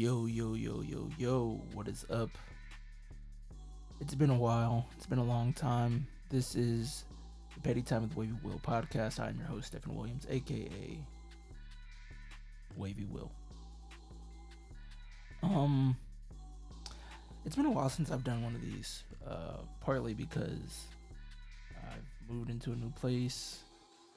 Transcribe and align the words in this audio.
Yo, 0.00 0.24
yo, 0.24 0.54
yo, 0.54 0.80
yo, 0.80 1.10
yo, 1.18 1.60
what 1.74 1.86
is 1.86 2.06
up? 2.08 2.30
It's 4.00 4.14
been 4.14 4.30
a 4.30 4.34
while. 4.34 4.86
It's 4.96 5.04
been 5.04 5.18
a 5.18 5.22
long 5.22 5.52
time. 5.52 6.06
This 6.30 6.56
is 6.56 7.04
the 7.54 7.60
Petty 7.60 7.82
Time 7.82 8.04
with 8.04 8.16
Wavy 8.16 8.32
Will 8.42 8.58
podcast. 8.60 9.20
I'm 9.20 9.36
your 9.36 9.46
host, 9.46 9.66
Stephen 9.66 9.94
Williams, 9.94 10.26
aka 10.30 10.98
Wavy 12.78 13.04
Will. 13.10 13.30
Um, 15.42 15.94
it's 17.44 17.56
been 17.56 17.66
a 17.66 17.70
while 17.70 17.90
since 17.90 18.10
I've 18.10 18.24
done 18.24 18.42
one 18.42 18.54
of 18.54 18.62
these, 18.62 19.04
uh, 19.28 19.58
partly 19.82 20.14
because 20.14 20.86
I've 21.76 22.34
moved 22.34 22.48
into 22.48 22.72
a 22.72 22.74
new 22.74 22.90
place. 22.92 23.58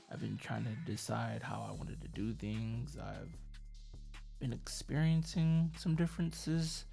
I've 0.09 0.21
been 0.21 0.37
trying 0.37 0.63
to 0.63 0.89
decide 0.89 1.43
how 1.43 1.67
I 1.69 1.73
wanted 1.73 1.99
to 2.03 2.07
do 2.07 2.31
things. 2.31 2.97
I've 2.97 3.27
been 4.43 4.51
experiencing 4.51 5.71
some 5.77 5.95
differences 5.95 6.83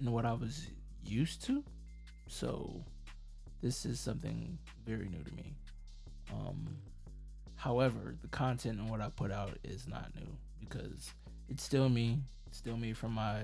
in 0.00 0.10
what 0.10 0.24
I 0.24 0.32
was 0.32 0.68
used 1.04 1.44
to. 1.44 1.62
So 2.26 2.82
this 3.60 3.84
is 3.84 4.00
something 4.00 4.56
very 4.86 5.06
new 5.10 5.22
to 5.22 5.34
me. 5.34 5.52
Um, 6.32 6.66
however, 7.56 8.14
the 8.22 8.28
content 8.28 8.78
and 8.78 8.88
what 8.88 9.02
I 9.02 9.10
put 9.10 9.30
out 9.30 9.58
is 9.62 9.86
not 9.86 10.10
new 10.16 10.26
because 10.58 11.12
it's 11.50 11.62
still 11.62 11.90
me. 11.90 12.18
It's 12.46 12.56
still 12.56 12.78
me 12.78 12.94
from 12.94 13.12
my 13.12 13.42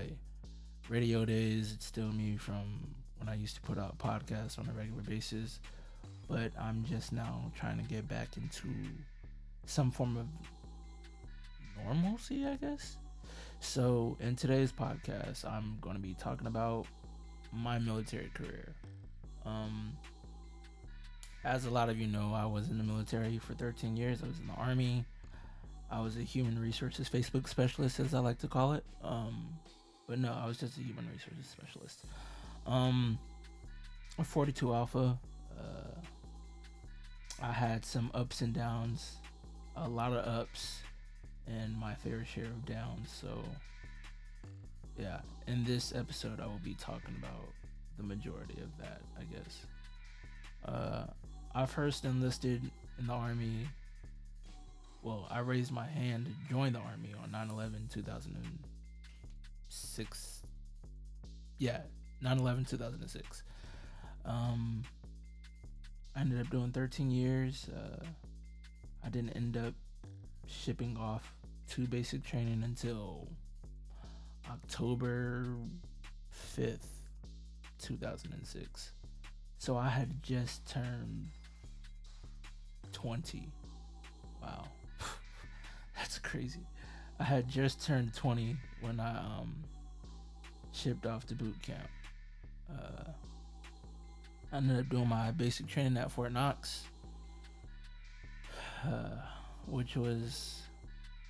radio 0.89 1.23
days. 1.23 1.73
It's 1.73 1.85
still 1.85 2.11
me 2.11 2.37
from 2.37 2.95
when 3.19 3.29
I 3.29 3.35
used 3.35 3.53
to 3.57 3.61
put 3.61 3.77
out 3.77 3.99
podcasts 3.99 4.57
on 4.57 4.67
a 4.67 4.73
regular 4.73 5.03
basis. 5.03 5.59
But 6.27 6.53
I'm 6.59 6.83
just 6.85 7.13
now 7.13 7.51
trying 7.55 7.77
to 7.77 7.83
get 7.83 8.07
back 8.07 8.29
into 8.35 8.67
some 9.67 9.91
form 9.91 10.17
of 10.17 10.25
normalcy, 11.85 12.47
I 12.47 12.55
guess. 12.55 12.97
So, 13.63 14.17
in 14.19 14.35
today's 14.35 14.73
podcast, 14.73 15.49
I'm 15.49 15.77
going 15.79 15.95
to 15.95 16.01
be 16.01 16.13
talking 16.15 16.47
about 16.47 16.85
my 17.53 17.79
military 17.79 18.29
career. 18.33 18.75
Um, 19.45 19.93
as 21.45 21.65
a 21.65 21.69
lot 21.69 21.87
of 21.87 21.97
you 21.97 22.05
know, 22.05 22.33
I 22.35 22.45
was 22.45 22.69
in 22.69 22.77
the 22.77 22.83
military 22.83 23.37
for 23.39 23.53
13 23.53 23.95
years. 23.95 24.21
I 24.21 24.27
was 24.27 24.37
in 24.39 24.47
the 24.47 24.53
Army. 24.53 25.05
I 25.89 26.01
was 26.01 26.17
a 26.17 26.21
human 26.21 26.59
resources 26.59 27.09
Facebook 27.09 27.47
specialist, 27.47 28.01
as 28.01 28.13
I 28.13 28.19
like 28.19 28.37
to 28.39 28.49
call 28.49 28.73
it. 28.73 28.83
Um, 29.01 29.47
but 30.07 30.19
no, 30.19 30.33
I 30.33 30.45
was 30.45 30.57
just 30.57 30.77
a 30.77 30.81
human 30.81 31.07
resources 31.09 31.47
specialist. 31.47 32.03
Um, 32.67 33.17
a 34.19 34.25
42 34.25 34.73
Alpha. 34.73 35.17
Uh, 35.57 36.01
I 37.41 37.53
had 37.53 37.85
some 37.85 38.11
ups 38.13 38.41
and 38.41 38.53
downs, 38.53 39.15
a 39.77 39.87
lot 39.87 40.11
of 40.11 40.27
ups, 40.27 40.81
and 41.47 41.75
my 41.77 41.93
fair 41.95 42.25
share 42.25 42.45
of 42.45 42.65
downs. 42.65 43.09
So, 43.21 43.43
yeah, 44.97 45.19
in 45.47 45.63
this 45.63 45.93
episode, 45.95 46.39
I 46.39 46.45
will 46.45 46.61
be 46.63 46.75
talking 46.75 47.15
about 47.19 47.49
the 47.97 48.03
majority 48.03 48.61
of 48.61 48.69
that, 48.79 49.01
I 49.19 49.23
guess. 49.23 49.65
Uh, 50.65 51.05
I 51.53 51.65
first 51.65 52.05
enlisted 52.05 52.71
in 52.97 53.07
the 53.07 53.13
Army. 53.13 53.67
Well, 55.01 55.27
I 55.29 55.39
raised 55.39 55.71
my 55.71 55.85
hand 55.85 56.27
to 56.27 56.31
join 56.49 56.71
the 56.73 56.79
Army 56.79 57.13
on 57.21 57.31
9 57.31 57.49
11 57.49 57.89
2006. 57.91 60.43
Yeah, 61.57 61.81
9 62.21 62.39
11 62.39 62.65
2006. 62.65 63.43
Um, 64.25 64.83
I 66.15 66.21
ended 66.21 66.39
up 66.39 66.49
doing 66.49 66.71
13 66.71 67.11
years. 67.11 67.67
Uh, 67.69 68.05
I 69.03 69.09
didn't 69.09 69.31
end 69.31 69.57
up 69.57 69.73
shipping 70.47 70.97
off 70.97 71.35
to 71.71 71.87
basic 71.87 72.23
training 72.23 72.63
until 72.63 73.27
October 74.49 75.45
5th, 76.55 76.85
2006. 77.81 78.91
So 79.57 79.77
I 79.77 79.89
had 79.89 80.21
just 80.21 80.67
turned 80.67 81.29
20. 82.91 83.49
Wow. 84.41 84.65
That's 85.97 86.19
crazy. 86.19 86.67
I 87.19 87.23
had 87.23 87.47
just 87.47 87.85
turned 87.85 88.13
20 88.13 88.57
when 88.81 88.99
I 88.99 89.17
um 89.17 89.63
shipped 90.71 91.05
off 91.05 91.25
to 91.27 91.35
boot 91.35 91.55
camp. 91.61 91.87
Uh, 92.69 93.11
I 94.51 94.57
ended 94.57 94.79
up 94.79 94.89
doing 94.89 95.07
my 95.07 95.31
basic 95.31 95.67
training 95.67 95.97
at 95.97 96.11
Fort 96.11 96.31
Knox. 96.31 96.83
Uh, 98.85 99.15
which 99.67 99.95
was 99.95 100.61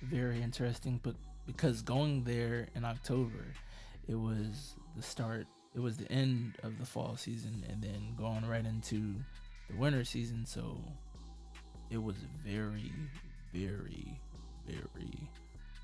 very 0.02 0.42
interesting. 0.42 1.00
But 1.02 1.14
because 1.46 1.82
going 1.82 2.24
there 2.24 2.68
in 2.74 2.84
October, 2.84 3.44
it 4.08 4.14
was 4.14 4.74
the 4.96 5.02
start. 5.02 5.46
It 5.74 5.80
was 5.80 5.96
the 5.96 6.10
end 6.10 6.56
of 6.62 6.78
the 6.78 6.86
fall 6.86 7.16
season, 7.16 7.64
and 7.68 7.82
then 7.82 8.14
going 8.16 8.46
right 8.46 8.64
into 8.64 9.14
the 9.68 9.76
winter 9.76 10.04
season. 10.04 10.46
So 10.46 10.78
it 11.90 12.02
was 12.02 12.16
very, 12.44 12.92
very, 13.52 14.20
very 14.66 15.28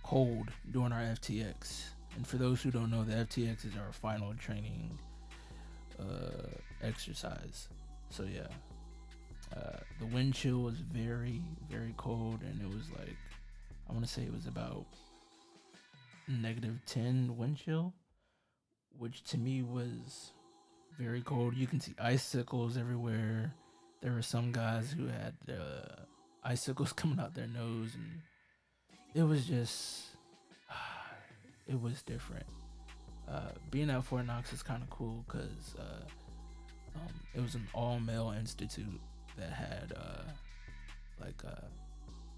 cold 0.02 0.48
during 0.70 0.92
our 0.92 1.02
FTX. 1.02 1.82
And 2.16 2.26
for 2.26 2.36
those 2.36 2.60
who 2.62 2.70
don't 2.70 2.90
know, 2.90 3.04
the 3.04 3.14
FTX 3.14 3.66
is 3.66 3.76
our 3.76 3.92
final 3.92 4.34
training 4.34 4.98
uh, 5.98 6.48
exercise. 6.82 7.68
So 8.10 8.24
yeah, 8.24 8.48
uh, 9.56 9.78
the 9.98 10.06
wind 10.06 10.34
chill 10.34 10.58
was 10.58 10.76
very, 10.76 11.42
very 11.70 11.94
cold, 11.96 12.40
and 12.42 12.60
it 12.60 12.68
was 12.68 12.90
like 12.98 13.16
I 13.90 13.92
want 13.92 14.06
to 14.06 14.10
say 14.10 14.22
it 14.22 14.32
was 14.32 14.46
about 14.46 14.86
negative 16.28 16.78
10 16.86 17.36
wind 17.36 17.56
chill, 17.56 17.92
which 18.96 19.24
to 19.24 19.38
me 19.38 19.62
was 19.62 20.32
very 20.96 21.22
cold. 21.22 21.56
You 21.56 21.66
can 21.66 21.80
see 21.80 21.94
icicles 22.00 22.76
everywhere. 22.76 23.52
There 24.00 24.12
were 24.12 24.22
some 24.22 24.52
guys 24.52 24.92
who 24.92 25.06
had 25.08 25.34
uh, 25.48 26.04
icicles 26.44 26.92
coming 26.96 27.18
out 27.18 27.34
their 27.34 27.48
nose, 27.48 27.96
and 27.96 28.20
it 29.12 29.24
was 29.24 29.44
just, 29.44 30.04
it 31.66 31.80
was 31.80 32.02
different. 32.02 32.46
Uh, 33.28 33.50
being 33.72 33.90
at 33.90 34.04
Fort 34.04 34.24
Knox 34.24 34.52
is 34.52 34.62
kind 34.62 34.84
of 34.84 34.90
cool 34.90 35.24
because 35.26 35.74
uh, 35.78 36.04
um, 36.96 37.14
it 37.34 37.40
was 37.40 37.56
an 37.56 37.66
all 37.74 37.98
male 37.98 38.34
institute 38.38 39.00
that 39.40 39.52
had 39.52 39.92
uh, 39.96 40.30
like 41.20 41.42
uh, 41.46 41.66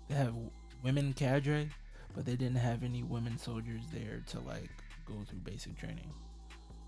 they 0.09 0.15
have 0.15 0.35
women 0.83 1.13
cadre, 1.13 1.69
but 2.15 2.25
they 2.25 2.37
didn't 2.37 2.57
have 2.57 2.83
any 2.83 3.03
women 3.03 3.39
soldiers 3.39 3.83
there 3.93 4.23
to 4.29 4.41
like 4.41 4.71
go 5.07 5.15
through 5.29 5.41
basic 5.41 5.79
training. 5.79 6.11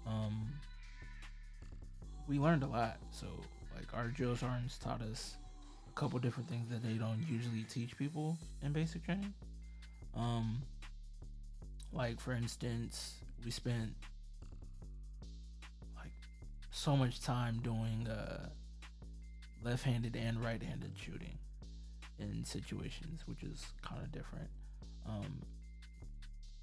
Um, 0.07 0.49
we 2.29 2.39
learned 2.39 2.63
a 2.63 2.67
lot. 2.67 2.99
So 3.11 3.27
like 3.75 3.93
our 3.95 4.09
drill 4.09 4.37
sergeants 4.37 4.79
taught 4.79 5.03
us 5.03 5.37
a 5.89 5.93
couple 6.01 6.19
different 6.19 6.49
things 6.49 6.69
that 6.71 6.83
they 6.83 6.95
don't 6.95 7.25
usually 7.29 7.65
teach 7.65 7.97
people 7.97 8.39
in 8.63 8.73
basic 8.73 9.05
training. 9.05 9.35
Um, 10.15 10.63
like 11.93 12.21
for 12.21 12.33
instance, 12.33 13.15
we 13.45 13.51
spent 13.51 13.93
like 15.97 16.13
so 16.71 16.97
much 16.97 17.21
time 17.21 17.61
doing 17.63 18.09
uh 18.09 18.49
left-handed 19.65 20.17
and 20.17 20.43
right-handed 20.45 20.93
shooting 20.97 21.39
in 22.19 22.45
situations, 22.45 23.23
which 23.27 23.43
is 23.43 23.67
kind 23.83 24.03
of 24.03 24.13
different. 24.13 24.49
Um, 25.07 25.43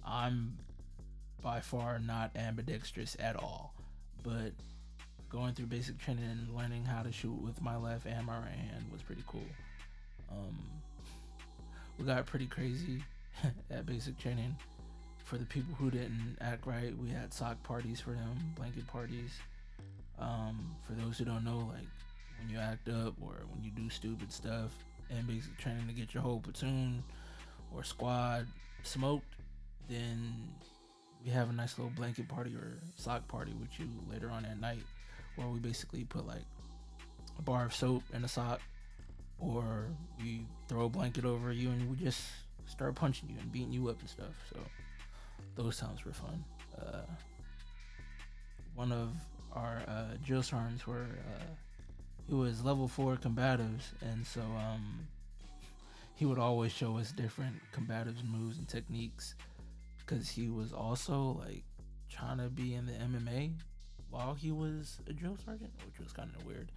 I'm 0.06 0.58
by 1.42 1.60
far 1.60 2.00
not 2.00 2.32
ambidextrous 2.36 3.18
at 3.20 3.36
all, 3.36 3.74
but 4.24 4.54
going 5.30 5.54
through 5.54 5.66
basic 5.66 5.98
training 5.98 6.26
and 6.26 6.56
learning 6.56 6.86
how 6.86 7.02
to 7.02 7.12
shoot 7.12 7.34
with 7.42 7.62
my 7.62 7.76
left 7.76 8.06
and 8.06 8.26
my 8.26 8.38
right 8.38 8.50
hand 8.50 8.86
was 8.92 9.02
pretty 9.02 9.24
cool. 9.26 9.42
Um, 10.32 10.58
we 11.98 12.06
got 12.06 12.26
pretty 12.26 12.48
crazy 12.48 13.04
at 13.72 13.86
basic 13.86 14.18
training. 14.20 14.56
For 15.26 15.38
the 15.38 15.46
people 15.46 15.74
who 15.76 15.90
didn't 15.90 16.38
act 16.42 16.68
right, 16.68 16.96
we 16.98 17.10
had 17.10 17.34
sock 17.34 17.62
parties 17.64 18.02
for 18.02 18.12
them, 18.12 18.38
blanket 18.56 18.86
parties. 18.88 19.32
Um, 20.20 20.76
for 20.86 20.94
those 20.94 21.18
who 21.18 21.26
don't 21.26 21.46
know, 21.46 21.70
like 21.72 21.88
when 22.42 22.50
you 22.50 22.60
act 22.60 22.88
up 22.90 23.14
or 23.22 23.44
when 23.52 23.64
you 23.64 23.72
do 23.72 23.90
stupid 23.90 24.32
stuff 24.32 24.72
and 25.10 25.28
basically 25.28 25.56
trying 25.60 25.88
to 25.88 25.94
get 25.94 26.14
your 26.14 26.24
whole 26.24 26.40
platoon 26.40 27.04
or 27.74 27.84
squad 27.84 28.48
smoked, 28.84 29.36
then 29.90 30.34
we 31.24 31.32
have 31.32 31.50
a 31.50 31.54
nice 31.54 31.78
little 31.78 31.92
blanket 31.96 32.28
party 32.28 32.56
or 32.56 32.78
sock 32.96 33.28
party 33.28 33.54
with 33.60 33.70
you 33.80 33.88
later 34.10 34.30
on 34.30 34.46
at 34.46 34.60
night 34.60 34.84
where 35.36 35.48
we 35.48 35.60
basically 35.60 36.04
put 36.04 36.26
like 36.26 36.46
a 37.38 37.42
bar 37.42 37.66
of 37.66 37.74
soap 37.74 38.04
in 38.14 38.24
a 38.24 38.28
sock 38.28 38.62
or 39.40 39.88
we 40.20 40.46
throw 40.68 40.86
a 40.86 40.90
blanket 40.90 41.26
over 41.26 41.52
you 41.52 41.70
and 41.70 41.90
we 41.90 41.96
just 41.98 42.24
start 42.66 42.96
punching 42.96 43.30
you 43.30 43.36
and 43.40 43.52
beating 43.52 43.72
you 43.72 43.88
up 43.90 44.00
and 44.00 44.10
stuff. 44.10 44.34
So 44.52 44.60
those 45.56 45.78
times 45.78 46.06
were 46.06 46.14
fun. 46.14 46.44
Uh, 46.80 47.06
one 48.76 48.92
of 48.92 49.10
our 49.54 49.82
uh, 49.88 50.16
drill 50.26 50.44
sergeants 50.44 50.88
were 50.88 51.08
uh, 51.36 51.44
he 52.32 52.36
was 52.36 52.64
level 52.64 52.88
four 52.88 53.18
combatives, 53.18 53.92
and 54.00 54.26
so 54.26 54.40
um, 54.40 55.06
he 56.16 56.26
would 56.26 56.40
always 56.40 56.72
show 56.72 56.98
us 56.98 57.12
different 57.12 57.56
combatives 57.74 58.24
moves 58.24 58.58
and 58.58 58.70
techniques 58.70 59.36
because 60.00 60.30
he 60.30 60.48
was 60.48 60.72
also 60.72 61.38
like 61.46 61.66
trying 62.10 62.38
to 62.38 62.48
be 62.48 62.74
in 62.74 62.86
the 62.86 62.94
MMA 62.94 63.52
while 64.10 64.34
he 64.34 64.50
was 64.50 65.00
a 65.10 65.14
drill 65.14 65.36
sergeant, 65.44 65.74
which 65.86 66.00
was 66.00 66.14
kind 66.14 66.32
of 66.34 66.46
weird. 66.46 66.72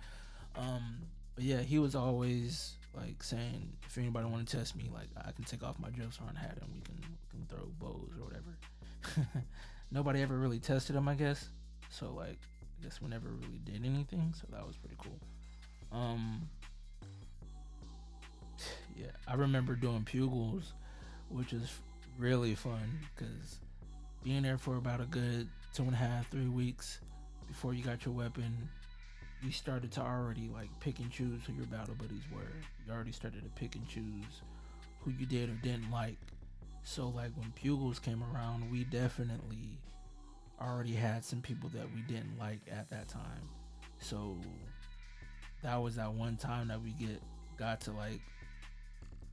Um, 0.57 0.97
but 1.37 1.45
yeah, 1.45 1.61
he 1.61 1.79
was 1.79 1.95
always 1.95 2.73
like 2.93 3.23
saying, 3.23 3.75
if 3.87 3.97
anybody 3.97 4.27
want 4.27 4.49
to 4.49 4.57
test 4.57 4.75
me, 4.75 4.91
like 4.93 5.07
I 5.17 5.31
can 5.31 5.45
take 5.45 5.63
off 5.63 5.79
my 5.79 5.91
drill 5.91 6.11
sergeant 6.11 6.37
hat 6.37 6.59
and 6.61 6.69
we 6.75 6.81
can 6.81 6.97
we 7.33 7.39
can 7.39 7.47
throw 7.47 7.69
bows 7.79 8.11
or 8.19 8.25
whatever. 8.25 9.45
Nobody 9.93 10.21
ever 10.21 10.37
really 10.37 10.59
tested 10.59 10.97
him, 10.97 11.07
I 11.07 11.15
guess. 11.15 11.49
So 11.91 12.13
like, 12.13 12.39
I 12.81 12.83
guess 12.83 13.01
we 13.01 13.07
never 13.09 13.29
really 13.29 13.61
did 13.63 13.85
anything. 13.85 14.35
So 14.37 14.49
that 14.51 14.67
was 14.67 14.77
pretty 14.77 14.97
cool. 14.99 15.21
Um, 15.95 16.49
yeah, 18.97 19.07
I 19.29 19.35
remember 19.35 19.77
doing 19.77 20.05
pugils, 20.05 20.73
which 21.29 21.53
is 21.53 21.81
really 22.19 22.55
fun 22.55 22.99
because 23.15 23.61
being 24.25 24.43
there 24.43 24.59
for 24.59 24.77
about 24.77 25.01
a 25.01 25.05
good 25.05 25.49
two 25.73 25.85
and 25.85 25.95
a 25.95 25.97
half, 25.97 26.31
three 26.31 26.49
weeks 26.49 27.01
before 27.47 27.75
you 27.75 27.85
got 27.85 28.05
your 28.05 28.15
weapon, 28.15 28.69
you 29.43 29.53
started 29.53 29.93
to 29.93 30.01
already 30.01 30.49
like 30.53 30.69
pick 30.81 30.99
and 30.99 31.11
choose 31.11 31.43
who 31.47 31.53
your 31.53 31.67
battle 31.67 31.95
buddies 31.95 32.23
were. 32.35 32.53
You 32.87 32.93
already 32.93 33.13
started 33.13 33.45
to 33.45 33.51
pick 33.51 33.77
and 33.77 33.87
choose 33.87 34.43
who 35.01 35.13
you 35.13 35.27
did 35.27 35.49
or 35.51 35.55
didn't 35.63 35.91
like. 35.91 36.19
So 36.83 37.09
like 37.09 37.31
when 37.37 37.53
pugils 37.53 38.01
came 38.01 38.23
around, 38.35 38.71
we 38.71 38.85
definitely 38.85 39.79
already 40.61 40.95
had 40.95 41.25
some 41.25 41.41
people 41.41 41.69
that 41.75 41.87
we 41.95 42.01
didn't 42.03 42.39
like 42.39 42.61
at 42.71 42.89
that 42.91 43.09
time. 43.09 43.49
So 43.99 44.37
that 45.65 45.83
was 45.83 45.97
that 45.97 46.13
one 46.13 46.37
time 46.37 46.69
that 46.69 46.81
we 46.83 46.91
get 46.91 47.21
got 47.59 47.81
to 47.81 47.91
like 47.93 48.21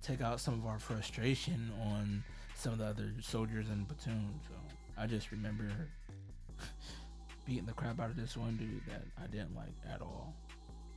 take 0.01 0.22
out 0.22 0.39
some 0.39 0.54
of 0.54 0.66
our 0.66 0.80
frustration 0.80 1.72
on 1.83 2.24
some 2.56 2.74
of 2.74 2.80
the 2.80 2.86
other 2.86 3.12
soldiers 3.22 3.69
in 3.69 3.80
the 3.80 3.94
platoon. 3.94 4.39
So 4.48 4.56
I 4.98 5.07
just 5.07 5.31
remember 5.31 5.69
beating 7.45 7.66
the 7.66 7.74
crap 7.74 8.00
out 8.00 8.10
of 8.10 8.16
this 8.16 8.38
one 8.38 8.56
dude 8.56 8.81
that 8.88 9.04
I 9.22 9.28
didn't 9.28 9.56
like 9.56 9.75
at 9.94 10.01
all. 10.01 10.33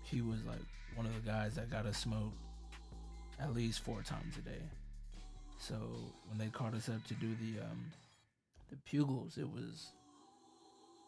He 0.03 0.23
was 0.23 0.45
like 0.45 0.63
one 0.95 1.05
of 1.05 1.15
the 1.15 1.29
guys 1.29 1.57
that 1.57 1.69
got 1.69 1.85
us 1.85 1.99
smoked 1.99 2.39
at 3.41 3.53
least 3.53 3.81
four 3.81 4.03
times 4.03 4.37
a 4.39 4.43
day. 4.43 4.63
So 5.59 5.75
when 6.29 6.39
they 6.39 6.47
called 6.47 6.77
us 6.77 6.89
up 6.89 7.05
to 7.09 7.15
do 7.15 7.35
the 7.41 7.61
um, 7.61 7.87
the 8.71 8.77
pugils, 8.89 9.37
it 9.37 9.51
was 9.51 9.91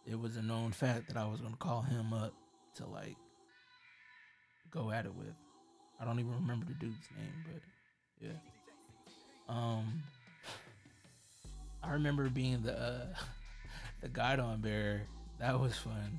it 0.05 0.19
was 0.19 0.37
a 0.37 0.43
known 0.43 0.73
fact 0.73 1.07
that 1.09 1.17
I 1.17 1.27
was 1.27 1.41
gonna 1.41 1.57
call 1.57 1.83
him 1.83 2.13
up 2.13 2.35
to 2.77 2.87
like 2.87 3.17
go 4.71 4.91
at 4.91 5.07
it 5.07 5.15
with. 5.15 5.35
I 6.01 6.05
don't 6.05 6.19
even 6.21 6.33
remember 6.35 6.67
the 6.67 6.75
dude's 6.75 7.09
name, 7.17 7.45
but 7.45 7.63
yeah. 8.21 8.39
Um, 9.49 10.03
I 11.83 11.93
remember 11.93 12.29
being 12.29 12.63
the 12.63 12.79
uh, 12.79 13.07
the 14.03 14.09
guidon 14.09 14.61
bearer. 14.61 15.03
That 15.39 15.59
was 15.61 15.77
fun. 15.77 16.19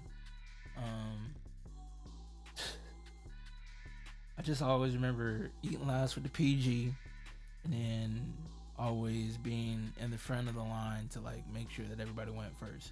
Um, 0.77 1.33
I 4.37 4.41
just 4.43 4.61
always 4.61 4.93
remember 4.93 5.49
eating 5.63 5.87
last 5.87 6.15
with 6.15 6.23
the 6.23 6.29
PG, 6.29 6.93
and 7.63 7.73
then 7.73 8.33
always 8.77 9.37
being 9.37 9.91
in 9.99 10.11
the 10.11 10.17
front 10.17 10.47
of 10.47 10.53
the 10.53 10.61
line 10.61 11.07
to 11.09 11.19
like 11.19 11.43
make 11.51 11.69
sure 11.71 11.85
that 11.85 11.99
everybody 11.99 12.31
went 12.31 12.55
first. 12.59 12.91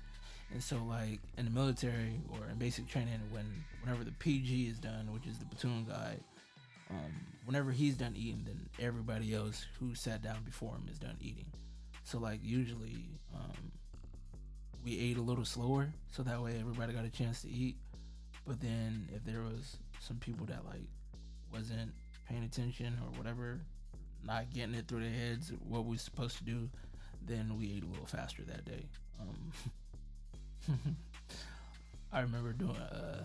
And 0.51 0.63
so 0.63 0.77
like 0.87 1.19
in 1.37 1.45
the 1.45 1.51
military 1.51 2.21
or 2.29 2.47
in 2.49 2.57
basic 2.57 2.87
training, 2.87 3.19
when 3.31 3.45
whenever 3.81 4.03
the 4.03 4.11
PG 4.11 4.67
is 4.67 4.79
done, 4.79 5.11
which 5.11 5.27
is 5.27 5.37
the 5.37 5.45
platoon 5.45 5.85
guide, 5.85 6.23
um, 6.89 7.11
whenever 7.45 7.71
he's 7.71 7.95
done 7.95 8.13
eating, 8.15 8.43
then 8.45 8.69
everybody 8.79 9.33
else 9.33 9.65
who 9.79 9.95
sat 9.95 10.21
down 10.21 10.43
before 10.43 10.73
him 10.75 10.87
is 10.91 10.99
done 10.99 11.17
eating. 11.19 11.47
So 12.03 12.19
like 12.19 12.39
usually, 12.43 13.05
um, 13.33 13.71
we 14.83 14.99
ate 14.99 15.17
a 15.17 15.21
little 15.21 15.45
slower, 15.45 15.91
so 16.11 16.21
that 16.23 16.41
way 16.41 16.57
everybody 16.59 16.93
got 16.93 17.05
a 17.05 17.09
chance 17.09 17.41
to 17.41 17.49
eat. 17.49 17.75
But 18.45 18.61
then 18.61 19.09
if 19.13 19.25
there 19.25 19.41
was 19.41 19.77
some 19.99 20.17
people 20.17 20.45
that 20.45 20.63
like 20.65 20.87
wasn't 21.51 21.91
paying 22.29 22.43
attention 22.43 22.97
or 23.03 23.17
whatever, 23.17 23.61
not 24.23 24.53
getting 24.53 24.75
it 24.75 24.87
through 24.87 25.01
their 25.01 25.09
heads 25.09 25.51
what 25.67 25.85
we 25.85 25.95
are 25.95 25.99
supposed 25.99 26.37
to 26.37 26.43
do, 26.43 26.69
then 27.25 27.57
we 27.57 27.73
ate 27.75 27.83
a 27.83 27.87
little 27.87 28.05
faster 28.05 28.43
that 28.43 28.65
day. 28.65 28.85
Um, 29.19 29.51
I 32.13 32.21
remember 32.21 32.53
doing 32.53 32.75
uh, 32.75 33.23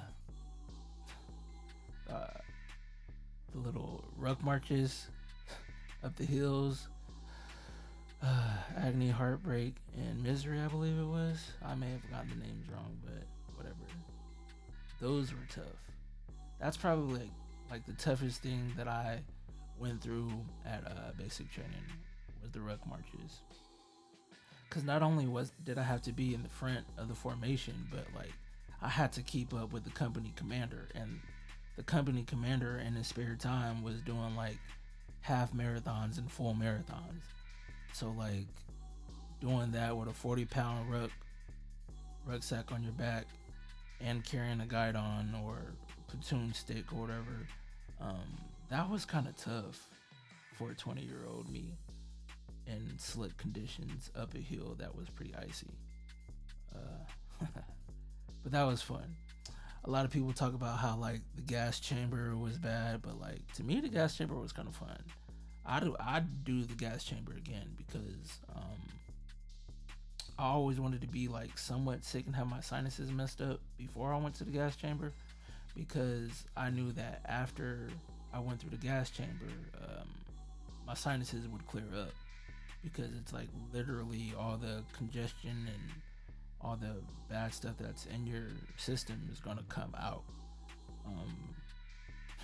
uh, 2.10 2.38
the 3.52 3.58
little 3.58 4.04
ruck 4.16 4.42
marches 4.42 5.06
up 6.04 6.16
the 6.16 6.24
hills. 6.24 6.88
Uh, 8.22 8.48
agony, 8.76 9.08
heartbreak, 9.08 9.74
and 9.96 10.22
misery. 10.22 10.60
I 10.60 10.68
believe 10.68 10.98
it 10.98 11.06
was. 11.06 11.52
I 11.64 11.74
may 11.74 11.90
have 11.90 12.10
gotten 12.10 12.28
the 12.30 12.46
names 12.46 12.66
wrong, 12.70 12.96
but 13.04 13.26
whatever. 13.56 13.76
Those 15.00 15.32
were 15.32 15.46
tough. 15.54 15.64
That's 16.60 16.76
probably 16.76 17.20
like, 17.20 17.30
like 17.70 17.86
the 17.86 17.94
toughest 17.94 18.42
thing 18.42 18.72
that 18.76 18.88
I 18.88 19.20
went 19.78 20.02
through 20.02 20.30
at 20.66 20.86
uh, 20.86 21.12
basic 21.16 21.50
training 21.50 21.72
was 22.42 22.50
the 22.50 22.60
ruck 22.60 22.86
marches. 22.86 23.40
Cause 24.70 24.84
not 24.84 25.02
only 25.02 25.26
was 25.26 25.50
did 25.64 25.78
I 25.78 25.82
have 25.82 26.00
to 26.02 26.12
be 26.12 26.32
in 26.32 26.44
the 26.44 26.48
front 26.48 26.86
of 26.96 27.08
the 27.08 27.14
formation, 27.14 27.74
but 27.90 28.06
like 28.14 28.32
I 28.80 28.88
had 28.88 29.12
to 29.14 29.22
keep 29.22 29.52
up 29.52 29.72
with 29.72 29.82
the 29.82 29.90
company 29.90 30.32
commander, 30.36 30.88
and 30.94 31.18
the 31.76 31.82
company 31.82 32.22
commander 32.22 32.78
in 32.78 32.94
his 32.94 33.08
spare 33.08 33.36
time 33.38 33.82
was 33.82 34.00
doing 34.02 34.36
like 34.36 34.58
half 35.22 35.52
marathons 35.52 36.18
and 36.18 36.30
full 36.30 36.54
marathons. 36.54 37.22
So 37.92 38.14
like 38.16 38.46
doing 39.40 39.72
that 39.72 39.96
with 39.96 40.08
a 40.08 40.12
40 40.12 40.44
pound 40.44 40.90
ruck 40.90 41.10
rucksack 42.24 42.70
on 42.70 42.84
your 42.84 42.92
back 42.92 43.26
and 44.00 44.24
carrying 44.24 44.60
a 44.60 44.66
guidon 44.66 45.34
or 45.44 45.56
platoon 46.06 46.54
stick 46.54 46.92
or 46.92 47.00
whatever, 47.00 47.46
um, 48.00 48.38
that 48.70 48.88
was 48.88 49.04
kind 49.04 49.26
of 49.26 49.36
tough 49.36 49.88
for 50.54 50.70
a 50.70 50.74
20 50.74 51.02
year 51.02 51.24
old 51.28 51.50
me 51.50 51.64
in 52.70 52.98
slick 52.98 53.36
conditions 53.36 54.10
up 54.16 54.34
a 54.34 54.38
hill 54.38 54.76
that 54.78 54.94
was 54.94 55.08
pretty 55.10 55.34
icy. 55.34 55.74
Uh, 56.74 57.44
but 58.42 58.52
that 58.52 58.64
was 58.64 58.80
fun 58.82 59.16
a 59.84 59.90
lot 59.90 60.04
of 60.04 60.10
people 60.10 60.32
talk 60.32 60.54
about 60.54 60.78
how 60.78 60.96
like 60.96 61.20
the 61.36 61.42
gas 61.42 61.80
chamber 61.80 62.36
was 62.36 62.58
bad, 62.58 63.02
but 63.02 63.18
like 63.18 63.40
to 63.54 63.64
me 63.64 63.80
the 63.80 63.88
gas 63.88 64.16
chamber 64.16 64.34
was 64.34 64.52
kind 64.52 64.68
of 64.68 64.76
fun. 64.76 64.98
I 65.64 65.80
do 65.80 65.96
I 65.98 66.20
do 66.20 66.62
the 66.64 66.74
gas 66.74 67.04
chamber 67.04 67.32
again 67.32 67.68
because 67.76 68.40
um, 68.54 68.78
I 70.38 70.44
always 70.44 70.80
wanted 70.80 71.00
to 71.02 71.06
be 71.06 71.28
like 71.28 71.56
somewhat 71.56 72.04
sick 72.04 72.26
and 72.26 72.36
have 72.36 72.48
my 72.48 72.60
sinuses 72.60 73.10
messed 73.10 73.40
up 73.40 73.60
before 73.78 74.12
I 74.12 74.18
went 74.18 74.34
to 74.36 74.44
the 74.44 74.50
gas 74.50 74.76
chamber 74.76 75.12
because 75.74 76.44
I 76.56 76.70
knew 76.70 76.92
that 76.92 77.22
after 77.24 77.88
I 78.34 78.40
went 78.40 78.60
through 78.60 78.70
the 78.70 78.76
gas 78.76 79.10
chamber, 79.10 79.52
um, 79.80 80.08
my 80.86 80.94
sinuses 80.94 81.48
would 81.48 81.66
clear 81.66 81.84
up 81.96 82.12
because 82.82 83.10
it's 83.20 83.32
like 83.32 83.48
literally 83.72 84.32
all 84.38 84.56
the 84.56 84.82
congestion 84.96 85.66
and 85.66 85.92
all 86.60 86.76
the 86.76 86.96
bad 87.28 87.52
stuff 87.54 87.74
that's 87.78 88.06
in 88.06 88.26
your 88.26 88.48
system 88.76 89.28
is 89.32 89.40
gonna 89.40 89.64
come 89.68 89.94
out. 89.98 90.22
Um, 91.06 91.54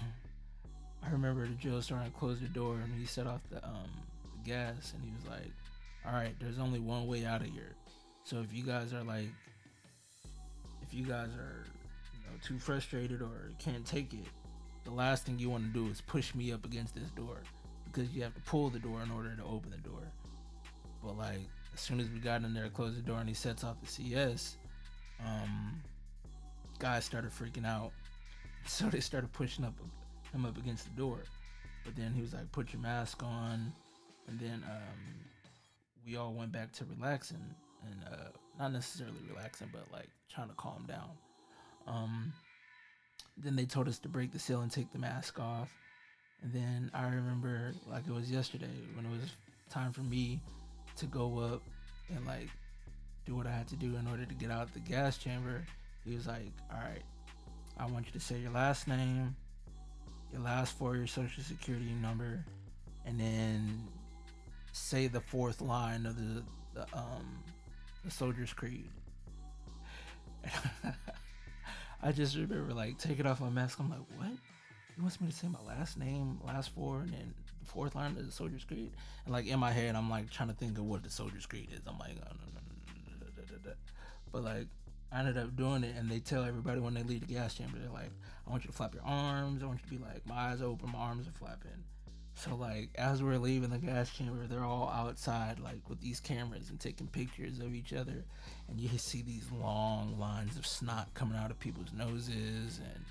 I 1.02 1.11
remember 1.11 1.47
the 1.47 1.55
drill 1.55 1.83
sergeant 1.83 2.16
closed 2.16 2.43
the 2.43 2.49
door 2.49 2.76
and 2.83 2.93
he 2.99 3.07
set 3.07 3.26
off 3.26 3.40
the 3.50 3.64
um 3.64 3.90
the 4.23 4.50
gas 4.50 4.93
and 4.95 5.05
he 5.05 5.11
was 5.11 5.26
like, 5.31 5.52
"All 6.07 6.12
right, 6.12 6.35
there's 6.40 6.59
only 6.59 6.81
one 6.81 7.07
way 7.07 7.25
out 7.25 7.43
of 7.43 7.49
here. 7.49 7.75
So 8.25 8.40
if 8.40 8.52
you 8.52 8.64
guys 8.64 8.93
are 8.93 9.05
like, 9.05 9.28
if 10.83 10.93
you 10.93 11.05
guys 11.05 11.28
are, 11.28 11.64
you 12.12 12.21
know, 12.25 12.37
too 12.43 12.59
frustrated 12.59 13.23
or 13.23 13.50
can't 13.59 13.87
take 13.87 14.12
it, 14.14 14.26
the 14.85 14.90
last 14.90 15.26
thing 15.26 15.38
you 15.38 15.50
want 15.50 15.73
to 15.73 15.81
do 15.85 15.90
is 15.90 16.00
push 16.00 16.35
me 16.35 16.52
up 16.52 16.64
against 16.64 16.95
this 16.95 17.11
door 17.11 17.43
because 17.85 18.11
you 18.12 18.23
have 18.23 18.35
to 18.35 18.40
pull 18.43 18.71
the 18.71 18.78
door 18.78 19.02
in 19.02 19.11
order 19.11 19.35
to 19.37 19.45
open 19.45 19.71
the 19.71 19.88
door. 19.88 20.02
But 21.06 21.18
like 21.18 21.48
as 21.72 21.80
soon 21.80 22.00
as 22.00 22.08
we 22.10 22.18
got 22.18 22.42
in 22.42 22.52
there, 22.52 22.68
closed 22.68 22.98
the 22.98 23.02
door, 23.02 23.20
and 23.20 23.28
he 23.28 23.34
sets 23.34 23.62
off 23.62 23.80
the 23.80 23.86
CS, 23.86 24.56
um, 25.25 25.80
guys 26.78 27.04
started 27.04 27.30
freaking 27.30 27.66
out. 27.66 27.92
So 28.68 28.86
they 28.86 28.98
started 28.98 29.32
pushing 29.32 29.64
up 29.64 29.75
him 30.32 30.44
up 30.44 30.58
against 30.58 30.86
the 30.86 31.00
door. 31.00 31.20
But 31.84 31.94
then 31.94 32.12
he 32.12 32.20
was 32.20 32.34
like, 32.34 32.50
"Put 32.50 32.72
your 32.72 32.82
mask 32.82 33.22
on," 33.22 33.72
and 34.26 34.40
then 34.40 34.64
um, 34.68 35.30
we 36.04 36.16
all 36.16 36.32
went 36.32 36.50
back 36.50 36.72
to 36.72 36.84
relaxing 36.84 37.54
and 37.84 38.12
uh, 38.12 38.30
not 38.58 38.72
necessarily 38.72 39.18
relaxing, 39.28 39.68
but 39.72 39.86
like 39.92 40.08
trying 40.28 40.48
to 40.48 40.54
calm 40.54 40.84
down. 40.88 41.10
Um, 41.86 42.32
then 43.36 43.54
they 43.54 43.66
told 43.66 43.86
us 43.86 44.00
to 44.00 44.08
break 44.08 44.32
the 44.32 44.38
seal 44.40 44.62
and 44.62 44.70
take 44.72 44.90
the 44.92 44.98
mask 44.98 45.38
off. 45.38 45.70
And 46.42 46.52
then 46.52 46.90
I 46.92 47.04
remember 47.04 47.72
like 47.86 48.08
it 48.08 48.12
was 48.12 48.32
yesterday 48.32 48.82
when 48.94 49.06
it 49.06 49.12
was 49.12 49.30
time 49.70 49.92
for 49.92 50.02
me 50.02 50.40
to 50.96 51.06
go 51.06 51.38
up 51.38 51.62
and 52.14 52.26
like 52.26 52.48
do 53.24 53.34
what 53.34 53.46
I 53.46 53.50
had 53.50 53.68
to 53.68 53.76
do 53.76 53.96
in 53.96 54.06
order 54.06 54.24
to 54.24 54.34
get 54.34 54.50
out 54.50 54.72
the 54.72 54.80
gas 54.80 55.18
chamber, 55.18 55.64
he 56.04 56.14
was 56.14 56.26
like, 56.26 56.52
"All 56.72 56.78
right, 56.78 57.02
I 57.78 57.86
want 57.86 58.06
you 58.06 58.12
to 58.12 58.20
say 58.20 58.38
your 58.38 58.52
last 58.52 58.86
name, 58.88 59.34
your 60.32 60.42
last 60.42 60.76
four 60.78 60.96
your 60.96 61.06
social 61.06 61.42
security 61.42 61.92
number, 62.00 62.44
and 63.04 63.18
then 63.18 63.86
say 64.72 65.06
the 65.06 65.20
fourth 65.20 65.60
line 65.60 66.06
of 66.06 66.16
the 66.16 66.42
the 66.74 66.82
um 66.96 67.42
the 68.04 68.10
soldier's 68.10 68.52
creed." 68.52 68.88
I 72.02 72.12
just 72.12 72.36
remember 72.36 72.72
like 72.72 72.98
taking 72.98 73.26
off 73.26 73.40
my 73.40 73.50
mask. 73.50 73.80
I'm 73.80 73.90
like, 73.90 73.98
what? 74.16 74.30
He 74.94 75.00
wants 75.00 75.20
me 75.20 75.28
to 75.28 75.34
say 75.34 75.48
my 75.48 75.60
last 75.66 75.98
name, 75.98 76.38
last 76.46 76.70
four, 76.74 77.00
and 77.00 77.12
then 77.12 77.34
the 77.44 77.45
fourth 77.66 77.94
line 77.94 78.16
is 78.18 78.26
the 78.26 78.32
Soldier's 78.32 78.64
Creed. 78.64 78.92
And 79.25 79.32
like 79.32 79.46
in 79.46 79.58
my 79.58 79.73
head, 79.73 79.94
I'm 79.94 80.08
like 80.08 80.30
trying 80.30 80.49
to 80.49 80.54
think 80.54 80.78
of 80.78 80.85
what 80.85 81.02
the 81.02 81.11
Soldier's 81.11 81.46
Creed 81.46 81.68
is. 81.73 81.80
I'm 81.87 81.99
like, 81.99 82.16
but 84.32 84.44
like 84.44 84.66
I 85.12 85.20
ended 85.20 85.38
up 85.38 85.56
doing 85.56 85.85
it, 85.85 85.94
and 85.96 86.11
they 86.11 86.18
tell 86.18 86.44
everybody 86.44 86.80
when 86.80 86.94
they 86.94 87.02
leave 87.02 87.26
the 87.26 87.32
gas 87.35 87.54
chamber, 87.54 87.78
they're 87.78 87.90
like, 87.90 88.11
I 88.46 88.50
want 88.50 88.64
you 88.64 88.70
to 88.70 88.76
flap 88.76 88.94
your 88.94 89.04
arms. 89.04 89.62
I 89.62 89.66
want 89.66 89.80
you 89.85 89.96
to 89.96 90.02
be 90.02 90.08
like, 90.08 90.26
my 90.26 90.35
eyes 90.35 90.62
open, 90.62 90.90
my 90.92 90.99
arms 90.99 91.28
are 91.28 91.32
flapping. 91.32 91.85
So 92.35 92.54
like 92.54 92.90
as 92.96 93.23
we're 93.23 93.38
leaving 93.38 93.70
the 93.70 93.78
gas 93.78 94.11
chamber, 94.11 94.46
they're 94.46 94.64
all 94.64 94.90
outside 94.90 95.58
like 95.58 95.88
with 95.88 96.00
these 96.00 96.20
cameras 96.20 96.68
and 96.68 96.78
taking 96.78 97.06
pictures 97.06 97.61
of 97.61 97.75
each 97.75 97.92
other, 97.92 98.25
and 98.68 98.78
you 98.78 98.88
see 98.99 99.23
these 99.23 99.50
long 99.50 100.18
lines 100.18 100.58
of 100.58 100.66
snot 100.66 101.14
coming 101.14 101.38
out 101.38 101.50
of 101.50 101.58
people's 101.58 101.92
noses 101.96 102.78
and 102.78 103.04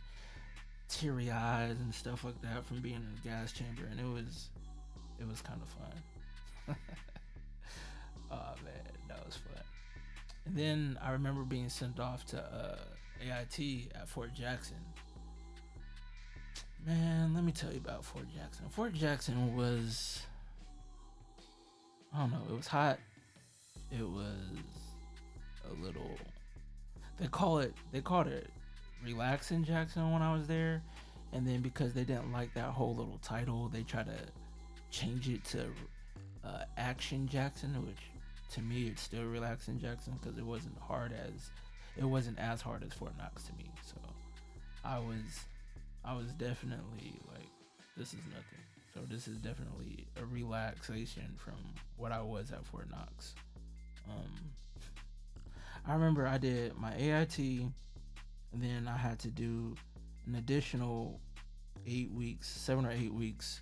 teary 0.90 1.32
eyes 1.32 1.78
and 1.80 1.94
stuff 1.94 2.24
like 2.24 2.42
that 2.42 2.66
from 2.66 2.82
being 2.82 2.96
in 2.96 3.08
the 3.22 3.30
gas 3.30 3.52
chamber, 3.52 3.84
and 3.90 4.00
it 4.00 4.06
was 4.06 4.50
it 5.20 5.28
was 5.28 5.42
kind 5.42 5.62
of 5.62 5.70
fun. 5.70 6.76
oh 8.32 8.54
man, 8.64 8.94
that 9.08 9.26
was 9.26 9.36
fun. 9.36 9.64
And 10.46 10.56
then 10.56 11.00
I 11.02 11.12
remember 11.12 11.44
being 11.44 11.70
sent 11.70 12.00
off 12.00 12.26
to 12.28 12.40
uh, 12.40 12.78
AIT 13.22 13.92
at 13.96 14.08
Fort 14.08 14.34
Jackson 14.34 14.78
Man, 16.86 17.34
let 17.34 17.44
me 17.44 17.52
tell 17.52 17.72
you 17.72 17.80
about 17.84 18.06
Fort 18.06 18.28
Jackson. 18.36 18.66
Fort 18.70 18.94
Jackson 18.94 19.56
was 19.56 20.22
I 22.14 22.20
don't 22.20 22.32
know, 22.32 22.42
it 22.48 22.56
was 22.56 22.68
hot. 22.68 23.00
It 23.92 24.08
was 24.08 24.60
a 25.68 25.84
little 25.84 26.18
they 27.18 27.28
call 27.28 27.60
it 27.60 27.74
they 27.92 28.02
called 28.02 28.28
it 28.28 28.50
relaxing 29.06 29.64
Jackson 29.64 30.12
when 30.12 30.22
I 30.22 30.34
was 30.34 30.48
there. 30.48 30.82
And 31.34 31.48
then 31.48 31.62
because 31.62 31.94
they 31.94 32.04
didn't 32.04 32.32
like 32.32 32.54
that 32.54 32.70
whole 32.70 32.96
little 32.96 33.20
title, 33.22 33.70
they 33.70 33.84
tried 33.84 34.06
to 34.06 34.18
change 34.90 35.28
it 35.30 35.44
to 35.46 35.66
uh, 36.44 36.64
Action 36.78 37.28
Jackson, 37.28 37.72
which 37.86 37.98
to 38.54 38.62
me 38.62 38.88
it's 38.88 39.02
still 39.02 39.26
relaxing 39.26 39.80
Jackson 39.80 40.18
because 40.22 40.38
it 40.38 40.46
wasn't 40.46 40.78
hard 40.80 41.12
as 41.12 41.50
it 41.98 42.06
wasn't 42.06 42.38
as 42.40 42.62
hard 42.62 42.84
as 42.84 42.94
Fort 42.94 43.18
Knox 43.18 43.44
to 43.44 43.54
me. 43.54 43.70
So 43.84 43.98
I 44.84 45.00
was 45.00 45.46
I 46.04 46.14
was 46.16 46.32
definitely 46.34 47.20
like, 47.34 47.50
this 47.98 48.10
is 48.14 48.20
nothing. 48.30 48.60
So 48.94 49.02
this 49.10 49.28
is 49.28 49.38
definitely 49.38 50.06
a 50.22 50.26
relaxation 50.26 51.34
from 51.38 51.56
what 51.98 52.12
I 52.12 52.22
was 52.22 52.52
at 52.52 52.66
Fort 52.68 52.90
Knox. 52.90 53.34
Um, 54.08 54.32
I 55.88 55.94
remember 55.94 56.28
I 56.28 56.38
did 56.38 56.78
my 56.78 56.94
AIT, 56.96 57.38
then 58.62 58.88
I 58.88 58.98
had 58.98 59.20
to 59.20 59.30
do 59.30 59.76
an 60.28 60.36
additional 60.36 61.20
eight 61.88 62.12
weeks, 62.12 62.48
seven 62.48 62.86
or 62.86 62.92
eight 62.92 63.14
weeks 63.14 63.62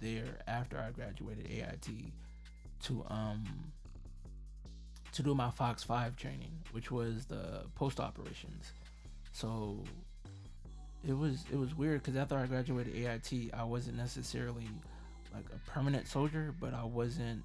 there 0.00 0.38
after 0.46 0.78
I 0.78 0.90
graduated 0.90 1.46
AIT 1.50 1.88
to 2.84 3.04
um 3.08 3.44
to 5.12 5.22
do 5.22 5.34
my 5.34 5.50
Fox 5.50 5.82
Five 5.82 6.16
training, 6.16 6.50
which 6.72 6.90
was 6.90 7.26
the 7.26 7.62
post 7.76 8.00
operations. 8.00 8.72
So 9.32 9.82
it 11.06 11.16
was 11.16 11.44
it 11.52 11.56
was 11.56 11.74
weird 11.74 12.02
because 12.02 12.16
after 12.16 12.36
I 12.36 12.46
graduated 12.46 12.94
AIT, 12.94 13.50
I 13.54 13.64
wasn't 13.64 13.96
necessarily 13.96 14.68
like 15.32 15.44
a 15.54 15.70
permanent 15.70 16.08
soldier, 16.08 16.54
but 16.60 16.74
I 16.74 16.84
wasn't 16.84 17.44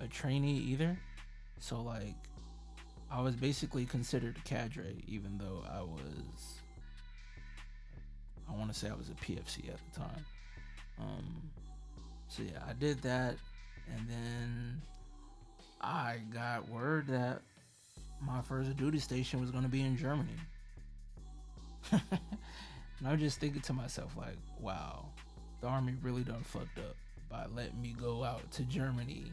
a 0.00 0.06
trainee 0.06 0.58
either. 0.58 0.98
So 1.58 1.80
like, 1.80 2.14
I 3.10 3.20
was 3.20 3.36
basically 3.36 3.84
considered 3.86 4.36
a 4.36 4.48
cadre, 4.48 5.04
even 5.06 5.38
though 5.38 5.62
I 5.72 5.82
was. 5.82 6.60
I 8.48 8.56
want 8.56 8.72
to 8.72 8.78
say 8.78 8.88
I 8.88 8.94
was 8.94 9.08
a 9.08 9.12
PFC 9.12 9.68
at 9.68 9.78
the 9.92 10.00
time. 10.00 10.24
Um, 11.00 11.50
so 12.28 12.42
yeah, 12.42 12.60
I 12.68 12.72
did 12.72 13.02
that, 13.02 13.36
and 13.94 14.08
then 14.08 14.82
I 15.80 16.18
got 16.32 16.68
word 16.68 17.08
that 17.08 17.42
my 18.20 18.40
first 18.42 18.76
duty 18.76 18.98
station 18.98 19.40
was 19.40 19.50
going 19.50 19.64
to 19.64 19.70
be 19.70 19.82
in 19.82 19.96
Germany. 19.96 20.30
and 21.92 22.02
I 23.06 23.12
was 23.12 23.20
just 23.20 23.40
thinking 23.40 23.62
to 23.62 23.72
myself, 23.72 24.16
like, 24.16 24.36
wow, 24.60 25.06
the 25.60 25.68
army 25.68 25.94
really 26.02 26.22
done 26.22 26.42
fucked 26.42 26.78
up 26.78 26.96
by 27.30 27.46
letting 27.54 27.80
me 27.80 27.94
go 28.00 28.24
out 28.24 28.50
to 28.52 28.62
Germany 28.64 29.32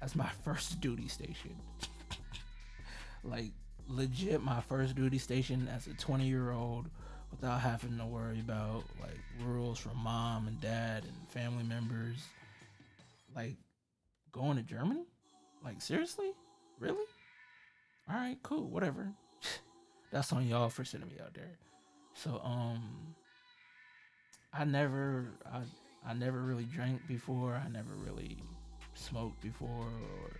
as 0.00 0.14
my 0.14 0.28
first 0.44 0.80
duty 0.80 1.08
station. 1.08 1.56
like, 3.24 3.52
legit, 3.88 4.42
my 4.42 4.60
first 4.62 4.94
duty 4.94 5.18
station 5.18 5.68
as 5.74 5.86
a 5.86 5.94
20 5.94 6.26
year 6.26 6.52
old 6.52 6.88
without 7.30 7.60
having 7.60 7.98
to 7.98 8.06
worry 8.06 8.40
about 8.40 8.84
like 9.00 9.18
rules 9.44 9.78
from 9.78 9.96
mom 9.98 10.46
and 10.46 10.60
dad 10.60 11.04
and 11.04 11.28
family 11.28 11.64
members. 11.64 12.16
Like, 13.34 13.56
going 14.32 14.56
to 14.56 14.62
Germany? 14.62 15.04
Like, 15.64 15.80
seriously? 15.80 16.32
Really? 16.78 17.04
All 18.08 18.16
right, 18.16 18.38
cool, 18.42 18.68
whatever. 18.68 19.12
That's 20.12 20.32
on 20.32 20.46
y'all 20.46 20.70
for 20.70 20.84
sending 20.84 21.10
me 21.10 21.16
out 21.22 21.34
there. 21.34 21.58
So 22.14 22.40
um 22.44 23.14
I 24.52 24.64
never 24.64 25.28
I 25.46 25.60
I 26.08 26.14
never 26.14 26.40
really 26.40 26.64
drank 26.64 27.06
before. 27.06 27.54
I 27.54 27.68
never 27.68 27.92
really 27.94 28.38
smoked 28.94 29.40
before 29.40 29.68
or 29.68 30.30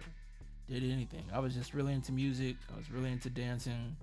did 0.69 0.85
anything. 0.85 1.25
I 1.33 1.39
was 1.39 1.55
just 1.55 1.75
really 1.75 1.93
into 1.93 2.13
music. 2.13 2.57
I 2.73 2.77
was 2.77 2.91
really 2.91 3.11
into 3.11 3.31
dancing 3.31 3.97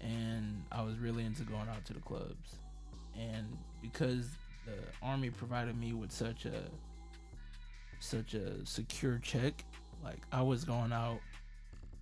and 0.00 0.64
I 0.72 0.82
was 0.82 0.98
really 0.98 1.24
into 1.24 1.42
going 1.42 1.68
out 1.68 1.84
to 1.86 1.92
the 1.92 2.00
clubs. 2.00 2.56
And 3.18 3.46
because 3.82 4.28
the 4.64 4.72
army 5.02 5.30
provided 5.30 5.78
me 5.78 5.92
with 5.92 6.12
such 6.12 6.46
a 6.46 6.62
such 7.98 8.32
a 8.32 8.64
secure 8.64 9.18
check, 9.22 9.64
like 10.02 10.20
I 10.32 10.42
was 10.42 10.64
going 10.64 10.92
out 10.92 11.20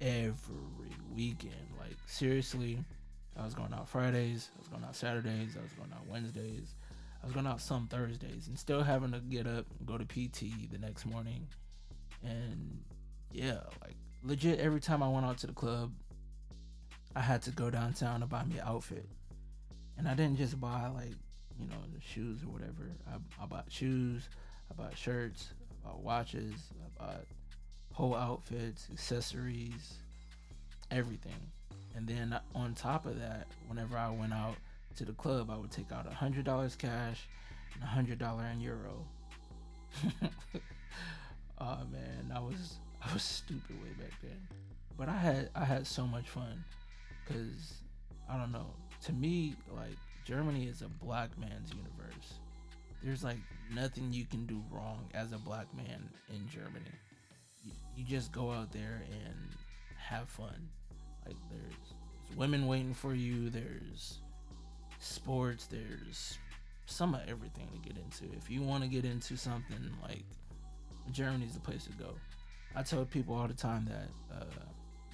every 0.00 0.94
weekend. 1.14 1.54
Like 1.78 1.96
seriously, 2.06 2.78
I 3.36 3.44
was 3.44 3.54
going 3.54 3.72
out 3.72 3.88
Fridays. 3.88 4.50
I 4.56 4.60
was 4.60 4.68
going 4.68 4.84
out 4.84 4.94
Saturdays. 4.94 5.56
I 5.58 5.62
was 5.62 5.72
going 5.72 5.92
out 5.92 6.06
Wednesdays. 6.08 6.74
I 7.20 7.26
was 7.26 7.34
going 7.34 7.46
out 7.46 7.60
some 7.60 7.88
Thursdays 7.88 8.46
and 8.46 8.56
still 8.56 8.82
having 8.82 9.10
to 9.10 9.18
get 9.18 9.46
up 9.46 9.66
and 9.78 9.86
go 9.86 9.98
to 9.98 10.04
PT 10.04 10.70
the 10.70 10.78
next 10.78 11.04
morning. 11.04 11.48
And 12.22 12.78
yeah, 13.32 13.61
like 13.82 13.97
legit 14.23 14.58
every 14.61 14.80
time 14.80 15.02
I 15.02 15.08
went 15.08 15.26
out 15.26 15.38
to 15.38 15.47
the 15.47 15.52
club, 15.52 15.92
I 17.14 17.20
had 17.20 17.42
to 17.42 17.50
go 17.50 17.70
downtown 17.70 18.20
to 18.20 18.26
buy 18.26 18.44
me 18.44 18.58
an 18.58 18.64
outfit. 18.66 19.08
And 19.97 20.08
I 20.08 20.14
didn't 20.14 20.38
just 20.38 20.61
buy 20.61 20.87
like, 20.88 21.14
you 21.58 21.68
know, 21.68 21.76
the 21.92 22.00
shoes 22.00 22.42
or 22.42 22.52
whatever. 22.52 22.90
I, 23.11 23.42
I 23.42 23.47
bought 23.47 23.66
shoes, 23.68 24.28
I 24.70 24.75
bought 24.75 24.97
shirts, 24.97 25.49
I 25.70 25.88
bought 25.88 26.00
watches, 26.00 26.54
I 26.80 27.04
bought 27.04 27.25
whole 27.92 28.14
outfits, 28.14 28.88
accessories, 28.92 29.94
everything. 30.90 31.50
And 31.97 32.06
then 32.06 32.38
on 32.54 32.75
top 32.75 33.06
of 33.06 33.18
that, 33.18 33.49
whenever 33.66 33.97
I 33.97 34.08
went 34.11 34.32
out 34.32 34.54
to 34.97 35.04
the 35.04 35.12
club, 35.12 35.50
I 35.50 35.56
would 35.56 35.73
take 35.73 35.90
out 35.90 36.06
a 36.06 36.14
hundred 36.14 36.44
dollars 36.44 36.76
cash 36.76 37.26
and 37.75 37.82
a 37.82 37.87
hundred 37.87 38.18
dollar 38.18 38.44
in 38.52 38.61
euro. 38.61 39.04
oh 41.61 41.78
man, 41.90 42.32
I 42.32 42.38
was 42.38 42.78
I 43.02 43.12
was 43.12 43.22
stupid 43.22 43.76
way 43.82 43.90
back 43.98 44.12
then, 44.22 44.48
but 44.96 45.08
I 45.08 45.16
had 45.16 45.50
I 45.54 45.64
had 45.64 45.86
so 45.86 46.06
much 46.06 46.28
fun 46.28 46.64
because 47.26 47.74
I 48.28 48.36
don't 48.36 48.52
know. 48.52 48.74
To 49.04 49.12
me, 49.12 49.54
like 49.74 49.96
Germany 50.24 50.66
is 50.66 50.82
a 50.82 50.88
black 51.04 51.30
man's 51.38 51.70
universe. 51.70 52.34
There's 53.02 53.22
like 53.22 53.38
nothing 53.72 54.12
you 54.12 54.24
can 54.24 54.46
do 54.46 54.60
wrong 54.70 55.08
as 55.14 55.32
a 55.32 55.38
black 55.38 55.66
man 55.76 56.08
in 56.34 56.48
Germany. 56.48 56.90
You, 57.64 57.72
you 57.96 58.04
just 58.04 58.32
go 58.32 58.50
out 58.50 58.72
there 58.72 59.02
and 59.10 59.36
have 59.96 60.28
fun 60.28 60.68
like 61.28 61.36
there's, 61.50 61.94
there's 62.26 62.38
women 62.38 62.66
waiting 62.66 62.94
for 62.94 63.14
you. 63.14 63.50
There's 63.50 64.18
sports. 64.98 65.66
There's 65.66 66.38
some 66.86 67.14
of 67.14 67.20
everything 67.28 67.68
to 67.72 67.88
get 67.88 68.02
into. 68.02 68.34
If 68.36 68.50
you 68.50 68.62
want 68.62 68.82
to 68.82 68.88
get 68.88 69.04
into 69.04 69.36
something, 69.36 69.78
like 70.02 70.24
Germany's 71.12 71.54
the 71.54 71.60
place 71.60 71.84
to 71.84 71.92
go. 71.92 72.14
I 72.76 72.82
tell 72.82 73.04
people 73.04 73.34
all 73.34 73.48
the 73.48 73.54
time 73.54 73.87
that 73.87 74.37
uh, 74.37 74.44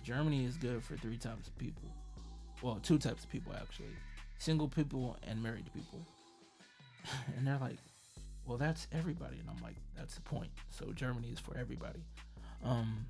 Germany 0.02 0.44
is 0.44 0.56
good 0.56 0.82
for 0.82 0.96
three 0.96 1.16
types 1.16 1.48
of 1.48 1.56
people. 1.58 1.88
Well, 2.62 2.78
two 2.82 2.98
types 2.98 3.24
of 3.24 3.30
people 3.30 3.52
actually: 3.60 3.94
single 4.38 4.68
people 4.68 5.16
and 5.26 5.42
married 5.42 5.70
people. 5.72 6.00
and 7.36 7.46
they're 7.46 7.58
like, 7.58 7.78
"Well, 8.46 8.58
that's 8.58 8.86
everybody," 8.92 9.38
and 9.38 9.48
I'm 9.48 9.62
like, 9.62 9.76
"That's 9.96 10.14
the 10.14 10.22
point." 10.22 10.50
So 10.70 10.92
Germany 10.92 11.28
is 11.28 11.40
for 11.40 11.56
everybody. 11.56 12.04
Um, 12.62 13.06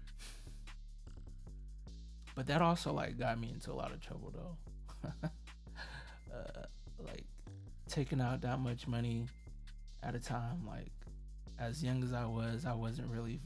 but 2.35 2.47
that 2.47 2.61
also 2.63 2.93
like 2.93 3.19
got 3.19 3.39
me 3.41 3.51
into 3.53 3.73
a 3.73 3.75
lot 3.75 3.93
of 3.93 4.01
trouble 4.01 4.33
though. 4.35 5.11
uh, 6.35 6.67
like 6.99 7.25
taking 7.89 8.21
out 8.21 8.41
that 8.43 8.59
much 8.59 8.87
money 8.87 9.27
at 10.03 10.15
a 10.15 10.21
time, 10.21 10.67
like 10.67 10.93
as 11.59 11.83
young 11.83 12.03
as 12.03 12.13
I 12.13 12.27
was, 12.27 12.65
I 12.67 12.75
wasn't 12.75 13.09
really, 13.11 13.41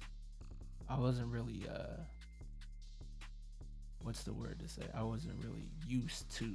I 0.89 0.99
wasn't 0.99 1.29
really, 1.29 1.63
uh, 1.69 2.01
what's 4.03 4.23
the 4.23 4.33
word 4.33 4.59
to 4.61 4.69
say? 4.69 4.83
I 4.95 5.03
wasn't 5.03 5.35
really 5.45 5.71
used 5.87 6.31
to 6.37 6.47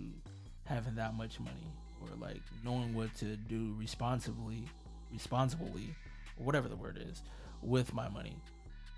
having 0.65 0.95
that 0.95 1.15
much 1.15 1.39
money 1.39 1.71
or 2.01 2.07
like 2.19 2.41
knowing 2.63 2.93
what 2.93 3.13
to 3.15 3.35
do 3.35 3.75
responsibly, 3.77 4.63
responsibly, 5.11 5.95
whatever 6.37 6.67
the 6.67 6.75
word 6.75 7.03
is, 7.09 7.21
with 7.61 7.93
my 7.93 8.09
money. 8.09 8.35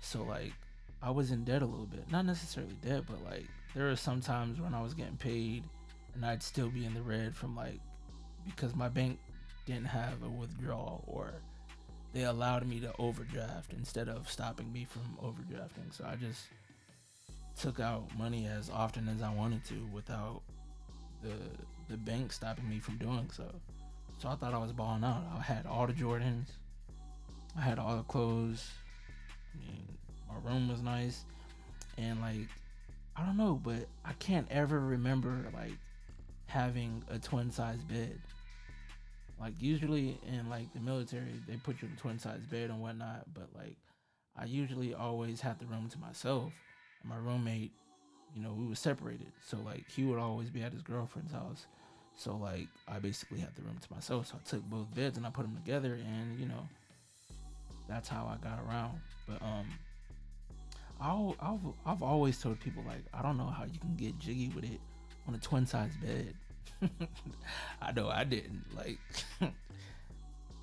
So 0.00 0.22
like 0.22 0.52
I 1.02 1.10
was 1.10 1.30
in 1.30 1.44
debt 1.44 1.62
a 1.62 1.66
little 1.66 1.86
bit. 1.86 2.10
Not 2.10 2.24
necessarily 2.24 2.74
debt, 2.82 3.04
but 3.06 3.22
like 3.24 3.46
there 3.74 3.90
are 3.90 3.96
some 3.96 4.20
times 4.20 4.60
when 4.60 4.74
I 4.74 4.82
was 4.82 4.94
getting 4.94 5.16
paid 5.16 5.64
and 6.14 6.24
I'd 6.24 6.42
still 6.42 6.70
be 6.70 6.84
in 6.84 6.94
the 6.94 7.02
red 7.02 7.34
from 7.34 7.54
like 7.54 7.80
because 8.44 8.74
my 8.74 8.88
bank 8.88 9.18
didn't 9.66 9.86
have 9.86 10.22
a 10.22 10.28
withdrawal 10.28 11.04
or 11.06 11.34
they 12.12 12.24
allowed 12.24 12.66
me 12.66 12.80
to 12.80 12.92
overdraft 12.98 13.72
instead 13.72 14.08
of 14.08 14.30
stopping 14.30 14.72
me 14.72 14.86
from 14.88 15.02
overdrafting. 15.22 15.92
So 15.92 16.04
I 16.04 16.16
just 16.16 16.46
took 17.58 17.80
out 17.80 18.04
money 18.18 18.46
as 18.46 18.70
often 18.70 19.08
as 19.08 19.22
I 19.22 19.32
wanted 19.32 19.64
to 19.66 19.86
without 19.92 20.42
the 21.22 21.34
the 21.88 21.96
bank 21.96 22.32
stopping 22.32 22.68
me 22.68 22.78
from 22.78 22.96
doing 22.96 23.28
so. 23.32 23.44
So 24.18 24.28
I 24.28 24.34
thought 24.34 24.54
I 24.54 24.58
was 24.58 24.72
balling 24.72 25.04
out. 25.04 25.22
I 25.36 25.42
had 25.42 25.66
all 25.66 25.86
the 25.86 25.92
Jordans. 25.92 26.46
I 27.56 27.60
had 27.60 27.78
all 27.78 27.96
the 27.96 28.02
clothes. 28.02 28.68
I 29.54 29.58
mean, 29.58 29.86
my 30.28 30.50
room 30.50 30.68
was 30.68 30.82
nice. 30.82 31.24
And 31.98 32.20
like 32.20 32.48
I 33.16 33.24
don't 33.24 33.36
know, 33.36 33.60
but 33.62 33.86
I 34.04 34.12
can't 34.14 34.46
ever 34.50 34.78
remember 34.80 35.46
like 35.54 35.78
having 36.46 37.02
a 37.10 37.18
twin 37.18 37.50
size 37.50 37.82
bed. 37.82 38.18
Like 39.40 39.54
usually 39.60 40.18
in 40.26 40.48
like 40.48 40.72
the 40.72 40.80
military, 40.80 41.34
they 41.46 41.56
put 41.56 41.82
you 41.82 41.88
in 41.88 41.94
a 41.94 42.00
twin 42.00 42.18
size 42.18 42.40
bed 42.50 42.70
and 42.70 42.80
whatnot, 42.80 43.24
but 43.34 43.48
like 43.54 43.76
I 44.36 44.44
usually 44.44 44.94
always 44.94 45.40
had 45.40 45.58
the 45.58 45.66
room 45.66 45.88
to 45.90 45.98
myself. 45.98 46.52
And 47.02 47.10
my 47.10 47.16
roommate, 47.16 47.72
you 48.34 48.42
know, 48.42 48.52
we 48.52 48.66
were 48.66 48.74
separated, 48.74 49.32
so 49.46 49.58
like 49.64 49.84
he 49.88 50.04
would 50.04 50.18
always 50.18 50.48
be 50.50 50.62
at 50.62 50.72
his 50.72 50.82
girlfriend's 50.82 51.32
house. 51.32 51.66
So 52.16 52.36
like 52.36 52.68
I 52.88 52.98
basically 52.98 53.38
had 53.38 53.54
the 53.56 53.62
room 53.62 53.78
to 53.80 53.94
myself. 53.94 54.26
So 54.28 54.36
I 54.36 54.48
took 54.48 54.62
both 54.64 54.94
beds 54.94 55.18
and 55.18 55.26
I 55.26 55.30
put 55.30 55.42
them 55.42 55.54
together, 55.54 55.94
and 55.94 56.38
you 56.38 56.46
know, 56.46 56.66
that's 57.88 58.08
how 58.08 58.26
I 58.26 58.42
got 58.42 58.58
around. 58.66 59.00
But 59.28 59.42
um, 59.42 59.66
I'll, 61.00 61.36
I've 61.40 61.60
I've 61.84 62.02
always 62.02 62.40
told 62.40 62.58
people 62.60 62.82
like 62.86 63.04
I 63.12 63.20
don't 63.20 63.36
know 63.36 63.46
how 63.46 63.64
you 63.64 63.78
can 63.78 63.94
get 63.96 64.18
jiggy 64.18 64.48
with 64.54 64.64
it 64.64 64.80
on 65.28 65.34
a 65.34 65.38
twin 65.38 65.66
size 65.66 65.92
bed. 66.02 66.34
I 67.82 67.92
know 67.92 68.08
I 68.08 68.24
didn't. 68.24 68.64
Like 68.76 68.98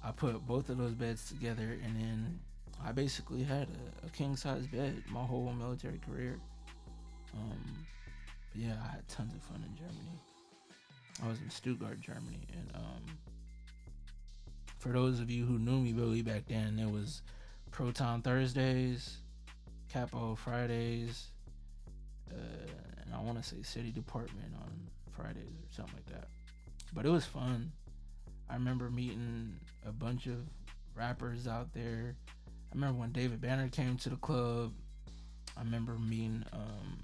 I 0.04 0.12
put 0.12 0.46
both 0.46 0.70
of 0.70 0.78
those 0.78 0.94
beds 0.94 1.28
together 1.30 1.78
and 1.84 1.96
then 1.96 2.40
I 2.84 2.92
basically 2.92 3.44
had 3.44 3.68
a, 4.04 4.08
a 4.08 4.10
king 4.10 4.36
size 4.36 4.68
bed 4.68 5.04
my 5.10 5.24
whole 5.24 5.52
military 5.54 6.00
career. 6.00 6.40
Um 7.34 7.86
yeah, 8.56 8.76
I 8.84 8.92
had 8.92 9.08
tons 9.08 9.34
of 9.34 9.42
fun 9.42 9.64
in 9.68 9.76
Germany. 9.76 10.20
I 11.24 11.28
was 11.28 11.40
in 11.40 11.50
Stuttgart, 11.50 12.00
Germany, 12.02 12.48
and 12.54 12.72
um 12.76 13.18
for 14.84 14.90
those 14.90 15.22
of 15.22 15.32
you 15.32 15.46
who 15.46 15.58
knew 15.58 15.80
me 15.80 15.94
really 15.94 16.22
back 16.22 16.44
then, 16.48 16.78
it 16.78 16.92
was 16.92 17.22
Proton 17.72 18.22
Thursdays, 18.22 19.20
Capo 19.92 20.36
Fridays, 20.36 21.28
uh, 22.30 22.36
and 23.02 23.14
I 23.16 23.22
want 23.22 23.42
to 23.42 23.48
say 23.48 23.62
City 23.62 23.92
Department 23.92 24.54
on 24.62 24.90
Fridays 25.16 25.44
or 25.44 25.72
something 25.72 25.96
like 25.96 26.06
that. 26.08 26.28
But 26.94 27.06
it 27.06 27.10
was 27.10 27.26
fun. 27.26 27.72
I 28.50 28.56
remember 28.56 28.90
meeting 28.90 29.56
a 29.86 29.92
bunch 29.92 30.28
of 30.28 30.38
rappers 30.96 31.48
out 31.48 31.74
there. 31.74 32.16
I 32.38 32.76
remember 32.76 33.00
when 33.00 33.12
David 33.12 33.42
Banner 33.42 33.70
came 33.70 33.98
to 33.98 34.10
the 34.10 34.16
club. 34.18 34.74
I 35.58 35.62
remember 35.62 35.98
meeting 35.98 36.44
um, 36.54 36.98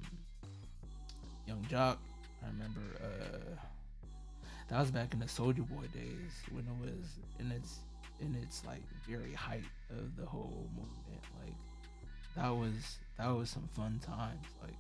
Yung 1.48 1.66
Joc. 1.70 1.98
I 2.44 2.48
remember 2.48 2.82
uh, 3.04 3.56
that 4.70 4.80
was 4.80 4.92
back 4.92 5.14
in 5.14 5.20
the 5.20 5.26
Soulja 5.26 5.68
Boy 5.68 5.86
days 5.94 6.32
when 6.52 6.64
it 6.64 6.80
was 6.80 7.18
in 7.40 7.52
its 7.52 7.80
in 8.20 8.36
its 8.36 8.64
like 8.66 8.84
very 9.08 9.34
height 9.34 9.64
of 9.90 10.16
the 10.16 10.26
whole 10.26 10.70
movement. 10.76 11.24
Like 11.44 11.56
that 12.36 12.50
was 12.50 12.98
that 13.18 13.30
was 13.30 13.50
some 13.50 13.68
fun 13.74 14.00
times. 14.06 14.46
Like 14.62 14.78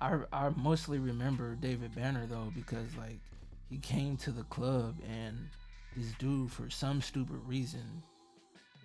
I 0.00 0.18
I 0.32 0.50
mostly 0.56 0.98
remember 0.98 1.54
David 1.56 1.94
Banner 1.94 2.26
though 2.26 2.52
because 2.54 2.94
like 2.96 3.18
he 3.68 3.78
came 3.78 4.16
to 4.18 4.30
the 4.30 4.44
club 4.44 4.96
and 5.08 5.48
this 5.96 6.12
dude 6.18 6.50
for 6.50 6.70
some 6.70 7.02
stupid 7.02 7.40
reason 7.46 8.02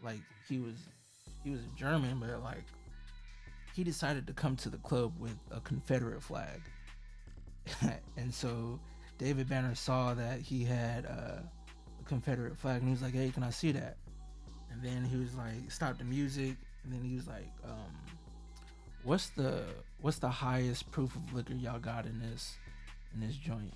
like 0.04 0.19
he 0.49 0.60
was 0.60 0.76
he 1.43 1.52
was 1.52 1.60
a 1.62 1.78
German 1.78 2.19
but 2.19 2.41
like 2.41 2.65
he 3.76 3.84
decided 3.84 4.28
to 4.28 4.34
come 4.34 4.56
to 4.58 4.69
the 4.69 4.78
club 4.78 5.13
with 5.19 5.38
a 5.52 5.60
Confederate 5.62 6.21
flag. 6.21 6.62
and 8.17 8.32
so 8.34 8.80
David 9.17 9.49
Banner 9.49 9.73
saw 9.73 10.13
that 10.13 10.39
he 10.39 10.63
had 10.63 11.06
uh, 11.06 11.39
a 11.39 12.04
Confederate 12.06 12.58
flag 12.58 12.82
and 12.82 12.88
he 12.88 12.91
was 12.91 13.02
like, 13.02 13.13
"Hey, 13.13 13.32
can 13.32 13.41
I 13.41 13.49
see 13.49 13.71
that?" 13.71 13.97
And 14.71 14.84
then 14.84 15.04
he 15.04 15.17
was 15.17 15.34
like, 15.36 15.71
"Stop 15.71 15.97
the 15.97 16.04
music." 16.04 16.56
And 16.84 16.93
then 16.93 17.02
he 17.02 17.15
was 17.15 17.28
like, 17.28 17.49
um, 17.63 18.19
"What's 19.04 19.30
the 19.30 19.63
what's 20.02 20.20
the 20.20 20.30
highest 20.30 20.92
proof 20.92 21.16
of 21.16 21.34
liquor 21.34 21.54
y'all 21.54 21.80
got 21.80 22.06
in 22.06 22.20
this 22.20 22.56
in 23.13 23.20
this 23.20 23.36
joint?" 23.36 23.74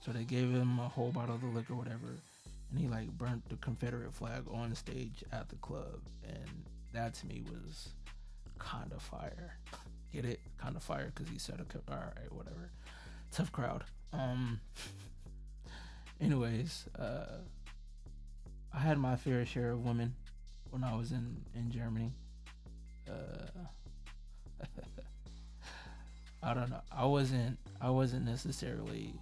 So 0.00 0.12
they 0.12 0.24
gave 0.24 0.50
him 0.50 0.78
a 0.78 0.88
whole 0.88 1.12
bottle 1.12 1.36
of 1.36 1.40
the 1.40 1.46
liquor, 1.46 1.74
whatever, 1.74 2.18
and 2.70 2.78
he 2.78 2.88
like 2.88 3.10
burnt 3.18 3.48
the 3.48 3.56
Confederate 3.56 4.12
flag 4.12 4.44
on 4.52 4.74
stage 4.74 5.24
at 5.32 5.48
the 5.48 5.56
club, 5.56 6.00
and 6.26 6.64
that 6.92 7.14
to 7.14 7.26
me 7.26 7.42
was 7.50 7.90
kind 8.58 8.92
of 8.92 9.02
fire. 9.02 9.56
Get 10.12 10.24
it? 10.24 10.40
Kind 10.58 10.76
of 10.76 10.82
fire 10.82 11.12
because 11.14 11.30
he 11.30 11.38
said, 11.38 11.60
"Okay, 11.60 11.80
all 11.88 11.96
right, 11.96 12.32
whatever." 12.32 12.70
Tough 13.30 13.52
crowd. 13.52 13.84
Um. 14.12 14.60
anyways, 16.22 16.86
uh, 16.98 17.38
I 18.72 18.78
had 18.78 18.98
my 18.98 19.16
fair 19.16 19.44
share 19.44 19.72
of 19.72 19.84
women 19.84 20.14
when 20.70 20.84
I 20.84 20.96
was 20.96 21.12
in 21.12 21.42
in 21.54 21.70
Germany. 21.70 22.12
Uh, 23.08 23.48
I 26.42 26.54
don't 26.54 26.70
know. 26.70 26.80
I 26.90 27.06
wasn't. 27.06 27.58
I 27.80 27.90
wasn't 27.90 28.24
necessarily 28.24 29.14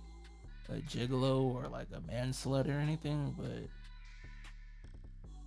a 0.68 0.81
gigolo 0.83 1.55
or 1.55 1.68
like 1.68 1.88
a 1.94 2.00
man 2.11 2.31
slut 2.31 2.68
or 2.68 2.79
anything, 2.79 3.35
but 3.38 3.68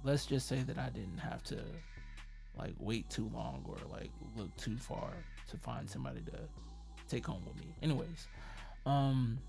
let's 0.04 0.26
just 0.26 0.48
say 0.48 0.62
that 0.64 0.78
I 0.78 0.90
didn't 0.90 1.18
have 1.18 1.44
to 1.46 1.60
like 2.58 2.74
wait 2.80 3.10
too 3.10 3.30
long 3.34 3.66
or 3.68 3.78
like 3.92 4.12
look 4.36 4.56
too 4.58 4.78
far 4.78 5.12
to 5.50 5.58
find 5.58 5.90
somebody 5.90 6.22
to 6.22 6.40
take 7.08 7.26
home 7.26 7.42
with 7.46 7.58
me. 7.58 7.74
Anyways, 7.82 8.28
um 8.86 9.40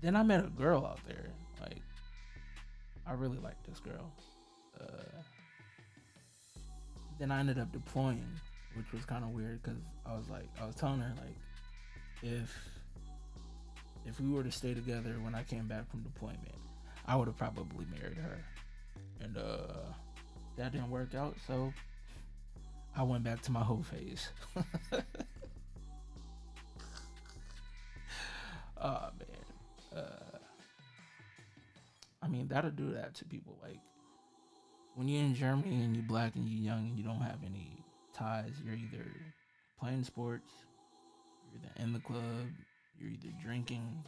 then 0.00 0.16
I 0.16 0.22
met 0.22 0.44
a 0.44 0.48
girl 0.48 0.84
out 0.84 1.00
there. 1.06 1.30
Like 1.60 1.82
I 3.06 3.12
really 3.12 3.38
liked 3.38 3.64
this 3.66 3.80
girl. 3.80 4.12
Uh 4.80 5.22
then 7.22 7.30
I 7.30 7.38
ended 7.38 7.60
up 7.60 7.70
deploying, 7.70 8.26
which 8.74 8.90
was 8.92 9.04
kind 9.04 9.22
of 9.22 9.30
weird 9.30 9.62
because 9.62 9.78
I 10.04 10.12
was 10.12 10.28
like, 10.28 10.48
I 10.60 10.66
was 10.66 10.74
telling 10.74 10.98
her 10.98 11.14
like, 11.18 11.36
if 12.20 12.52
if 14.04 14.20
we 14.20 14.28
were 14.28 14.42
to 14.42 14.50
stay 14.50 14.74
together 14.74 15.14
when 15.22 15.32
I 15.32 15.44
came 15.44 15.68
back 15.68 15.88
from 15.88 16.02
deployment, 16.02 16.40
I 17.06 17.14
would 17.14 17.28
have 17.28 17.38
probably 17.38 17.86
married 17.96 18.16
her, 18.16 18.38
and 19.20 19.36
uh, 19.36 19.92
that 20.56 20.72
didn't 20.72 20.90
work 20.90 21.14
out. 21.14 21.36
So 21.46 21.72
I 22.96 23.04
went 23.04 23.22
back 23.22 23.40
to 23.42 23.52
my 23.52 23.62
whole 23.62 23.84
phase. 23.84 24.28
oh 24.56 24.60
man, 29.94 30.02
uh, 30.02 30.38
I 32.20 32.26
mean 32.26 32.48
that'll 32.48 32.72
do 32.72 32.94
that 32.94 33.14
to 33.14 33.24
people 33.24 33.56
like 33.62 33.78
when 34.94 35.08
you're 35.08 35.22
in 35.22 35.34
Germany 35.34 35.82
and 35.82 35.96
you're 35.96 36.04
black 36.04 36.34
and 36.36 36.48
you're 36.48 36.62
young 36.62 36.88
and 36.88 36.98
you 36.98 37.04
don't 37.04 37.20
have 37.20 37.38
any 37.44 37.84
ties, 38.14 38.52
you're 38.64 38.74
either 38.74 39.06
playing 39.80 40.04
sports, 40.04 40.50
you're 41.50 41.62
either 41.62 41.82
in 41.82 41.92
the 41.92 42.00
club, 42.00 42.22
you're 42.98 43.10
either 43.10 43.34
drinking, 43.42 44.04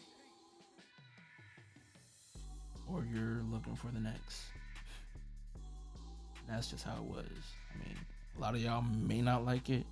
or 2.92 3.06
you're 3.12 3.42
looking 3.50 3.74
for 3.74 3.88
the 3.88 4.00
next. 4.00 4.42
That's 6.48 6.68
just 6.68 6.84
how 6.84 6.96
it 6.96 7.04
was. 7.04 7.26
I 7.26 7.78
mean, 7.78 7.96
a 8.36 8.40
lot 8.40 8.54
of 8.54 8.60
y'all 8.60 8.82
may 8.82 9.22
not 9.22 9.44
like 9.44 9.70
it. 9.70 9.84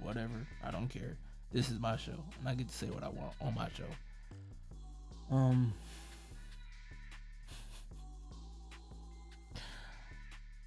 Whatever. 0.00 0.46
I 0.64 0.70
don't 0.70 0.88
care. 0.88 1.16
This 1.52 1.70
is 1.70 1.78
my 1.78 1.96
show, 1.96 2.24
and 2.38 2.48
I 2.48 2.54
get 2.54 2.68
to 2.68 2.74
say 2.74 2.86
what 2.86 3.02
I 3.02 3.08
want 3.08 3.32
on 3.40 3.54
my 3.54 3.68
show. 3.76 5.34
Um, 5.34 5.74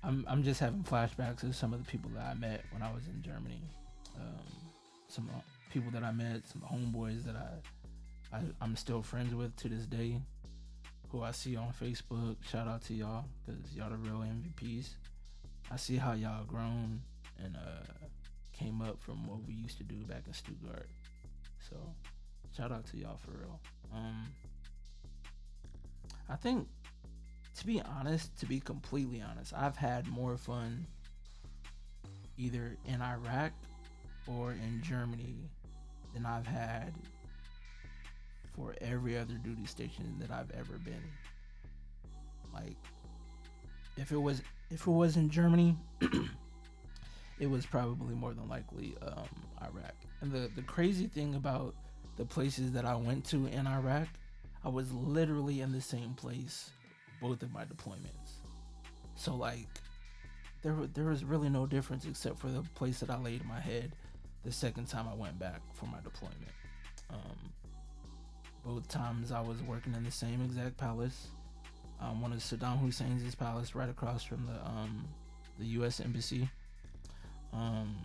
I'm 0.04 0.26
I'm 0.28 0.44
just 0.44 0.60
having 0.60 0.84
flashbacks 0.84 1.44
of 1.44 1.56
some 1.56 1.74
of 1.74 1.84
the 1.84 1.90
people 1.90 2.12
that 2.16 2.26
I 2.26 2.34
met 2.34 2.64
when 2.72 2.82
I 2.82 2.94
was 2.94 3.08
in 3.08 3.22
Germany. 3.22 3.62
Um, 4.20 4.46
some 5.08 5.30
people 5.72 5.92
that 5.92 6.04
I 6.04 6.12
met, 6.12 6.48
some 6.48 6.62
homeboys 6.62 7.24
that 7.26 7.36
I, 7.36 8.38
I 8.38 8.42
I'm 8.62 8.76
still 8.76 9.02
friends 9.02 9.34
with 9.34 9.56
to 9.58 9.70
this 9.70 9.86
day, 9.86 10.20
who 11.10 11.24
I 11.24 11.32
see 11.32 11.56
on 11.56 11.74
Facebook. 11.82 12.36
Shout 12.50 12.68
out 12.68 12.84
to 12.86 12.94
y'all 12.94 13.26
because 13.46 13.74
y'all 13.74 13.90
the 13.90 13.98
real 13.98 14.20
MVPs. 14.20 14.90
I 15.72 15.78
see 15.78 15.96
how 15.96 16.14
y'all 16.14 16.44
grown 16.44 17.02
and 17.44 17.56
uh, 17.56 18.06
came 18.52 18.82
up 18.82 19.02
from 19.02 19.26
what 19.26 19.40
we 19.48 19.54
used 19.54 19.78
to 19.78 19.84
do 19.84 19.96
back 20.06 20.24
in 20.28 20.34
Stuttgart. 20.34 20.90
So 21.70 21.78
shout 22.56 22.72
out 22.72 22.86
to 22.88 22.98
y'all 22.98 23.18
for 23.18 23.32
real. 23.32 23.60
Um, 23.94 24.28
I 26.30 26.36
think 26.36 26.68
to 27.58 27.66
be 27.66 27.82
honest, 27.82 28.36
to 28.40 28.46
be 28.46 28.60
completely 28.60 29.22
honest, 29.22 29.54
I've 29.56 29.78
had 29.78 30.08
more 30.08 30.38
fun 30.38 30.86
either 32.38 32.78
in 32.86 33.02
Iraq 33.02 33.52
or 34.28 34.52
in 34.52 34.82
Germany 34.82 35.36
than 36.14 36.26
I've 36.26 36.48
had 36.48 36.94
for 38.56 38.76
every 38.82 39.18
other 39.18 39.36
duty 39.36 39.66
station 39.66 40.16
that 40.20 40.32
I've 40.32 40.52
ever 40.52 40.78
been. 40.84 41.04
Like 42.54 42.78
if 43.98 44.12
it 44.12 44.18
was 44.18 44.42
if 44.70 44.88
it 44.88 44.92
was 44.92 45.18
in 45.18 45.30
Germany, 45.30 45.76
it 47.40 47.48
was 47.48 47.66
probably 47.66 48.16
more 48.16 48.34
than 48.34 48.48
likely 48.48 48.96
um, 49.06 49.28
Iraq. 49.62 49.96
And 50.22 50.32
the 50.32 50.50
the 50.56 50.62
crazy 50.64 51.08
thing 51.08 51.36
about 51.36 51.76
the 52.16 52.26
places 52.26 52.72
that 52.72 52.86
I 52.86 52.96
went 52.96 53.26
to 53.26 53.48
in 53.48 53.68
Iraq, 53.68 54.08
I 54.64 54.70
was 54.70 54.92
literally 54.92 55.62
in 55.62 55.72
the 55.72 55.82
same 55.82 56.14
place 56.14 56.70
both 57.24 57.42
of 57.42 57.54
my 57.54 57.64
deployments. 57.64 58.42
So 59.16 59.34
like 59.34 59.68
there 60.62 60.76
there 60.94 61.06
was 61.06 61.24
really 61.24 61.50
no 61.50 61.66
difference 61.66 62.06
except 62.06 62.38
for 62.38 62.50
the 62.50 62.62
place 62.76 63.00
that 63.00 63.10
I 63.10 63.18
laid 63.18 63.46
my 63.46 63.60
head 63.60 63.94
the 64.44 64.52
second 64.52 64.88
time 64.88 65.08
I 65.10 65.16
went 65.16 65.40
back 65.40 65.62
for 65.74 65.86
my 65.86 66.00
deployment. 66.04 66.52
Um, 67.10 67.54
both 68.66 68.88
times 68.90 69.32
I 69.32 69.40
was 69.40 69.62
working 69.64 69.94
in 69.94 70.04
the 70.04 70.12
same 70.12 70.44
exact 70.44 70.78
palace. 70.78 71.28
Um, 72.02 72.22
one 72.22 72.34
of 72.34 72.40
Saddam 72.40 72.80
Hussein's 72.82 73.36
palace 73.36 73.74
right 73.74 73.90
across 73.90 74.24
from 74.24 74.46
the 74.46 74.70
um, 74.70 75.08
the 75.58 75.66
U.S. 75.78 76.02
embassy. 76.02 76.50
Um, 77.54 77.96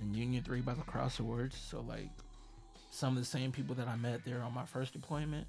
in 0.00 0.14
Union 0.14 0.42
Three 0.42 0.60
by 0.60 0.74
the 0.74 0.82
Crossroads. 0.82 1.56
So 1.56 1.84
like 1.86 2.08
some 2.90 3.16
of 3.16 3.22
the 3.22 3.28
same 3.28 3.52
people 3.52 3.74
that 3.74 3.88
I 3.88 3.96
met 3.96 4.24
there 4.24 4.42
on 4.42 4.54
my 4.54 4.64
first 4.64 4.94
deployment 4.94 5.46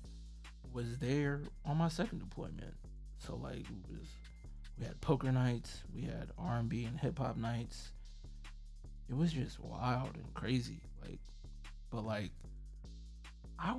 was 0.74 0.98
there 0.98 1.42
on 1.66 1.78
my 1.78 1.88
second 1.88 2.20
deployment. 2.20 2.74
So 3.26 3.36
like 3.36 3.66
was, 3.90 4.08
we 4.78 4.86
had 4.86 5.00
poker 5.02 5.32
nights, 5.32 5.84
we 5.96 6.02
had 6.02 6.30
R 6.38 6.58
and 6.58 6.70
B 6.70 6.86
and 6.86 7.00
hip 7.00 7.20
hop 7.20 7.38
nights. 7.38 7.92
It 9.10 9.16
was 9.16 9.32
just 9.32 9.60
wild 9.60 10.16
and 10.16 10.34
crazy. 10.34 10.82
Like, 11.02 11.20
but 11.90 12.06
like, 12.06 12.32
I 13.60 13.76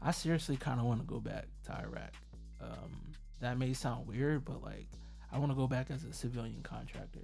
I 0.00 0.10
seriously 0.10 0.56
kind 0.56 0.80
of 0.80 0.86
want 0.86 1.00
to 1.00 1.06
go 1.06 1.20
back 1.20 1.46
to 1.66 1.72
Iraq. 1.72 2.12
Um, 2.60 3.14
that 3.40 3.58
may 3.58 3.72
sound 3.72 4.06
weird, 4.06 4.44
but 4.44 4.62
like, 4.62 4.88
I 5.30 5.38
want 5.38 5.50
to 5.52 5.56
go 5.56 5.66
back 5.66 5.90
as 5.90 6.04
a 6.04 6.12
civilian 6.12 6.62
contractor. 6.62 7.20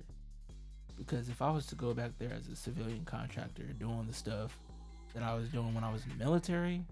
Because 0.96 1.28
if 1.28 1.42
I 1.42 1.50
was 1.50 1.66
to 1.66 1.74
go 1.74 1.94
back 1.94 2.12
there 2.18 2.32
as 2.32 2.48
a 2.48 2.56
civilian 2.56 3.04
contractor 3.04 3.64
doing 3.78 4.06
the 4.06 4.12
stuff 4.12 4.58
that 5.14 5.22
I 5.22 5.34
was 5.34 5.48
doing 5.48 5.74
when 5.74 5.84
I 5.84 5.92
was 5.92 6.02
in 6.04 6.10
the 6.10 6.24
military, 6.24 6.84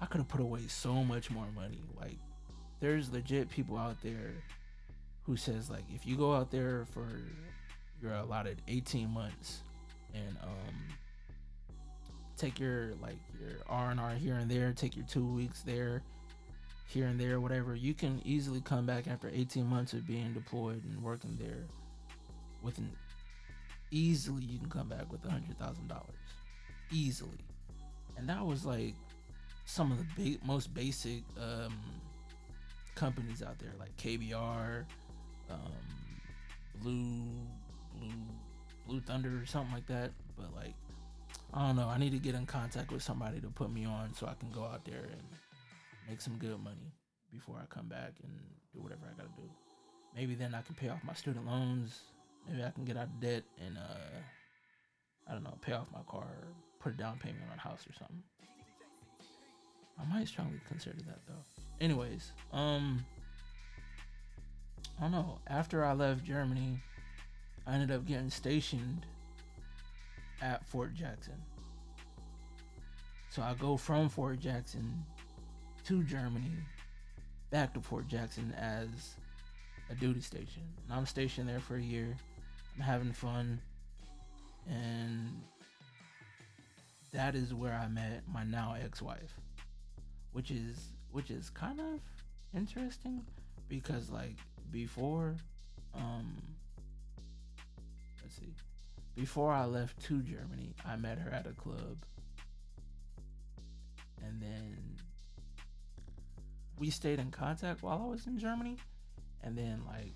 I 0.00 0.06
could 0.06 0.18
have 0.18 0.28
put 0.28 0.40
away 0.40 0.66
so 0.68 1.04
much 1.04 1.30
more 1.30 1.46
money. 1.54 1.82
Like 1.96 2.18
there's 2.80 3.10
legit 3.10 3.50
people 3.50 3.76
out 3.76 3.96
there 4.02 4.32
who 5.24 5.36
says 5.36 5.68
like 5.68 5.84
if 5.94 6.06
you 6.06 6.16
go 6.16 6.34
out 6.34 6.50
there 6.50 6.86
for 6.92 7.06
you're 8.00 8.14
allotted 8.14 8.62
18 8.68 9.10
months 9.10 9.60
and 10.14 10.36
um 10.42 10.74
take 12.38 12.58
your 12.60 12.94
like 13.02 13.18
your 13.38 13.58
R&R 13.68 14.14
here 14.14 14.34
and 14.34 14.50
there, 14.50 14.72
take 14.72 14.96
your 14.96 15.04
2 15.06 15.24
weeks 15.26 15.62
there 15.62 16.02
here 16.86 17.06
and 17.06 17.20
there 17.20 17.40
whatever, 17.40 17.74
you 17.74 17.92
can 17.92 18.22
easily 18.24 18.60
come 18.62 18.86
back 18.86 19.06
after 19.08 19.28
18 19.28 19.66
months 19.66 19.92
of 19.92 20.06
being 20.06 20.32
deployed 20.32 20.82
and 20.84 21.02
working 21.02 21.36
there 21.38 21.66
with 22.62 22.78
an 22.78 22.90
easily 23.90 24.44
you 24.44 24.58
can 24.58 24.70
come 24.70 24.88
back 24.88 25.10
with 25.10 25.24
a 25.24 25.30
hundred 25.30 25.58
thousand 25.58 25.88
dollars 25.88 26.06
easily. 26.92 27.44
And 28.16 28.28
that 28.28 28.44
was 28.44 28.64
like 28.64 28.94
some 29.64 29.92
of 29.92 29.98
the 29.98 30.06
big 30.16 30.44
most 30.44 30.72
basic 30.72 31.22
um 31.38 31.74
companies 32.98 33.42
out 33.42 33.58
there 33.58 33.72
like 33.78 33.96
KBR, 33.96 34.84
um, 35.50 35.58
Blue, 36.82 37.22
Blue, 37.94 38.12
Blue 38.86 39.00
Thunder 39.00 39.40
or 39.40 39.46
something 39.46 39.72
like 39.72 39.86
that. 39.86 40.10
But 40.36 40.54
like, 40.54 40.74
I 41.54 41.66
don't 41.66 41.76
know. 41.76 41.88
I 41.88 41.98
need 41.98 42.12
to 42.12 42.18
get 42.18 42.34
in 42.34 42.44
contact 42.44 42.90
with 42.90 43.02
somebody 43.02 43.40
to 43.40 43.48
put 43.48 43.72
me 43.72 43.84
on 43.84 44.12
so 44.14 44.26
I 44.26 44.34
can 44.34 44.50
go 44.50 44.64
out 44.64 44.84
there 44.84 45.04
and 45.10 45.22
make 46.08 46.20
some 46.20 46.36
good 46.38 46.58
money 46.62 46.92
before 47.32 47.56
I 47.62 47.66
come 47.72 47.86
back 47.86 48.12
and 48.22 48.32
do 48.74 48.80
whatever 48.80 49.02
I 49.06 49.16
gotta 49.16 49.34
do. 49.36 49.48
Maybe 50.16 50.34
then 50.34 50.54
I 50.54 50.62
can 50.62 50.74
pay 50.74 50.88
off 50.88 51.04
my 51.04 51.14
student 51.14 51.46
loans. 51.46 52.00
Maybe 52.48 52.64
I 52.64 52.70
can 52.70 52.84
get 52.84 52.96
out 52.96 53.04
of 53.04 53.20
debt 53.20 53.44
and 53.64 53.78
uh, 53.78 54.18
I 55.28 55.32
don't 55.32 55.44
know, 55.44 55.56
pay 55.60 55.72
off 55.72 55.86
my 55.92 56.00
car, 56.08 56.26
put 56.80 56.94
a 56.94 56.96
down 56.96 57.18
payment 57.18 57.44
on 57.52 57.58
a 57.58 57.60
house 57.60 57.86
or 57.88 57.92
something. 57.92 58.22
I 60.00 60.04
might 60.12 60.28
strongly 60.28 60.60
consider 60.68 60.98
that 61.06 61.20
though 61.26 61.57
anyways, 61.80 62.32
um, 62.52 63.04
I 64.98 65.02
don't 65.02 65.12
know. 65.12 65.38
After 65.46 65.84
I 65.84 65.92
left 65.92 66.24
Germany, 66.24 66.80
I 67.66 67.74
ended 67.74 67.90
up 67.90 68.06
getting 68.06 68.30
stationed 68.30 69.06
at 70.40 70.66
Fort 70.66 70.94
Jackson. 70.94 71.34
So 73.30 73.42
I 73.42 73.54
go 73.54 73.76
from 73.76 74.08
Fort 74.08 74.40
Jackson 74.40 75.04
to 75.84 76.02
Germany, 76.02 76.50
back 77.50 77.74
to 77.74 77.80
Fort 77.80 78.08
Jackson 78.08 78.52
as 78.58 79.16
a 79.90 79.94
duty 79.94 80.20
station. 80.20 80.62
And 80.84 80.98
I'm 80.98 81.06
stationed 81.06 81.48
there 81.48 81.60
for 81.60 81.76
a 81.76 81.82
year. 81.82 82.16
I'm 82.76 82.82
having 82.82 83.12
fun. 83.12 83.60
And 84.68 85.40
that 87.12 87.34
is 87.34 87.54
where 87.54 87.74
I 87.74 87.88
met 87.88 88.22
my 88.32 88.44
now 88.44 88.76
ex 88.82 89.00
wife, 89.00 89.34
which 90.32 90.50
is 90.50 90.92
which 91.12 91.30
is 91.30 91.50
kind 91.50 91.80
of 91.80 92.00
interesting 92.54 93.22
because 93.68 94.10
like 94.10 94.36
before 94.70 95.36
um 95.94 96.36
let's 98.22 98.36
see. 98.36 98.54
Before 99.14 99.52
I 99.52 99.64
left 99.64 100.02
to 100.04 100.22
Germany 100.22 100.74
I 100.86 100.96
met 100.96 101.18
her 101.18 101.30
at 101.30 101.46
a 101.46 101.52
club. 101.52 102.04
And 104.24 104.42
then 104.42 104.96
we 106.78 106.90
stayed 106.90 107.18
in 107.18 107.30
contact 107.30 107.82
while 107.82 108.02
I 108.04 108.10
was 108.10 108.26
in 108.26 108.38
Germany. 108.38 108.76
And 109.42 109.56
then 109.56 109.82
like 109.86 110.14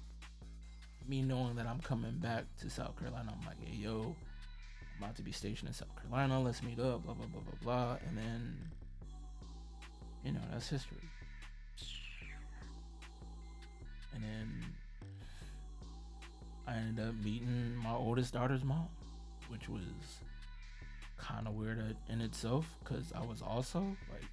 me 1.09 1.23
knowing 1.23 1.57
that 1.57 1.67
I'm 1.67 1.81
coming 1.81 2.19
back 2.19 2.45
to 2.61 2.71
South 2.71 2.97
Carolina 2.99 3.35
I'm 3.37 3.47
like 3.47 3.59
hey 3.61 3.77
yo 3.77 4.15
I'm 4.97 5.05
about 5.05 5.17
to 5.17 5.23
be 5.23 5.33
stationed 5.33 5.69
in 5.69 5.75
South 5.75 5.95
Carolina. 6.01 6.41
Let's 6.41 6.63
meet 6.63 6.79
up 6.79 7.05
blah 7.05 7.15
blah 7.15 7.27
blah 7.27 7.41
blah 7.41 7.59
blah. 7.63 7.97
And 8.07 8.17
then 8.17 8.72
you 10.25 10.33
know, 10.33 10.41
that's 10.51 10.69
history. 10.69 10.99
And 14.15 14.23
then 14.23 14.65
I 16.67 16.75
ended 16.75 17.09
up 17.09 17.15
meeting 17.17 17.75
my 17.83 17.93
oldest 17.93 18.35
daughter's 18.35 18.65
mom, 18.65 18.89
which 19.49 19.69
was 19.69 19.83
kind 21.17 21.47
of 21.47 21.55
weird 21.55 21.97
in 22.09 22.21
itself 22.21 22.67
because 22.83 23.13
I 23.15 23.25
was 23.25 23.43
also 23.43 23.81
like 24.13 24.27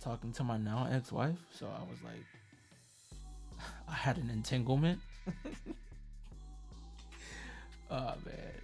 talking 0.00 0.32
to 0.32 0.44
my 0.44 0.56
now 0.56 0.88
ex 0.90 1.10
wife. 1.12 1.38
So 1.52 1.66
I 1.66 1.80
was 1.90 1.98
like, 2.04 2.24
I 3.88 3.94
had 3.94 4.18
an 4.18 4.30
entanglement. 4.30 5.00
oh, 7.90 8.14
man 8.24 8.62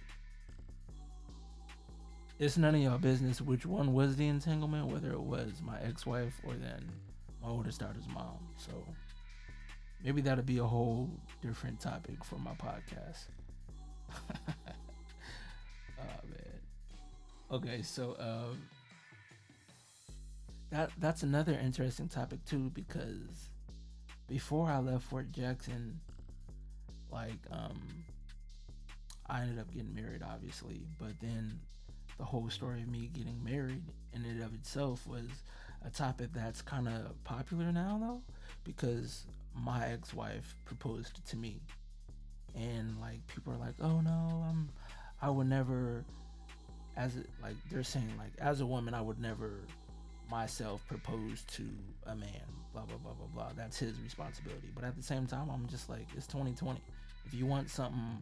it's 2.39 2.57
none 2.57 2.73
of 2.73 2.81
y'all 2.81 2.97
business 2.97 3.41
which 3.41 3.65
one 3.65 3.93
was 3.93 4.15
the 4.15 4.27
entanglement, 4.27 4.87
whether 4.87 5.11
it 5.11 5.21
was 5.21 5.61
my 5.61 5.77
ex-wife 5.81 6.39
or 6.43 6.53
then 6.53 6.89
my 7.43 7.49
oldest 7.49 7.81
daughter's 7.81 8.07
mom. 8.13 8.37
So 8.57 8.71
maybe 10.03 10.21
that'll 10.21 10.43
be 10.45 10.59
a 10.59 10.63
whole 10.63 11.09
different 11.41 11.81
topic 11.81 12.23
for 12.23 12.37
my 12.37 12.51
podcast. 12.51 13.25
oh 15.99 16.19
man. 16.29 16.59
Okay, 17.51 17.81
so 17.81 18.15
um, 18.19 18.61
that 20.71 20.91
that's 20.97 21.23
another 21.23 21.59
interesting 21.61 22.07
topic 22.07 22.43
too 22.45 22.71
because 22.73 23.49
before 24.27 24.69
I 24.69 24.79
left 24.79 25.03
Fort 25.03 25.29
Jackson, 25.33 25.99
like 27.11 27.39
um, 27.51 27.81
I 29.27 29.41
ended 29.41 29.59
up 29.59 29.73
getting 29.73 29.93
married, 29.93 30.21
obviously, 30.23 30.85
but 30.97 31.19
then 31.19 31.59
the 32.19 32.25
whole 32.25 32.49
story 32.49 32.81
of 32.81 32.87
me 32.87 33.09
getting 33.13 33.41
married 33.43 33.81
in 34.13 34.25
and 34.25 34.43
of 34.43 34.53
itself 34.53 35.07
was 35.07 35.25
a 35.85 35.89
topic 35.89 36.29
that's 36.33 36.61
kind 36.61 36.87
of 36.87 37.23
popular 37.23 37.71
now 37.71 37.97
though 37.99 38.21
because 38.65 39.25
my 39.55 39.87
ex-wife 39.87 40.55
proposed 40.65 41.25
to 41.25 41.37
me. 41.37 41.61
And 42.55 42.99
like 42.99 43.25
people 43.27 43.53
are 43.53 43.57
like 43.57 43.75
oh 43.79 44.01
no 44.01 44.43
i'm 44.49 44.69
i 45.21 45.29
would 45.29 45.47
never 45.47 46.03
as 46.97 47.15
like 47.43 47.55
they're 47.69 47.83
saying 47.83 48.11
like 48.17 48.31
as 48.39 48.59
a 48.59 48.65
woman 48.65 48.95
i 48.95 49.01
would 49.01 49.19
never 49.19 49.61
myself 50.29 50.85
propose 50.87 51.43
to 51.53 51.63
a 52.07 52.15
man 52.15 52.29
blah 52.73 52.83
blah 52.83 52.97
blah 52.97 53.13
blah 53.13 53.27
blah. 53.33 53.51
That's 53.55 53.77
his 53.77 53.99
responsibility. 54.01 54.69
But 54.73 54.83
at 54.83 54.97
the 54.97 55.03
same 55.03 55.27
time 55.27 55.49
i'm 55.49 55.67
just 55.67 55.89
like 55.89 56.07
it's 56.17 56.27
2020 56.27 56.81
if 57.25 57.33
you 57.33 57.45
want 57.45 57.69
something 57.69 58.21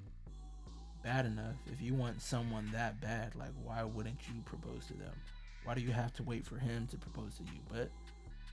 bad 1.08 1.26
enough, 1.26 1.56
if 1.72 1.82
you 1.82 1.94
want 1.94 2.22
someone 2.22 2.70
that 2.74 3.00
bad, 3.00 3.34
like 3.36 3.54
why 3.64 3.82
wouldn't 3.82 4.20
you 4.28 4.42
propose 4.44 4.88
to 4.88 4.94
them? 4.94 5.14
Why 5.64 5.74
do 5.74 5.80
you 5.80 5.92
have 5.92 6.12
to 6.16 6.24
wait 6.24 6.46
for 6.46 6.58
him 6.58 6.86
to 6.92 6.98
propose 6.98 7.38
to 7.38 7.44
you? 7.44 7.62
But 7.72 7.90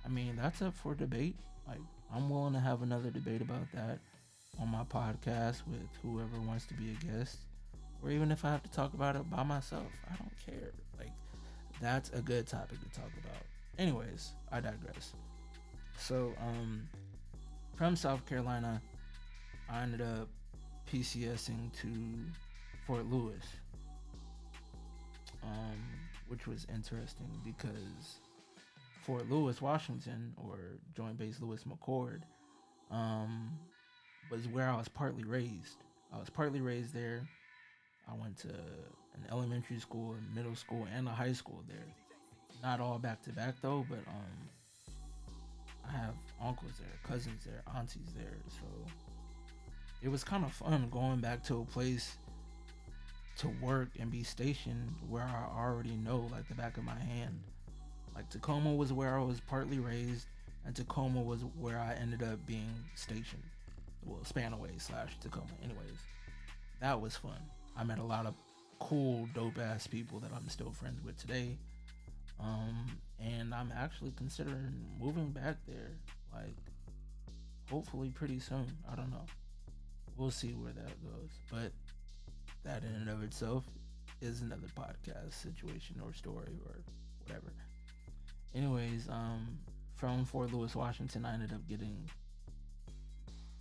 I 0.05 0.09
mean, 0.09 0.37
that's 0.37 0.63
up 0.63 0.73
for 0.73 0.95
debate. 0.95 1.35
Like 1.67 1.81
I'm 2.15 2.31
willing 2.31 2.53
to 2.53 2.61
have 2.61 2.83
another 2.83 3.11
debate 3.11 3.41
about 3.41 3.67
that 3.75 3.99
on 4.61 4.69
my 4.69 4.85
podcast 4.85 5.67
with 5.67 5.83
whoever 6.01 6.41
wants 6.47 6.65
to 6.67 6.75
be 6.75 6.93
a 6.93 7.05
guest, 7.05 7.39
or 8.05 8.11
even 8.13 8.31
if 8.31 8.45
I 8.45 8.53
have 8.53 8.63
to 8.63 8.71
talk 8.71 8.95
about 8.95 9.17
it 9.17 9.29
by 9.29 9.43
myself. 9.43 9.89
I 10.09 10.15
don't 10.15 10.33
care. 10.47 10.71
Like 10.97 11.11
that's 11.81 12.11
a 12.11 12.23
good 12.23 12.47
topic 12.47 12.79
to 12.79 13.01
talk 13.01 13.11
about. 13.21 13.43
Anyways, 13.81 14.31
I 14.53 14.61
digress. 14.61 15.13
So, 15.99 16.33
um, 16.41 16.89
from 17.75 17.97
South 17.97 18.25
Carolina, 18.27 18.81
I 19.69 19.83
ended 19.83 20.03
up 20.03 20.29
PCSing 20.93 21.73
to 21.81 21.89
Fort 22.87 23.11
Lewis, 23.11 23.45
um, 25.43 25.79
which 26.29 26.47
was 26.47 26.67
interesting 26.73 27.31
because 27.45 28.19
Fort 29.03 29.31
Lewis, 29.31 29.63
Washington, 29.63 30.33
or 30.37 30.59
Joint 30.97 31.19
Base 31.19 31.41
Lewis 31.41 31.65
McChord, 31.65 32.21
um, 32.91 33.51
was 34.31 34.47
where 34.49 34.69
I 34.69 34.77
was 34.77 34.89
partly 34.89 35.25
raised. 35.25 35.83
I 36.13 36.19
was 36.19 36.29
partly 36.31 36.61
raised 36.61 36.95
there. 36.95 37.27
I 38.09 38.15
went 38.15 38.37
to 38.39 38.49
an 38.49 39.25
elementary 39.31 39.79
school, 39.79 40.15
a 40.15 40.37
middle 40.37 40.55
school, 40.55 40.87
and 40.95 41.09
a 41.09 41.11
high 41.11 41.33
school 41.33 41.63
there. 41.69 41.87
Not 42.63 42.81
all 42.81 42.99
back 42.99 43.23
to 43.23 43.31
back 43.31 43.55
though, 43.63 43.87
but 43.89 44.01
um, 44.09 44.49
I 45.89 45.93
have 45.93 46.15
uncles 46.43 46.73
there, 46.79 46.99
cousins 47.03 47.45
there, 47.45 47.63
aunties 47.77 48.13
there. 48.17 48.37
So 48.49 48.65
it 50.03 50.09
was 50.09 50.25
kind 50.25 50.45
of 50.45 50.53
fun 50.53 50.89
going 50.91 51.21
back 51.21 51.43
to 51.45 51.61
a 51.61 51.65
place 51.65 52.17
to 53.39 53.49
work 53.61 53.89
and 53.99 54.11
be 54.11 54.23
stationed 54.23 54.95
where 55.09 55.23
I 55.23 55.47
already 55.59 55.97
know 55.97 56.29
like 56.31 56.49
the 56.49 56.55
back 56.55 56.77
of 56.77 56.85
my 56.85 56.99
hand. 56.99 57.41
Like 58.15 58.31
Tacoma 58.31 58.73
was 58.73 58.93
where 58.93 59.19
I 59.19 59.23
was 59.23 59.41
partly 59.41 59.79
raised, 59.79 60.27
and 60.65 60.75
Tacoma 60.75 61.21
was 61.21 61.41
where 61.59 61.79
I 61.79 61.95
ended 61.95 62.23
up 62.23 62.45
being 62.47 62.75
stationed. 62.95 63.43
Well, 64.05 64.21
Spanaway 64.23 64.81
slash 64.81 65.17
Tacoma. 65.21 65.47
Anyways, 65.63 65.99
that 66.81 67.01
was 67.01 67.17
fun. 67.17 67.41
I 67.77 67.83
met 67.83 67.99
a 67.99 68.05
lot 68.05 68.27
of 68.27 68.35
cool, 68.79 69.29
dope 69.35 69.59
ass 69.59 69.87
people 69.87 70.21
that 70.21 70.31
I'm 70.35 70.49
still 70.49 70.71
friends 70.71 71.03
with 71.05 71.17
today. 71.19 71.57
Um, 72.39 72.87
and 73.21 73.55
I'm 73.55 73.73
actually 73.77 74.13
considering 74.17 74.85
moving 75.01 75.31
back 75.31 75.57
there, 75.67 75.91
like 76.33 76.57
hopefully 77.71 78.11
pretty 78.11 78.39
soon. 78.39 78.67
I 78.91 78.95
don't 78.95 79.11
know. 79.11 79.25
We'll 80.17 80.31
see 80.31 80.53
where 80.53 80.73
that 80.73 81.03
goes. 81.03 81.31
But 81.51 81.73
that 82.65 82.83
in 82.83 82.95
and 82.95 83.09
of 83.09 83.23
itself 83.23 83.65
is 84.21 84.41
another 84.41 84.69
podcast 84.77 85.35
situation 85.35 86.01
or 86.05 86.13
story 86.13 86.59
or 86.67 86.77
whatever. 87.23 87.53
Anyways, 88.55 89.09
um, 89.09 89.59
from 89.97 90.25
Fort 90.25 90.53
Lewis, 90.53 90.75
Washington, 90.75 91.25
I 91.25 91.35
ended 91.35 91.53
up 91.53 91.67
getting, 91.69 92.09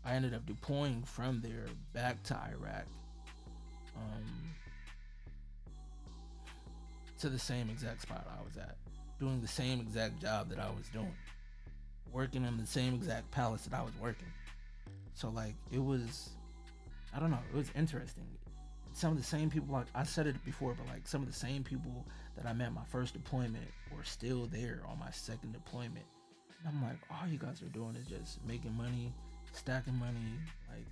I 0.06 0.13
ended 0.13 0.34
up 0.34 0.46
deploying 0.46 1.04
from 1.04 1.42
there 1.42 1.66
back 1.94 2.22
to 2.24 2.36
Iraq. 2.36 2.86
Um, 3.96 4.24
to 7.20 7.30
the 7.30 7.39
same 7.39 7.70
exact 7.70 8.02
spot 8.02 8.28
I 8.28 8.44
was 8.44 8.58
at, 8.58 8.76
doing 9.20 9.39
the 9.39 9.48
same 9.48 9.80
exact 9.80 10.20
job 10.22 10.50
that 10.50 10.60
I 10.60 10.70
was 10.70 10.89
doing, 10.92 11.16
working 12.12 12.44
in 12.44 12.58
the 12.58 12.66
same 12.66 12.96
exact 12.96 13.32
palace 13.32 13.63
that 13.66 13.80
I 13.80 13.82
was 13.82 13.94
working. 14.02 14.28
So 15.13 15.30
like 15.30 15.54
it 15.72 15.82
was, 15.82 16.32
I 17.16 17.20
don't 17.20 17.32
know, 17.32 17.39
it 17.54 17.56
was 17.56 17.72
interesting. 17.76 18.26
Some 18.93 19.12
of 19.12 19.17
the 19.17 19.23
same 19.23 19.49
people, 19.49 19.73
like 19.73 19.88
I 19.95 20.03
said 20.03 20.27
it 20.27 20.43
before, 20.45 20.75
but 20.75 20.88
like 20.88 21.08
some 21.08 21.21
of 21.21 21.27
the 21.27 21.34
same 21.34 21.63
people 21.63 22.06
that 22.38 22.45
I 22.45 22.53
met 22.53 22.73
my 22.73 22.84
first 22.89 23.13
deployment 23.13 23.67
were 23.95 24.03
still 24.03 24.47
there 24.51 24.82
on 24.88 24.99
my 24.99 25.12
second 25.12 25.53
deployment. 25.53 26.06
And 26.60 26.69
I'm 26.69 26.84
like, 26.84 26.97
all 27.10 27.27
you 27.27 27.38
guys 27.38 27.62
are 27.62 27.69
doing 27.69 27.95
is 27.95 28.08
just 28.08 28.43
making 28.45 28.75
money, 28.77 29.12
stacking 29.51 29.95
money. 29.95 30.38
Like 30.69 30.86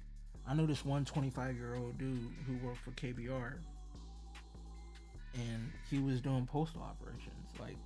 I 0.47 0.53
know 0.55 0.65
this 0.65 0.83
one 0.83 1.05
25 1.05 1.55
year 1.55 1.75
old 1.75 1.97
dude 1.97 2.31
who 2.47 2.65
worked 2.65 2.79
for 2.79 2.91
KBR 2.91 3.53
and 5.35 5.71
he 5.89 5.99
was 5.99 6.19
doing 6.21 6.45
postal 6.45 6.81
operations. 6.81 7.49
Like 7.59 7.77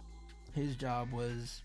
his 0.53 0.75
job 0.75 1.11
was 1.11 1.61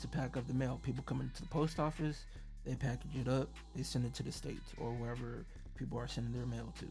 to 0.00 0.08
pack 0.08 0.36
up 0.36 0.46
the 0.48 0.54
mail. 0.54 0.80
People 0.82 1.04
come 1.04 1.20
into 1.20 1.42
the 1.42 1.48
post 1.48 1.78
office, 1.78 2.26
they 2.64 2.74
package 2.74 3.16
it 3.20 3.28
up, 3.28 3.48
they 3.74 3.82
send 3.82 4.04
it 4.04 4.14
to 4.14 4.22
the 4.22 4.32
states 4.32 4.72
or 4.78 4.90
wherever 4.92 5.44
people 5.76 5.98
are 5.98 6.08
sending 6.08 6.32
their 6.32 6.46
mail 6.46 6.72
to. 6.80 6.86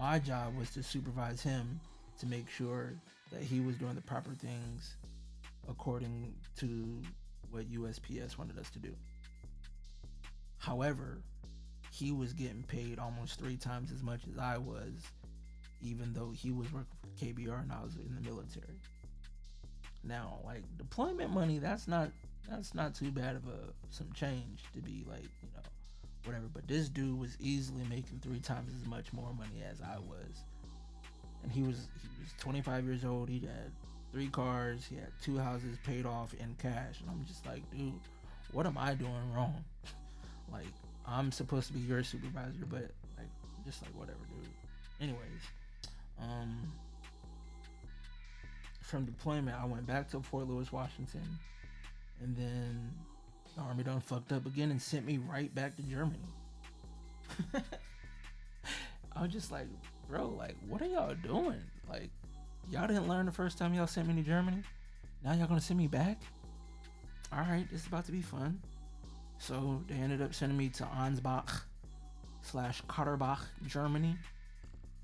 My 0.00 0.18
job 0.18 0.56
was 0.56 0.70
to 0.70 0.82
supervise 0.82 1.42
him 1.42 1.78
to 2.20 2.26
make 2.26 2.48
sure 2.48 2.94
that 3.30 3.42
he 3.42 3.60
was 3.60 3.76
doing 3.76 3.94
the 3.94 4.00
proper 4.00 4.30
things 4.30 4.96
according 5.68 6.32
to 6.56 7.02
what 7.50 7.70
USPS 7.70 8.38
wanted 8.38 8.58
us 8.58 8.70
to 8.70 8.78
do. 8.78 8.94
However, 10.56 11.18
he 11.92 12.12
was 12.12 12.32
getting 12.32 12.62
paid 12.62 12.98
almost 12.98 13.38
three 13.38 13.58
times 13.58 13.92
as 13.92 14.02
much 14.02 14.22
as 14.32 14.38
I 14.38 14.56
was 14.56 14.90
even 15.82 16.14
though 16.14 16.30
he 16.30 16.50
was 16.50 16.72
working 16.72 16.96
for 17.02 17.24
KBR 17.24 17.62
and 17.62 17.72
I 17.72 17.82
was 17.82 17.96
in 17.96 18.14
the 18.14 18.22
military. 18.22 18.80
Now, 20.02 20.38
like 20.46 20.62
deployment 20.78 21.30
money, 21.30 21.58
that's 21.58 21.86
not 21.86 22.10
that's 22.48 22.74
not 22.74 22.94
too 22.94 23.10
bad 23.10 23.36
of 23.36 23.42
a 23.48 23.72
some 23.90 24.10
change 24.14 24.62
to 24.74 24.80
be 24.80 25.04
like, 25.06 25.28
you 25.42 25.48
know, 25.54 25.62
whatever. 26.24 26.46
But 26.52 26.68
this 26.68 26.88
dude 26.88 27.18
was 27.18 27.36
easily 27.40 27.84
making 27.88 28.20
three 28.22 28.40
times 28.40 28.72
as 28.80 28.88
much 28.88 29.12
more 29.12 29.32
money 29.36 29.62
as 29.70 29.80
I 29.80 29.98
was. 29.98 30.44
And 31.42 31.50
he 31.50 31.62
was 31.62 31.88
he 32.02 32.22
was 32.22 32.32
25 32.40 32.84
years 32.84 33.04
old. 33.04 33.28
He 33.28 33.40
had 33.40 33.72
three 34.12 34.28
cars. 34.28 34.86
He 34.88 34.96
had 34.96 35.08
two 35.22 35.38
houses 35.38 35.76
paid 35.84 36.06
off 36.06 36.34
in 36.34 36.54
cash. 36.60 37.00
And 37.00 37.10
I'm 37.10 37.24
just 37.26 37.46
like, 37.46 37.62
dude, 37.70 37.92
what 38.52 38.66
am 38.66 38.76
I 38.76 38.94
doing 38.94 39.32
wrong? 39.34 39.64
like, 40.52 40.66
I'm 41.06 41.32
supposed 41.32 41.68
to 41.68 41.72
be 41.72 41.80
your 41.80 42.02
supervisor, 42.02 42.66
but 42.68 42.90
like, 43.16 43.28
just 43.64 43.82
like 43.82 43.92
whatever, 43.92 44.18
dude. 44.28 44.48
Anyways, 45.00 45.42
um, 46.20 46.56
from 48.82 49.04
deployment, 49.04 49.56
I 49.56 49.64
went 49.64 49.86
back 49.86 50.10
to 50.10 50.20
Fort 50.20 50.48
Lewis, 50.48 50.72
Washington, 50.72 51.38
and 52.20 52.36
then 52.36 52.92
the 53.56 53.62
army 53.62 53.82
done 53.82 54.00
fucked 54.00 54.32
up 54.32 54.46
again 54.46 54.70
and 54.70 54.80
sent 54.80 55.06
me 55.06 55.18
right 55.18 55.54
back 55.54 55.76
to 55.76 55.82
Germany. 55.82 56.18
I 59.16 59.22
was 59.22 59.32
just 59.32 59.50
like, 59.50 59.66
bro, 60.08 60.28
like, 60.28 60.56
what 60.68 60.82
are 60.82 60.86
y'all 60.86 61.14
doing? 61.14 61.60
Like, 61.88 62.10
y'all 62.70 62.86
didn't 62.86 63.08
learn 63.08 63.26
the 63.26 63.32
first 63.32 63.58
time 63.58 63.74
y'all 63.74 63.86
sent 63.86 64.08
me 64.08 64.14
to 64.14 64.22
Germany. 64.22 64.62
Now 65.24 65.34
y'all 65.34 65.46
gonna 65.46 65.60
send 65.60 65.78
me 65.78 65.86
back? 65.86 66.20
All 67.32 67.40
right, 67.40 67.66
this 67.70 67.82
is 67.82 67.86
about 67.86 68.06
to 68.06 68.12
be 68.12 68.22
fun. 68.22 68.60
So 69.38 69.82
they 69.88 69.94
ended 69.94 70.22
up 70.22 70.34
sending 70.34 70.58
me 70.58 70.68
to 70.70 70.84
Ansbach 70.84 71.62
slash 72.42 72.82
Katterbach, 72.88 73.40
Germany 73.66 74.16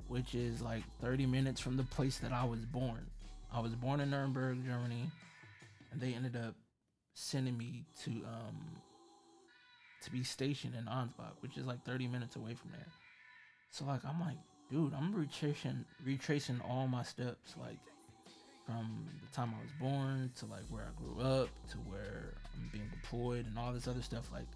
which 0.08 0.34
is 0.34 0.62
like 0.62 0.82
30 1.00 1.26
minutes 1.26 1.60
from 1.60 1.76
the 1.76 1.82
place 1.84 2.18
that 2.18 2.32
I 2.32 2.44
was 2.44 2.60
born. 2.60 3.06
I 3.52 3.60
was 3.60 3.74
born 3.74 4.00
in 4.00 4.10
Nuremberg, 4.10 4.64
Germany, 4.64 5.10
and 5.92 6.00
they 6.00 6.14
ended 6.14 6.36
up 6.36 6.54
sending 7.18 7.56
me 7.56 7.82
to 8.04 8.10
um 8.10 8.76
to 10.02 10.10
be 10.10 10.22
stationed 10.22 10.74
in 10.74 10.84
Ansbach, 10.84 11.32
which 11.40 11.56
is 11.56 11.64
like 11.66 11.82
30 11.84 12.06
minutes 12.06 12.36
away 12.36 12.54
from 12.54 12.70
there. 12.70 12.86
So 13.70 13.86
like 13.86 14.04
I'm 14.04 14.20
like, 14.20 14.36
dude, 14.70 14.92
I'm 14.94 15.14
retracing 15.14 15.84
retracing 16.04 16.60
all 16.60 16.86
my 16.86 17.02
steps 17.02 17.54
like 17.58 17.78
from 18.66 19.06
the 19.24 19.34
time 19.34 19.54
I 19.58 19.62
was 19.62 19.72
born 19.80 20.30
to 20.40 20.46
like 20.46 20.64
where 20.68 20.82
I 20.82 21.02
grew 21.02 21.20
up 21.22 21.48
to 21.70 21.78
where 21.78 22.34
I'm 22.54 22.68
being 22.70 22.90
deployed 22.90 23.46
and 23.46 23.58
all 23.58 23.72
this 23.72 23.88
other 23.88 24.02
stuff 24.02 24.30
like 24.32 24.46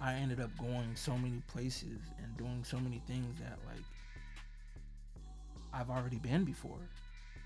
I 0.00 0.14
ended 0.14 0.40
up 0.40 0.56
going 0.56 0.94
so 0.94 1.18
many 1.18 1.42
places 1.48 1.98
and 2.22 2.36
doing 2.38 2.64
so 2.64 2.78
many 2.78 3.02
things 3.06 3.38
that 3.40 3.58
like 3.66 3.84
I've 5.74 5.90
already 5.90 6.18
been 6.18 6.44
before. 6.44 6.80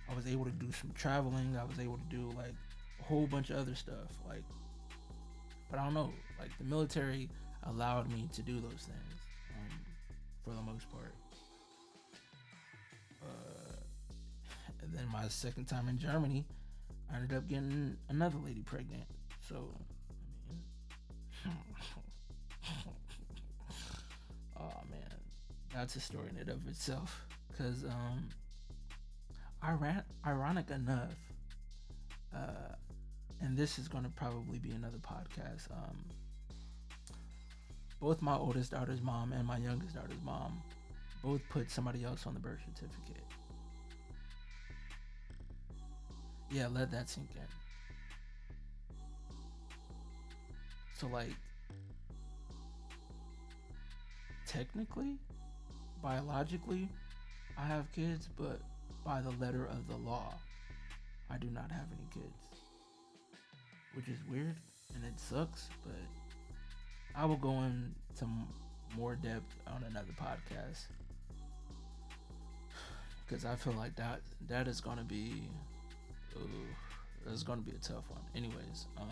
I 0.09 0.14
was 0.14 0.27
able 0.29 0.44
to 0.44 0.51
do 0.53 0.70
some 0.70 0.92
traveling. 0.94 1.57
I 1.61 1.64
was 1.64 1.81
able 1.81 1.96
to 1.98 2.16
do 2.16 2.31
like 2.37 2.55
whole 3.03 3.27
bunch 3.27 3.51
of 3.51 3.59
other 3.59 3.75
stuff. 3.75 4.09
Like, 4.29 4.43
but 5.71 5.79
I 5.79 5.85
don't 5.85 5.95
know. 5.95 6.12
Like 6.38 6.57
the 6.59 6.65
military 6.65 7.29
allowed 7.65 8.11
me 8.11 8.29
to 8.33 8.43
do 8.43 8.55
those 8.55 8.87
things 8.87 9.21
um, 9.57 9.79
for 10.45 10.51
the 10.51 10.62
most 10.62 10.91
part. 10.91 11.15
Uh, 13.23 13.77
and 14.83 14.93
then 14.93 15.07
my 15.12 15.29
second 15.29 15.67
time 15.67 15.88
in 15.88 15.99
Germany, 15.99 16.45
I 17.12 17.17
ended 17.17 17.37
up 17.37 17.49
getting 17.49 17.97
another 18.09 18.38
lady 18.38 18.62
pregnant. 18.62 19.05
So, 19.49 19.69
I 21.45 21.49
mean, 21.49 21.55
oh 24.59 24.81
man, 24.91 25.21
that's 25.73 25.97
a 25.97 26.01
story 26.01 26.29
in 26.31 26.38
and 26.38 26.49
of 26.51 26.67
itself 26.69 27.27
because 27.51 27.85
um, 27.85 28.29
ironic 30.27 30.71
enough, 30.71 31.15
uh, 32.35 32.75
and 33.43 33.57
this 33.57 33.79
is 33.79 33.89
going 33.89 34.05
to 34.05 34.11
probably 34.11 34.59
be 34.59 34.71
another 34.71 34.99
podcast. 34.99 35.71
Um, 35.71 35.97
both 38.01 38.23
my 38.23 38.37
oldest 38.37 38.71
daughter's 38.71 39.03
mom 39.03 39.33
and 39.33 39.47
my 39.47 39.59
youngest 39.59 39.95
daughter's 39.95 40.23
mom 40.25 40.63
both 41.23 41.41
put 41.51 41.71
somebody 41.71 42.05
else 42.05 42.27
on 42.27 42.35
the 42.35 42.41
birth 42.41 42.61
certificate. 42.67 43.25
Yeah, 46.51 46.69
let 46.69 46.91
that 46.91 47.09
sink 47.09 47.31
in. 47.35 47.43
So 50.99 51.09
like 51.09 51.35
technically, 54.47 55.17
biologically, 56.03 56.89
I 57.57 57.67
have 57.67 57.91
kids, 57.93 58.29
but 58.37 58.61
by 59.05 59.21
the 59.21 59.31
letter 59.45 59.67
of 59.67 59.89
the 59.89 59.97
law, 59.97 60.35
I 61.31 61.39
do 61.39 61.49
not 61.49 61.71
have 61.71 61.87
any 61.93 62.07
kids. 62.13 62.52
Which 63.95 64.09
is 64.09 64.19
weird 64.31 64.57
and 64.95 65.05
it 65.05 65.19
sucks, 65.19 65.69
but 65.85 65.95
I 67.15 67.27
will 67.27 67.37
go 67.37 67.51
into 67.63 68.27
more 68.97 69.17
depth 69.17 69.55
on 69.67 69.85
another 69.85 70.13
podcast 70.21 70.85
because 73.27 73.45
I 73.45 73.55
feel 73.55 73.73
like 73.75 73.97
that 73.97 74.21
that 74.49 74.69
is 74.69 74.81
gonna 74.81 75.05
be 75.05 75.49
ooh, 76.37 76.67
that's 77.25 77.43
gonna 77.43 77.63
be 77.63 77.73
a 77.73 77.79
tough 77.79 78.05
one. 78.11 78.21
Anyways, 78.35 78.87
um, 78.99 79.09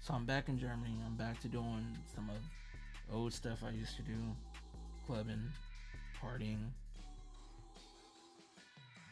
so 0.00 0.14
I'm 0.14 0.24
back 0.24 0.48
in 0.48 0.58
Germany. 0.58 0.96
I'm 1.04 1.16
back 1.16 1.40
to 1.40 1.48
doing 1.48 1.86
some 2.14 2.30
of 2.30 2.36
old 3.14 3.32
stuff 3.32 3.62
I 3.66 3.70
used 3.70 3.96
to 3.96 4.02
do, 4.02 4.14
clubbing, 5.06 5.50
partying, 6.22 6.70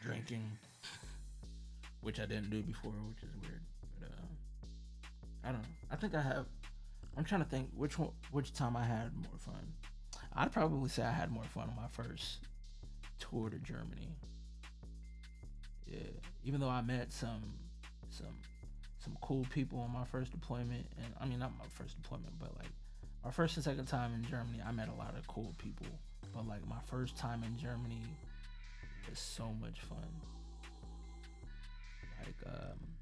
drinking, 0.03 0.49
which 2.01 2.19
I 2.19 2.25
didn't 2.25 2.49
do 2.49 2.61
before, 2.61 2.91
which 2.91 3.23
is 3.23 3.35
weird. 3.41 3.61
I 5.45 5.51
don't 5.51 5.61
know. 5.61 5.67
I 5.91 5.95
think 5.95 6.15
I 6.15 6.21
have. 6.21 6.47
I'm 7.17 7.23
trying 7.23 7.43
to 7.43 7.49
think 7.49 7.69
which 7.75 7.97
one, 7.99 8.09
which 8.31 8.51
time 8.53 8.75
I 8.75 8.83
had 8.83 9.13
more 9.15 9.37
fun. 9.37 9.73
I'd 10.33 10.51
probably 10.51 10.89
say 10.89 11.03
I 11.03 11.11
had 11.11 11.31
more 11.31 11.43
fun 11.43 11.69
on 11.69 11.75
my 11.75 11.87
first 11.87 12.39
tour 13.19 13.49
to 13.49 13.57
Germany. 13.59 14.09
Yeah, 15.87 15.99
even 16.43 16.59
though 16.59 16.69
I 16.69 16.81
met 16.81 17.13
some 17.13 17.43
some 18.09 18.35
some 18.97 19.17
cool 19.21 19.45
people 19.51 19.79
on 19.79 19.91
my 19.91 20.03
first 20.05 20.31
deployment, 20.31 20.87
and 20.97 21.13
I 21.19 21.25
mean 21.25 21.39
not 21.39 21.51
my 21.57 21.65
first 21.69 22.01
deployment, 22.01 22.37
but 22.39 22.55
like 22.57 22.71
my 23.23 23.31
first 23.31 23.55
and 23.55 23.63
second 23.63 23.85
time 23.85 24.13
in 24.13 24.23
Germany, 24.25 24.61
I 24.65 24.71
met 24.71 24.89
a 24.89 24.93
lot 24.93 25.15
of 25.17 25.27
cool 25.27 25.53
people. 25.57 25.87
But 26.33 26.47
like 26.47 26.67
my 26.67 26.79
first 26.85 27.15
time 27.15 27.43
in 27.43 27.57
Germany 27.57 28.01
was 29.09 29.19
so 29.19 29.53
much 29.61 29.79
fun. 29.81 30.09
Like 32.19 32.53
um 32.53 32.94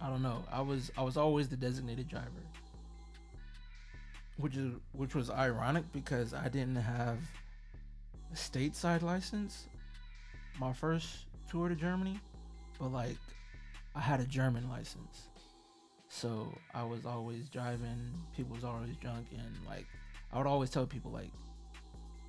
I 0.00 0.08
don't 0.08 0.22
know. 0.22 0.44
I 0.50 0.60
was 0.60 0.90
I 0.96 1.02
was 1.02 1.16
always 1.16 1.48
the 1.48 1.56
designated 1.56 2.08
driver. 2.08 2.30
Which 4.36 4.56
is 4.56 4.74
which 4.92 5.14
was 5.14 5.30
ironic 5.30 5.84
because 5.92 6.34
I 6.34 6.48
didn't 6.48 6.76
have 6.76 7.18
a 8.32 8.36
stateside 8.36 9.02
license 9.02 9.66
my 10.58 10.72
first 10.72 11.26
tour 11.50 11.68
to 11.68 11.74
Germany, 11.74 12.18
but 12.78 12.92
like 12.92 13.16
I 13.94 14.00
had 14.00 14.20
a 14.20 14.24
German 14.24 14.68
license. 14.68 15.28
So 16.08 16.48
I 16.74 16.82
was 16.84 17.04
always 17.04 17.48
driving, 17.48 18.12
people 18.36 18.54
was 18.54 18.64
always 18.64 18.96
drunk 18.96 19.26
and 19.32 19.66
like 19.66 19.86
I 20.32 20.38
would 20.38 20.46
always 20.46 20.70
tell 20.70 20.86
people 20.86 21.10
like 21.10 21.30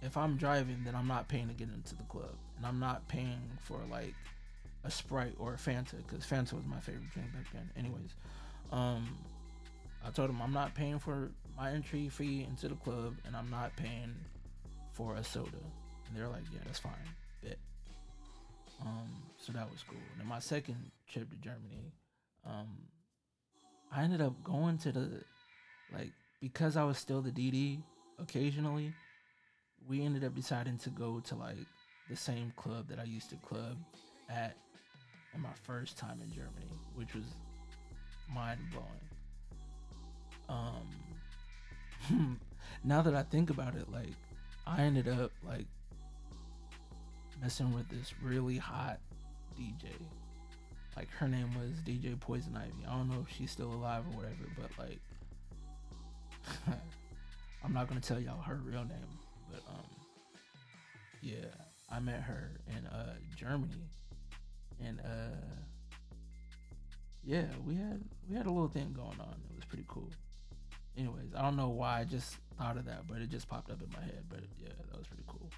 if 0.01 0.17
I'm 0.17 0.37
driving 0.37 0.83
then 0.83 0.95
I'm 0.95 1.07
not 1.07 1.27
paying 1.27 1.47
to 1.47 1.53
get 1.53 1.69
into 1.69 1.95
the 1.95 2.03
club 2.03 2.35
and 2.57 2.65
I'm 2.65 2.79
not 2.79 3.07
paying 3.07 3.41
for 3.61 3.79
like 3.89 4.13
a 4.87 4.91
Sprite 4.91 5.35
or 5.37 5.53
a 5.53 5.57
Fanta 5.57 6.05
cuz 6.07 6.25
Fanta 6.25 6.53
was 6.53 6.65
my 6.65 6.79
favorite 6.79 7.11
drink 7.11 7.31
back 7.33 7.51
then. 7.51 7.69
Anyways, 7.75 8.15
um 8.71 9.17
I 10.03 10.09
told 10.11 10.29
him 10.29 10.41
I'm 10.41 10.53
not 10.53 10.73
paying 10.73 10.99
for 10.99 11.31
my 11.57 11.71
entry 11.71 12.07
fee 12.07 12.43
into 12.49 12.69
the 12.69 12.75
club 12.75 13.17
and 13.25 13.35
I'm 13.35 13.49
not 13.49 13.75
paying 13.75 14.15
for 14.93 15.15
a 15.15 15.23
soda. 15.23 15.63
And 16.05 16.15
they're 16.15 16.29
like, 16.29 16.43
"Yeah, 16.53 16.59
that's 16.65 16.79
fine." 16.79 17.09
Bet. 17.43 17.59
Um 18.81 19.09
so 19.37 19.51
that 19.51 19.69
was 19.69 19.83
cool. 19.83 20.07
And 20.11 20.21
then 20.21 20.27
my 20.27 20.39
second 20.39 20.91
trip 21.07 21.29
to 21.29 21.37
Germany, 21.37 21.91
um 22.45 22.69
I 23.91 24.03
ended 24.03 24.21
up 24.21 24.41
going 24.43 24.77
to 24.79 24.91
the 24.91 25.23
like 25.91 26.13
because 26.39 26.77
I 26.77 26.83
was 26.85 26.97
still 26.97 27.21
the 27.21 27.31
DD 27.31 27.83
occasionally, 28.19 28.93
we 29.87 30.01
ended 30.01 30.23
up 30.23 30.33
deciding 30.33 30.77
to 30.79 30.89
go 30.89 31.19
to 31.19 31.35
like 31.35 31.67
the 32.09 32.15
same 32.15 32.53
club 32.55 32.87
that 32.87 32.99
I 32.99 33.03
used 33.03 33.29
to 33.31 33.35
club 33.37 33.77
at 34.29 34.55
my 35.41 35.53
first 35.63 35.97
time 35.97 36.19
in 36.21 36.31
Germany, 36.31 36.71
which 36.95 37.13
was 37.13 37.23
mind 38.33 38.59
blowing. 38.71 38.87
Um 40.49 42.39
now 42.83 43.01
that 43.01 43.15
I 43.15 43.23
think 43.23 43.49
about 43.49 43.75
it, 43.75 43.91
like 43.91 44.13
I 44.65 44.81
ended 44.81 45.07
up 45.07 45.31
like 45.45 45.65
messing 47.41 47.73
with 47.73 47.87
this 47.89 48.13
really 48.21 48.57
hot 48.57 48.99
DJ 49.59 49.91
like 50.97 51.09
her 51.11 51.27
name 51.27 51.49
was 51.53 51.79
DJ 51.85 52.19
Poison 52.19 52.57
Ivy. 52.57 52.85
I 52.87 52.97
don't 52.97 53.07
know 53.07 53.23
if 53.27 53.37
she's 53.37 53.51
still 53.51 53.71
alive 53.71 54.03
or 54.11 54.17
whatever, 54.17 54.49
but 54.59 54.71
like 54.79 54.99
I'm 57.63 57.71
not 57.71 57.87
gonna 57.87 58.01
tell 58.01 58.19
y'all 58.19 58.41
her 58.41 58.59
real 58.65 58.83
name, 58.83 59.19
but 59.51 59.61
um 59.69 59.85
yeah, 61.21 61.53
I 61.91 61.99
met 61.99 62.21
her 62.21 62.49
in 62.75 62.87
uh 62.87 63.13
Germany 63.35 63.91
and 64.85 64.99
uh 65.01 65.35
yeah, 67.23 67.45
we 67.65 67.75
had 67.75 68.01
we 68.29 68.35
had 68.35 68.45
a 68.45 68.51
little 68.51 68.69
thing 68.69 68.93
going 68.95 69.19
on. 69.19 69.35
It 69.49 69.55
was 69.55 69.65
pretty 69.65 69.85
cool. 69.87 70.09
Anyways, 70.97 71.35
I 71.35 71.41
don't 71.41 71.57
know 71.57 71.69
why 71.69 71.99
I 71.99 72.03
just 72.05 72.37
thought 72.57 72.77
of 72.77 72.85
that, 72.85 73.07
but 73.07 73.17
it 73.21 73.29
just 73.29 73.47
popped 73.47 73.69
up 73.69 73.81
in 73.81 73.89
my 73.91 74.03
head. 74.03 74.23
But 74.29 74.39
yeah, 74.59 74.69
that 74.89 74.97
was 74.97 75.07
pretty 75.07 75.25
cool. 75.27 75.49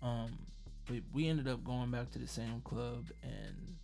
Um, 0.00 0.38
but 0.86 0.98
we 1.12 1.28
ended 1.28 1.48
up 1.48 1.64
going 1.64 1.90
back 1.90 2.10
to 2.12 2.18
the 2.18 2.26
same 2.26 2.60
club 2.64 3.06
and 3.22 3.76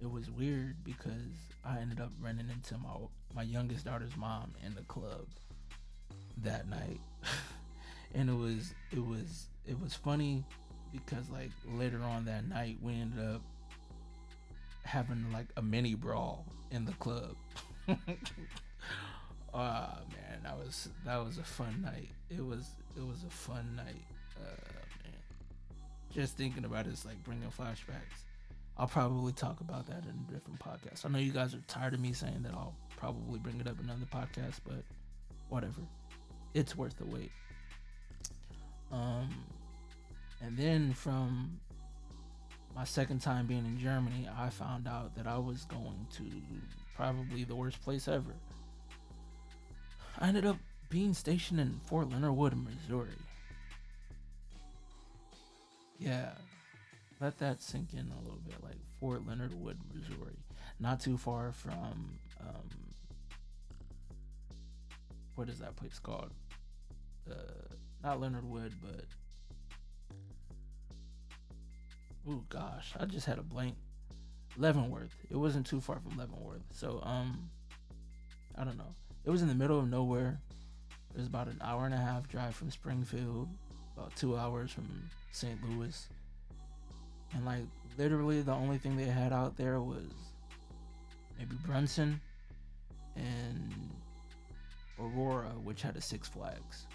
it 0.00 0.10
was 0.10 0.30
weird 0.30 0.76
because 0.84 1.32
I 1.64 1.78
ended 1.78 2.00
up 2.00 2.12
running 2.20 2.50
into 2.50 2.76
my 2.78 2.90
my 3.34 3.42
youngest 3.42 3.84
daughter's 3.84 4.16
mom 4.16 4.52
in 4.64 4.74
the 4.74 4.82
club 4.82 5.26
that 6.38 6.68
night, 6.68 7.00
and 8.14 8.28
it 8.28 8.34
was 8.34 8.74
it 8.92 9.04
was 9.04 9.46
it 9.66 9.80
was 9.80 9.94
funny 9.94 10.44
because 10.92 11.28
like 11.30 11.50
later 11.72 12.02
on 12.02 12.24
that 12.26 12.46
night 12.48 12.78
we 12.80 12.94
ended 12.94 13.24
up 13.24 13.42
having 14.86 15.30
like 15.32 15.48
a 15.56 15.62
mini 15.62 15.94
brawl 15.94 16.46
in 16.70 16.84
the 16.84 16.92
club. 16.92 17.36
Oh, 19.56 19.88
man, 20.10 20.40
that 20.42 20.58
was 20.58 20.90
that 21.06 21.16
was 21.16 21.38
a 21.38 21.42
fun 21.42 21.80
night. 21.80 22.10
It 22.28 22.44
was 22.44 22.68
it 22.94 23.02
was 23.02 23.24
a 23.26 23.30
fun 23.30 23.74
night. 23.74 24.04
Uh, 24.38 24.50
man, 25.02 25.14
just 26.12 26.36
thinking 26.36 26.66
about 26.66 26.86
it's 26.86 27.06
like 27.06 27.24
bringing 27.24 27.48
flashbacks. 27.48 28.26
I'll 28.76 28.86
probably 28.86 29.32
talk 29.32 29.60
about 29.62 29.86
that 29.86 30.02
in 30.04 30.26
a 30.28 30.32
different 30.32 30.60
podcast. 30.60 31.06
I 31.06 31.08
know 31.08 31.18
you 31.18 31.32
guys 31.32 31.54
are 31.54 31.62
tired 31.68 31.94
of 31.94 32.00
me 32.00 32.12
saying 32.12 32.42
that 32.42 32.52
I'll 32.52 32.74
probably 32.98 33.38
bring 33.38 33.58
it 33.58 33.66
up 33.66 33.80
in 33.80 33.86
another 33.86 34.04
podcast, 34.12 34.60
but 34.66 34.84
whatever. 35.48 35.80
It's 36.52 36.76
worth 36.76 36.98
the 36.98 37.06
wait. 37.06 37.32
Um, 38.92 39.30
and 40.42 40.54
then 40.58 40.92
from 40.92 41.58
my 42.76 42.84
second 42.84 43.20
time 43.20 43.46
being 43.46 43.64
in 43.64 43.78
Germany, 43.78 44.28
I 44.38 44.50
found 44.50 44.86
out 44.86 45.16
that 45.16 45.26
I 45.26 45.38
was 45.38 45.64
going 45.64 46.06
to 46.16 46.24
probably 46.94 47.42
the 47.44 47.54
worst 47.54 47.80
place 47.82 48.06
ever. 48.06 48.34
I 50.18 50.28
ended 50.28 50.44
up 50.44 50.58
being 50.90 51.14
stationed 51.14 51.58
in 51.58 51.80
Fort 51.86 52.10
Leonard 52.10 52.36
Wood, 52.36 52.54
Missouri. 52.54 53.16
Yeah, 55.98 56.32
let 57.18 57.38
that 57.38 57.62
sink 57.62 57.94
in 57.94 58.12
a 58.12 58.22
little 58.22 58.40
bit. 58.46 58.62
Like 58.62 58.76
Fort 59.00 59.26
Leonard 59.26 59.58
Wood, 59.58 59.78
Missouri, 59.94 60.36
not 60.78 61.00
too 61.00 61.16
far 61.16 61.52
from 61.52 62.18
um, 62.40 62.68
what 65.34 65.48
is 65.48 65.58
that 65.60 65.76
place 65.76 65.98
called? 65.98 66.30
Uh, 67.30 67.34
not 68.04 68.20
Leonard 68.20 68.44
Wood, 68.44 68.74
but 68.82 69.06
oh 72.28 72.42
gosh, 72.48 72.92
I 72.98 73.04
just 73.06 73.26
had 73.26 73.38
a 73.38 73.42
blank. 73.42 73.74
Leavenworth. 74.58 75.14
It 75.30 75.36
wasn't 75.36 75.66
too 75.66 75.82
far 75.82 76.00
from 76.00 76.16
Leavenworth, 76.16 76.62
so 76.72 77.00
um, 77.02 77.50
I 78.56 78.64
don't 78.64 78.78
know. 78.78 78.94
It 79.26 79.30
was 79.30 79.42
in 79.42 79.48
the 79.48 79.54
middle 79.54 79.78
of 79.78 79.90
nowhere. 79.90 80.40
It 81.14 81.18
was 81.18 81.26
about 81.26 81.48
an 81.48 81.60
hour 81.62 81.84
and 81.84 81.92
a 81.92 81.98
half 81.98 82.26
drive 82.26 82.54
from 82.54 82.70
Springfield, 82.70 83.48
about 83.96 84.16
two 84.16 84.36
hours 84.36 84.72
from 84.72 84.86
St. 85.32 85.58
Louis 85.68 86.08
and 87.34 87.44
like 87.44 87.64
literally 87.98 88.42
the 88.42 88.52
only 88.52 88.78
thing 88.78 88.96
they 88.96 89.04
had 89.04 89.32
out 89.32 89.56
there 89.56 89.80
was 89.80 90.06
maybe 91.38 91.56
Branson 91.64 92.20
and 93.16 93.74
Aurora, 94.98 95.50
which 95.64 95.82
had 95.82 95.96
a 95.96 96.00
Six 96.00 96.28
Flags. 96.28 96.86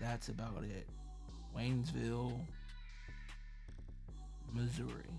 That's 0.00 0.28
about 0.28 0.64
it. 0.64 0.86
Waynesville, 1.56 2.32
Missouri. 4.54 5.10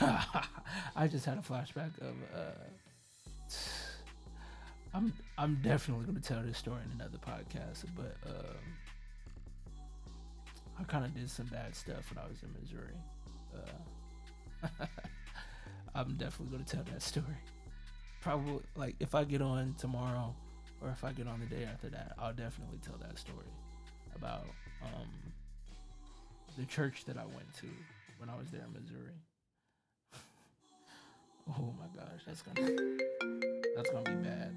I 0.00 1.06
just 1.06 1.24
had 1.26 1.38
a 1.38 1.42
flashback 1.42 1.96
of 2.00 2.14
uh 2.34 2.50
I'm 4.94 5.12
I'm 5.38 5.58
definitely 5.62 6.04
gonna 6.04 6.20
tell 6.20 6.42
this 6.42 6.58
story 6.58 6.80
in 6.84 7.00
another 7.00 7.18
podcast, 7.18 7.84
but 7.96 8.14
um, 8.26 8.56
I 10.78 10.84
kind 10.84 11.04
of 11.04 11.14
did 11.14 11.30
some 11.30 11.46
bad 11.46 11.74
stuff 11.74 12.10
when 12.10 12.22
I 12.22 12.28
was 12.28 12.42
in 12.42 12.52
Missouri. 12.60 12.98
Uh, 13.54 14.68
I'm 15.94 16.16
definitely 16.16 16.52
gonna 16.52 16.68
tell 16.68 16.84
that 16.92 17.00
story. 17.00 17.24
Probably 18.20 18.60
like 18.76 18.96
if 19.00 19.14
I 19.14 19.24
get 19.24 19.40
on 19.40 19.74
tomorrow, 19.78 20.34
or 20.82 20.90
if 20.90 21.04
I 21.04 21.12
get 21.12 21.26
on 21.26 21.40
the 21.40 21.46
day 21.46 21.64
after 21.64 21.88
that, 21.88 22.12
I'll 22.18 22.34
definitely 22.34 22.78
tell 22.84 22.96
that 23.00 23.18
story 23.18 23.50
about 24.14 24.44
um, 24.82 25.08
the 26.58 26.66
church 26.66 27.04
that 27.06 27.16
I 27.16 27.24
went 27.24 27.52
to 27.60 27.66
when 28.18 28.28
I 28.28 28.36
was 28.36 28.50
there 28.50 28.62
in 28.62 28.72
Missouri. 28.72 29.18
oh 31.58 31.74
my 31.78 31.86
gosh, 31.96 32.22
that's 32.26 32.42
gonna 32.42 32.68
that's 33.76 33.90
gonna 33.90 34.10
be 34.10 34.28
bad. 34.28 34.56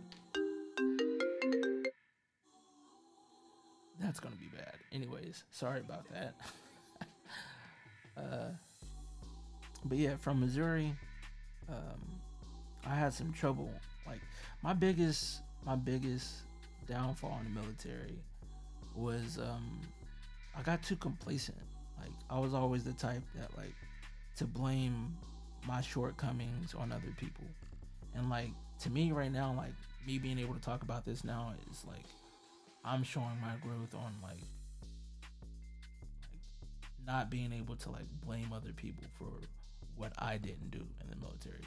That's 3.99 4.19
gonna 4.19 4.35
be 4.35 4.49
bad. 4.55 4.75
Anyways, 4.91 5.43
sorry 5.51 5.79
about 5.79 6.05
that. 6.11 6.35
uh, 8.17 8.49
but 9.85 9.97
yeah, 9.97 10.15
from 10.17 10.39
Missouri, 10.39 10.93
um, 11.69 12.19
I 12.85 12.95
had 12.95 13.13
some 13.13 13.31
trouble. 13.31 13.69
Like 14.05 14.21
my 14.63 14.73
biggest, 14.73 15.41
my 15.65 15.75
biggest 15.75 16.43
downfall 16.87 17.39
in 17.39 17.53
the 17.53 17.61
military 17.61 18.19
was 18.95 19.39
um, 19.39 19.79
I 20.57 20.61
got 20.61 20.83
too 20.83 20.95
complacent. 20.95 21.57
Like 21.99 22.11
I 22.29 22.39
was 22.39 22.53
always 22.53 22.83
the 22.83 22.93
type 22.93 23.23
that 23.35 23.55
like 23.57 23.75
to 24.37 24.45
blame 24.45 25.15
my 25.67 25.81
shortcomings 25.81 26.73
on 26.73 26.91
other 26.91 27.13
people, 27.17 27.45
and 28.13 28.29
like 28.29 28.51
to 28.81 28.89
me 28.89 29.11
right 29.11 29.31
now, 29.31 29.53
like 29.55 29.73
me 30.05 30.17
being 30.17 30.39
able 30.39 30.53
to 30.53 30.61
talk 30.61 30.83
about 30.83 31.05
this 31.05 31.23
now 31.23 31.53
is 31.71 31.85
like 31.85 32.05
I'm 32.83 33.03
showing 33.03 33.39
my 33.41 33.55
growth 33.61 33.95
on 33.95 34.13
like 34.21 34.41
like 36.21 36.39
not 37.05 37.29
being 37.29 37.53
able 37.53 37.75
to 37.75 37.91
like 37.91 38.07
blame 38.25 38.51
other 38.53 38.73
people 38.75 39.03
for 39.17 39.31
what 39.95 40.11
I 40.19 40.37
didn't 40.37 40.71
do 40.71 40.85
in 41.01 41.09
the 41.09 41.15
military. 41.15 41.65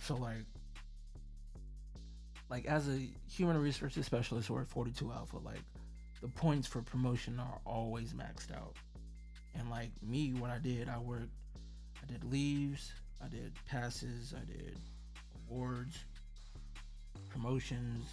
So 0.00 0.16
like 0.16 0.44
like 2.50 2.66
as 2.66 2.88
a 2.88 3.08
human 3.30 3.60
resources 3.60 4.06
specialist 4.06 4.50
or 4.50 4.62
a 4.62 4.66
42 4.66 5.12
alpha 5.12 5.36
like 5.44 5.60
the 6.20 6.28
points 6.28 6.66
for 6.66 6.82
promotion 6.82 7.38
are 7.38 7.60
always 7.64 8.12
maxed 8.12 8.52
out 8.52 8.74
and 9.56 9.70
like 9.70 9.90
me 10.02 10.32
what 10.34 10.50
i 10.50 10.58
did 10.58 10.88
i 10.88 10.98
worked 10.98 11.28
i 12.02 12.12
did 12.12 12.24
leaves 12.24 12.92
i 13.24 13.28
did 13.28 13.52
passes 13.66 14.34
i 14.36 14.44
did 14.44 14.76
awards 15.48 15.98
promotions 17.30 18.06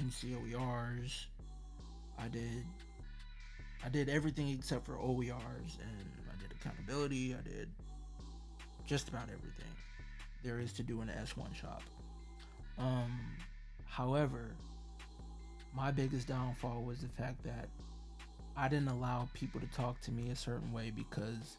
NCOERs. 0.00 1.26
I 2.18 2.28
did 2.28 2.64
I 3.84 3.88
did 3.88 4.08
everything 4.08 4.48
except 4.50 4.86
for 4.86 4.94
OERs 4.94 5.78
and 5.80 6.06
I 6.30 6.40
did 6.40 6.52
accountability, 6.52 7.34
I 7.34 7.42
did 7.42 7.68
just 8.86 9.08
about 9.08 9.24
everything 9.24 9.70
there 10.44 10.58
is 10.58 10.72
to 10.72 10.82
do 10.82 11.02
in 11.02 11.08
an 11.08 11.16
S1 11.24 11.54
shop. 11.54 11.82
Um 12.78 13.20
however, 13.86 14.54
my 15.74 15.90
biggest 15.90 16.28
downfall 16.28 16.82
was 16.82 17.00
the 17.00 17.08
fact 17.08 17.42
that 17.44 17.68
I 18.56 18.68
didn't 18.68 18.88
allow 18.88 19.28
people 19.34 19.60
to 19.60 19.66
talk 19.68 20.00
to 20.02 20.12
me 20.12 20.30
a 20.30 20.36
certain 20.36 20.72
way 20.72 20.90
because 20.90 21.58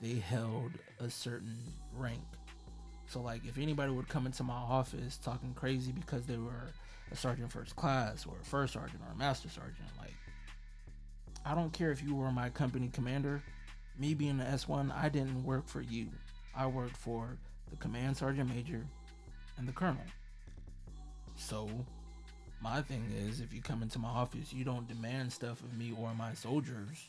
they 0.00 0.14
held 0.14 0.72
a 0.98 1.10
certain 1.10 1.56
rank. 1.94 2.22
So 3.06 3.20
like 3.20 3.44
if 3.46 3.58
anybody 3.58 3.92
would 3.92 4.08
come 4.08 4.26
into 4.26 4.42
my 4.42 4.54
office 4.54 5.18
talking 5.18 5.52
crazy 5.54 5.92
because 5.92 6.26
they 6.26 6.36
were 6.36 6.72
a 7.12 7.16
sergeant 7.16 7.50
first 7.50 7.76
class 7.76 8.26
or 8.26 8.34
a 8.40 8.44
first 8.44 8.74
sergeant 8.74 9.02
or 9.06 9.12
a 9.12 9.16
master 9.16 9.48
sergeant. 9.48 9.88
Like, 9.98 10.14
I 11.44 11.54
don't 11.54 11.72
care 11.72 11.90
if 11.90 12.02
you 12.02 12.14
were 12.14 12.30
my 12.30 12.50
company 12.50 12.88
commander. 12.92 13.42
Me 13.98 14.14
being 14.14 14.40
an 14.40 14.46
S1, 14.46 14.94
I 14.94 15.08
didn't 15.08 15.44
work 15.44 15.66
for 15.66 15.80
you. 15.80 16.08
I 16.54 16.66
worked 16.66 16.96
for 16.96 17.36
the 17.70 17.76
command 17.76 18.16
sergeant 18.16 18.54
major 18.54 18.84
and 19.58 19.66
the 19.66 19.72
colonel. 19.72 20.02
So, 21.36 21.68
my 22.62 22.82
thing 22.82 23.04
is, 23.26 23.40
if 23.40 23.52
you 23.52 23.62
come 23.62 23.82
into 23.82 23.98
my 23.98 24.08
office, 24.08 24.52
you 24.52 24.64
don't 24.64 24.86
demand 24.88 25.32
stuff 25.32 25.60
of 25.62 25.76
me 25.78 25.92
or 25.98 26.14
my 26.14 26.34
soldiers 26.34 27.06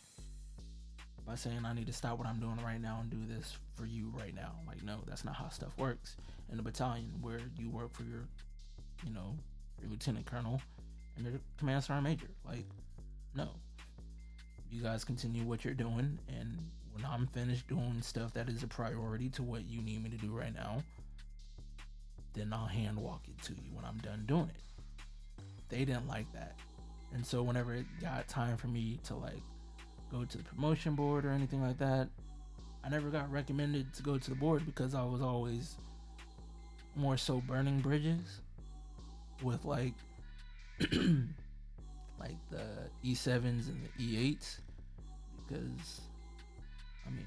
by 1.28 1.36
saying 1.36 1.60
I 1.66 1.74
need 1.74 1.88
to 1.88 1.94
stop 1.94 2.18
what 2.18 2.28
I'm 2.28 2.40
doing 2.40 2.58
right 2.66 2.82
now 2.82 3.00
and 3.02 3.10
do 3.10 3.34
this 3.34 3.58
for 3.76 3.86
you 3.86 4.12
right 4.18 4.34
now. 4.34 4.54
Like, 4.68 4.84
no, 4.84 4.98
that's 5.08 5.26
not 5.26 5.36
how 5.36 5.50
stuff 5.50 5.78
works 5.78 6.16
in 6.50 6.58
the 6.58 6.64
battalion 6.64 7.12
where 7.22 7.40
you 7.58 7.70
work 7.70 7.94
for 7.94 8.04
your, 8.04 8.24
you 9.06 9.14
know, 9.14 9.36
your 9.82 9.92
lieutenant 9.92 10.26
colonel, 10.26 10.62
and 11.16 11.26
your 11.26 11.36
command 11.58 11.84
sergeant 11.84 12.04
major. 12.04 12.30
Like, 12.48 12.66
no. 13.36 13.50
You 14.70 14.82
guys 14.82 15.04
continue 15.04 15.44
what 15.44 15.66
you're 15.66 15.74
doing, 15.74 16.18
and 16.30 16.58
when 16.94 17.06
I'm 17.06 17.28
finished 17.28 17.68
doing 17.68 18.02
stuff 18.02 18.34
that 18.34 18.48
is 18.48 18.64
a 18.64 18.68
priority 18.68 19.30
to 19.32 19.44
what 19.44 19.70
you 19.70 19.82
need 19.82 20.04
me 20.04 20.10
to 20.10 20.18
do 20.18 20.32
right 20.32 20.54
now, 20.54 20.82
then 22.34 22.54
I'll 22.54 22.68
hand 22.68 22.98
walk 22.98 23.24
it 23.28 23.42
to 23.44 23.54
you 23.54 23.74
when 23.74 23.84
I'm 23.84 23.98
done 23.98 24.24
doing 24.28 24.50
it. 24.50 24.62
They 25.72 25.86
didn't 25.86 26.08
like 26.08 26.32
that. 26.34 26.56
And 27.14 27.26
so 27.26 27.42
whenever 27.42 27.74
it 27.74 27.86
got 28.00 28.28
time 28.28 28.58
for 28.58 28.68
me 28.68 29.00
to 29.06 29.16
like 29.16 29.42
go 30.12 30.26
to 30.26 30.38
the 30.38 30.44
promotion 30.44 30.94
board 30.94 31.26
or 31.26 31.32
anything 31.32 31.64
like 31.64 31.78
that, 31.80 32.10
I 32.84 32.90
never 32.90 33.10
got 33.10 33.32
recommended 33.32 33.94
to 33.94 34.04
go 34.04 34.18
to 34.18 34.30
the 34.30 34.36
board 34.36 34.66
because 34.66 34.94
I 34.94 35.04
was 35.04 35.22
always 35.22 35.76
more 36.96 37.18
so 37.18 37.42
burning 37.48 37.80
bridges 37.80 38.42
with 39.42 39.64
like 39.66 39.94
like 42.20 42.38
the 42.50 42.66
E7s 43.04 43.70
and 43.70 43.88
the 43.98 44.04
E8s 44.04 44.58
because 45.48 46.02
I 47.08 47.12
mean 47.12 47.26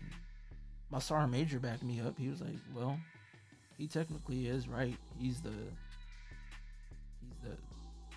my 0.90 0.98
sergeant 0.98 1.32
major 1.32 1.58
backed 1.58 1.82
me 1.82 2.00
up. 2.00 2.18
He 2.18 2.28
was 2.28 2.40
like, 2.40 2.58
"Well, 2.74 2.98
he 3.76 3.86
technically 3.88 4.46
is 4.46 4.68
right. 4.68 4.96
He's 5.18 5.40
the 5.40 5.50
he's 5.50 5.50
the 5.50 5.83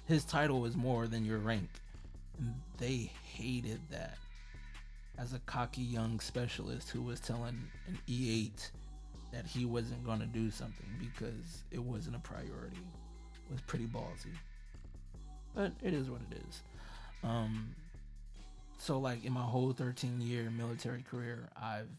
his 0.07 0.25
title 0.25 0.65
is 0.65 0.75
more 0.75 1.07
than 1.07 1.25
your 1.25 1.39
rank." 1.39 1.69
And 2.39 2.53
they 2.77 3.11
hated 3.23 3.79
that. 3.91 4.17
As 5.17 5.33
a 5.33 5.39
cocky 5.39 5.81
young 5.81 6.19
specialist 6.19 6.91
who 6.91 7.01
was 7.01 7.19
telling 7.19 7.59
an 7.87 7.97
E8 8.07 8.69
that 9.31 9.47
he 9.47 9.65
wasn't 9.65 10.05
going 10.05 10.19
to 10.19 10.27
do 10.27 10.51
something 10.51 10.85
because 10.99 11.63
it 11.71 11.81
wasn't 11.81 12.15
a 12.15 12.19
priority 12.19 12.77
was 13.51 13.61
pretty 13.61 13.85
ballsy. 13.85 14.33
But 15.55 15.71
it 15.81 15.93
is 15.93 16.09
what 16.09 16.21
it 16.29 16.37
is. 16.47 16.61
Um, 17.23 17.75
so 18.77 18.99
like 18.99 19.25
in 19.25 19.33
my 19.33 19.41
whole 19.41 19.73
13 19.73 20.21
year 20.21 20.49
military 20.49 21.03
career, 21.03 21.49
I've 21.55 21.89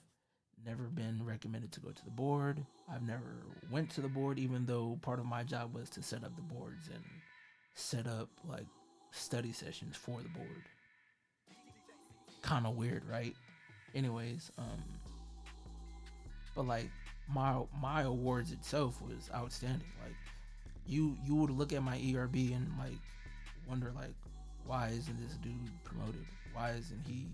never 0.64 0.84
been 0.84 1.24
recommended 1.24 1.72
to 1.72 1.80
go 1.80 1.90
to 1.90 2.04
the 2.04 2.10
board. 2.10 2.64
I've 2.90 3.02
never 3.02 3.42
went 3.70 3.90
to 3.90 4.00
the 4.00 4.08
board, 4.08 4.38
even 4.38 4.66
though 4.66 4.98
part 5.02 5.18
of 5.18 5.26
my 5.26 5.42
job 5.42 5.74
was 5.74 5.90
to 5.90 6.02
set 6.02 6.24
up 6.24 6.34
the 6.36 6.42
boards 6.42 6.88
and 6.88 7.02
set 7.78 8.06
up 8.06 8.28
like 8.48 8.66
study 9.12 9.52
sessions 9.52 9.96
for 9.96 10.20
the 10.20 10.28
board. 10.30 10.64
Kind 12.42 12.66
of 12.66 12.76
weird, 12.76 13.04
right? 13.08 13.34
Anyways, 13.94 14.50
um, 14.58 14.82
but 16.54 16.66
like 16.66 16.90
my 17.32 17.62
my 17.80 18.02
awards 18.02 18.52
itself 18.52 19.00
was 19.00 19.30
outstanding. 19.34 19.88
Like 20.02 20.16
you 20.86 21.16
you 21.24 21.34
would 21.36 21.50
look 21.50 21.72
at 21.72 21.82
my 21.82 21.96
ERB 21.96 22.34
and 22.34 22.70
like 22.78 22.98
wonder 23.68 23.92
like 23.94 24.14
why 24.66 24.88
isn't 24.88 25.20
this 25.20 25.36
dude 25.36 25.52
promoted? 25.84 26.26
Why 26.52 26.72
isn't 26.72 27.06
he 27.06 27.26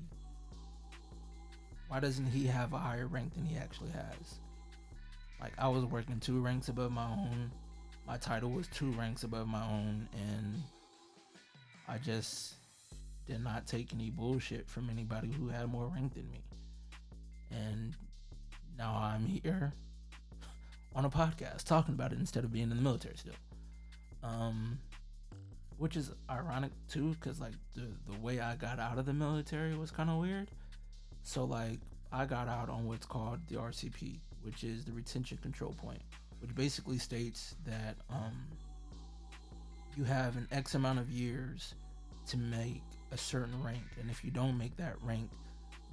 why 1.88 2.00
doesn't 2.00 2.26
he 2.26 2.46
have 2.46 2.72
a 2.72 2.78
higher 2.78 3.06
rank 3.06 3.34
than 3.34 3.44
he 3.44 3.56
actually 3.56 3.90
has? 3.90 4.38
Like 5.40 5.52
I 5.58 5.68
was 5.68 5.84
working 5.84 6.20
two 6.20 6.40
ranks 6.40 6.68
above 6.68 6.92
my 6.92 7.06
own. 7.06 7.50
My 8.06 8.16
title 8.18 8.50
was 8.50 8.66
two 8.68 8.90
ranks 8.92 9.22
above 9.22 9.48
my 9.48 9.62
own 9.62 10.08
and 10.12 10.62
I 11.88 11.98
just 11.98 12.54
did 13.26 13.42
not 13.42 13.66
take 13.66 13.94
any 13.94 14.10
bullshit 14.10 14.68
from 14.68 14.90
anybody 14.90 15.32
who 15.32 15.48
had 15.48 15.70
more 15.70 15.86
rank 15.86 16.14
than 16.14 16.30
me. 16.30 16.44
And 17.50 17.94
now 18.76 18.94
I'm 19.00 19.24
here 19.24 19.72
on 20.94 21.04
a 21.04 21.10
podcast 21.10 21.64
talking 21.64 21.94
about 21.94 22.12
it 22.12 22.18
instead 22.18 22.44
of 22.44 22.52
being 22.52 22.70
in 22.70 22.76
the 22.76 22.82
military 22.82 23.16
still. 23.16 23.34
Um, 24.22 24.78
which 25.76 25.96
is 25.96 26.12
ironic 26.30 26.72
too, 26.88 27.16
because 27.20 27.40
like 27.40 27.54
the 27.74 27.88
the 28.10 28.18
way 28.20 28.40
I 28.40 28.56
got 28.56 28.78
out 28.78 28.98
of 28.98 29.06
the 29.06 29.12
military 29.12 29.74
was 29.74 29.90
kind 29.90 30.08
of 30.10 30.18
weird. 30.18 30.50
So 31.22 31.44
like 31.44 31.80
I 32.12 32.26
got 32.26 32.48
out 32.48 32.68
on 32.68 32.86
what's 32.86 33.06
called 33.06 33.40
the 33.48 33.56
RCP, 33.56 34.20
which 34.42 34.62
is 34.62 34.84
the 34.84 34.92
retention 34.92 35.38
control 35.38 35.72
point, 35.72 36.00
which 36.44 36.54
basically 36.54 36.98
states 36.98 37.54
that 37.64 37.96
um, 38.10 38.32
you 39.96 40.04
have 40.04 40.36
an 40.36 40.46
X 40.52 40.74
amount 40.74 40.98
of 40.98 41.10
years 41.10 41.74
to 42.26 42.36
make 42.36 42.82
a 43.12 43.16
certain 43.16 43.62
rank, 43.62 43.82
and 43.98 44.10
if 44.10 44.22
you 44.22 44.30
don't 44.30 44.58
make 44.58 44.76
that 44.76 44.96
rank, 45.02 45.30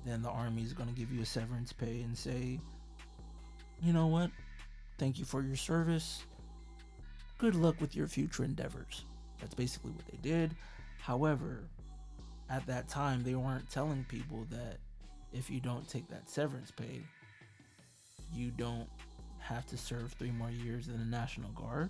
then 0.06 0.22
the 0.22 0.30
army 0.30 0.62
is 0.62 0.74
going 0.74 0.90
to 0.90 0.96
give 0.96 1.10
you 1.10 1.22
a 1.22 1.26
severance 1.26 1.72
pay 1.72 2.02
and 2.02 2.18
say, 2.18 2.60
you 3.82 3.94
know 3.94 4.08
what, 4.08 4.30
thank 4.98 5.18
you 5.20 5.24
for 5.24 5.42
your 5.42 5.56
service. 5.56 6.26
good 7.38 7.56
luck 7.56 7.80
with 7.80 7.96
your 7.96 8.08
future 8.08 8.44
endeavors. 8.44 9.06
That's 9.40 9.56
basically 9.56 9.92
what 9.92 10.06
they 10.08 10.18
did. 10.22 10.54
However, 11.00 11.64
at 12.50 12.66
that 12.68 12.90
time, 12.90 13.24
they 13.24 13.36
weren't 13.36 13.70
telling 13.72 14.06
people 14.10 14.46
that 14.52 14.78
if 15.32 15.50
you 15.50 15.62
don't 15.62 15.88
take 15.88 16.08
that 16.10 16.30
severance 16.30 16.72
pay, 16.72 17.02
you 18.34 18.52
don't 18.52 18.88
have 19.42 19.66
to 19.68 19.78
serve 19.78 20.14
three 20.14 20.32
more 20.32 20.52
years 20.52 20.88
in 20.88 20.98
the 20.98 21.06
National 21.06 21.50
Guard 21.52 21.90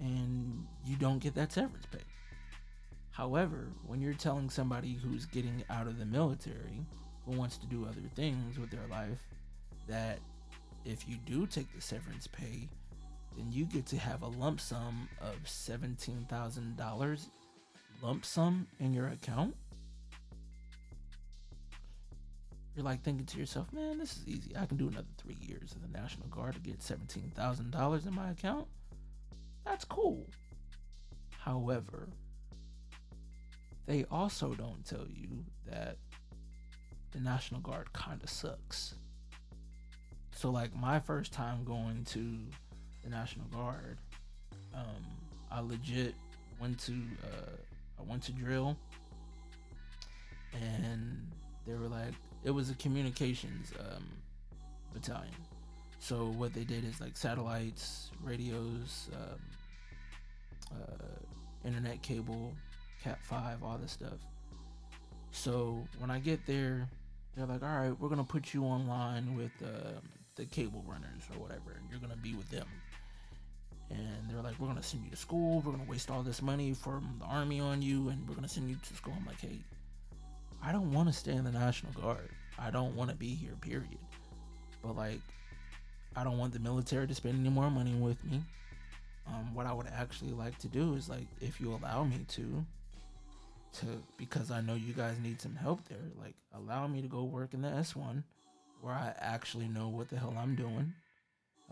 and 0.00 0.66
you 0.84 0.96
don't 0.96 1.18
get 1.18 1.34
that 1.34 1.52
severance 1.52 1.86
pay. 1.86 1.98
However, 3.10 3.68
when 3.86 4.00
you're 4.00 4.14
telling 4.14 4.50
somebody 4.50 4.94
who's 4.94 5.24
getting 5.26 5.62
out 5.70 5.86
of 5.86 5.98
the 5.98 6.04
military 6.04 6.84
who 7.24 7.32
wants 7.36 7.56
to 7.58 7.66
do 7.66 7.84
other 7.84 8.02
things 8.14 8.58
with 8.58 8.70
their 8.70 8.86
life 8.90 9.22
that 9.88 10.18
if 10.84 11.08
you 11.08 11.16
do 11.24 11.46
take 11.46 11.72
the 11.74 11.80
severance 11.80 12.26
pay, 12.26 12.68
then 13.36 13.50
you 13.50 13.64
get 13.64 13.86
to 13.86 13.96
have 13.96 14.22
a 14.22 14.26
lump 14.26 14.60
sum 14.60 15.08
of 15.20 15.36
$17,000 15.44 17.26
lump 18.02 18.24
sum 18.24 18.66
in 18.80 18.92
your 18.92 19.08
account. 19.08 19.54
You're 22.74 22.84
like 22.84 23.02
thinking 23.02 23.26
to 23.26 23.38
yourself, 23.38 23.72
man, 23.72 23.98
this 23.98 24.16
is 24.16 24.26
easy. 24.26 24.56
I 24.56 24.66
can 24.66 24.76
do 24.76 24.88
another 24.88 25.06
three 25.16 25.36
years 25.40 25.74
in 25.74 25.82
the 25.82 25.98
National 25.98 26.26
Guard 26.26 26.54
to 26.54 26.60
get 26.60 26.80
$17,000 26.80 28.06
in 28.06 28.14
my 28.14 28.30
account. 28.30 28.66
That's 29.64 29.84
cool. 29.84 30.26
However, 31.38 32.08
they 33.86 34.04
also 34.10 34.54
don't 34.54 34.84
tell 34.84 35.06
you 35.08 35.44
that 35.70 35.98
the 37.12 37.20
National 37.20 37.60
Guard 37.60 37.92
kind 37.92 38.20
of 38.22 38.28
sucks. 38.28 38.96
So, 40.32 40.50
like, 40.50 40.74
my 40.74 40.98
first 40.98 41.32
time 41.32 41.64
going 41.64 42.04
to 42.06 42.38
the 43.04 43.10
National 43.10 43.46
Guard, 43.46 43.98
um, 44.74 45.04
I 45.50 45.60
legit 45.60 46.14
went 46.60 46.78
to 46.80 46.92
uh, 47.22 47.56
I 47.98 48.02
went 48.02 48.22
to 48.24 48.32
drill, 48.32 48.76
and 50.52 51.30
they 51.66 51.74
were 51.74 51.88
like, 51.88 52.14
it 52.44 52.50
was 52.50 52.70
a 52.70 52.74
communications 52.74 53.72
um, 53.80 54.04
battalion. 54.92 55.34
So 55.98 56.26
what 56.36 56.52
they 56.52 56.64
did 56.64 56.84
is 56.84 57.00
like 57.00 57.16
satellites, 57.16 58.10
radios, 58.22 59.08
um, 59.14 59.40
uh, 60.72 61.66
internet 61.66 62.02
cable, 62.02 62.52
Cat 63.02 63.18
five, 63.22 63.62
all 63.62 63.76
this 63.78 63.92
stuff. 63.92 64.18
So 65.30 65.86
when 65.98 66.10
I 66.10 66.20
get 66.20 66.46
there, 66.46 66.88
they're 67.36 67.46
like, 67.46 67.62
"All 67.62 67.68
right, 67.68 68.00
we're 68.00 68.08
gonna 68.08 68.24
put 68.24 68.54
you 68.54 68.64
online 68.64 69.34
with 69.34 69.52
uh, 69.62 70.00
the 70.36 70.46
cable 70.46 70.82
runners 70.86 71.22
or 71.34 71.40
whatever, 71.40 71.72
and 71.72 71.90
you're 71.90 72.00
gonna 72.00 72.16
be 72.16 72.34
with 72.34 72.48
them." 72.50 72.66
And 73.90 74.30
they're 74.30 74.42
like, 74.42 74.58
"We're 74.58 74.68
gonna 74.68 74.82
send 74.82 75.04
you 75.04 75.10
to 75.10 75.16
school. 75.16 75.60
We're 75.60 75.72
gonna 75.72 75.90
waste 75.90 76.10
all 76.10 76.22
this 76.22 76.40
money 76.40 76.72
from 76.72 77.16
the 77.18 77.26
army 77.26 77.60
on 77.60 77.82
you, 77.82 78.08
and 78.08 78.26
we're 78.26 78.34
gonna 78.34 78.48
send 78.48 78.70
you 78.70 78.76
to 78.76 78.94
school." 78.94 79.14
I'm 79.18 79.26
like, 79.26 79.40
"Hey, 79.40 79.58
I 80.66 80.72
don't 80.72 80.92
want 80.92 81.08
to 81.08 81.14
stay 81.14 81.32
in 81.32 81.44
the 81.44 81.52
National 81.52 81.92
Guard. 81.92 82.30
I 82.58 82.70
don't 82.70 82.96
want 82.96 83.10
to 83.10 83.16
be 83.16 83.34
here. 83.34 83.52
Period. 83.60 83.98
But 84.82 84.96
like, 84.96 85.20
I 86.16 86.24
don't 86.24 86.38
want 86.38 86.52
the 86.52 86.58
military 86.58 87.06
to 87.06 87.14
spend 87.14 87.38
any 87.38 87.50
more 87.50 87.70
money 87.70 87.94
with 87.94 88.22
me. 88.24 88.40
Um, 89.26 89.54
what 89.54 89.66
I 89.66 89.72
would 89.72 89.86
actually 89.86 90.32
like 90.32 90.58
to 90.58 90.68
do 90.68 90.94
is 90.94 91.08
like, 91.08 91.26
if 91.40 91.60
you 91.60 91.74
allow 91.74 92.04
me 92.04 92.24
to, 92.28 92.64
to 93.74 93.86
because 94.16 94.50
I 94.50 94.60
know 94.60 94.74
you 94.74 94.92
guys 94.92 95.16
need 95.22 95.40
some 95.40 95.54
help 95.54 95.86
there. 95.88 95.98
Like, 96.20 96.34
allow 96.54 96.86
me 96.86 97.02
to 97.02 97.08
go 97.08 97.24
work 97.24 97.54
in 97.54 97.62
the 97.62 97.68
S 97.68 97.96
one, 97.96 98.24
where 98.80 98.94
I 98.94 99.14
actually 99.18 99.68
know 99.68 99.88
what 99.88 100.08
the 100.08 100.18
hell 100.18 100.34
I'm 100.38 100.54
doing. 100.54 100.92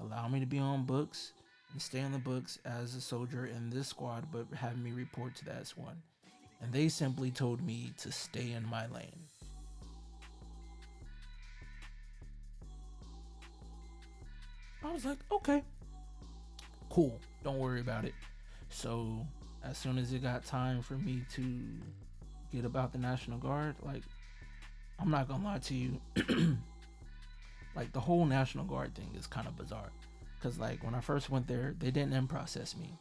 Allow 0.01 0.29
me 0.29 0.41
to 0.41 0.47
be 0.47 0.59
on 0.59 0.85
books 0.85 1.33
and 1.73 1.81
stay 1.81 2.01
on 2.01 2.13
the 2.13 2.19
books 2.19 2.59
as 2.65 2.95
a 2.95 3.01
soldier 3.01 3.47
in 3.47 3.71
this 3.71 3.89
squad, 3.89 4.27
but 4.33 4.47
have 4.57 4.79
me 4.79 4.93
report 4.93 5.35
to 5.37 5.45
the 5.45 5.55
S 5.55 5.77
one. 5.77 6.03
And 6.63 6.73
they 6.73 6.89
simply 6.89 7.31
told 7.33 7.61
me 7.61 7.93
to 7.99 8.13
stay 8.13 8.53
in 8.53 8.65
my 8.69 8.87
lane. 8.87 9.27
I 14.85 14.93
was 14.93 15.05
like, 15.05 15.19
okay, 15.31 15.63
cool. 16.89 17.21
Don't 17.45 17.59
worry 17.59 17.81
about 17.81 18.05
it. 18.05 18.15
So 18.69 19.27
as 19.65 19.77
soon 19.77 19.99
as 19.99 20.13
it 20.13 20.23
got 20.23 20.45
time 20.45 20.83
for 20.83 20.95
me 20.95 21.25
to 21.35 21.45
get 22.53 22.65
about 22.65 22.93
the 22.93 22.99
National 22.99 23.39
Guard, 23.39 23.75
like 23.83 24.03
I'm 25.01 25.11
not 25.11 25.29
gonna 25.29 25.45
lie 25.45 25.59
to 25.59 25.75
you, 25.75 26.01
like 27.77 27.93
the 27.93 28.01
whole 28.01 28.25
National 28.25 28.65
Guard 28.65 28.95
thing 28.95 29.11
is 29.19 29.27
kind 29.27 29.49
of 29.49 29.57
bizarre. 29.57 29.91
Cause 30.43 30.59
like 30.59 30.83
when 30.85 30.95
I 30.95 31.01
first 31.01 31.31
went 31.31 31.47
there, 31.47 31.75
they 31.79 31.91
didn't 31.91 32.13
in 32.13 32.27
process 32.27 32.77
me. 32.77 32.93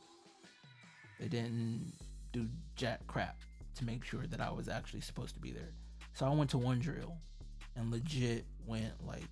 They 1.20 1.28
didn't 1.28 1.93
do 2.32 2.47
jack 2.76 3.05
crap 3.07 3.36
to 3.76 3.86
make 3.86 4.03
sure 4.03 4.26
that 4.28 4.41
I 4.41 4.51
was 4.51 4.67
actually 4.67 5.01
supposed 5.01 5.36
to 5.36 5.39
be 5.39 5.51
there. 5.51 5.72
So 6.13 6.26
I 6.26 6.30
went 6.30 6.49
to 6.51 6.57
one 6.57 6.80
drill 6.80 7.17
and 7.76 7.91
legit 7.91 8.45
went 8.65 8.93
like 9.05 9.24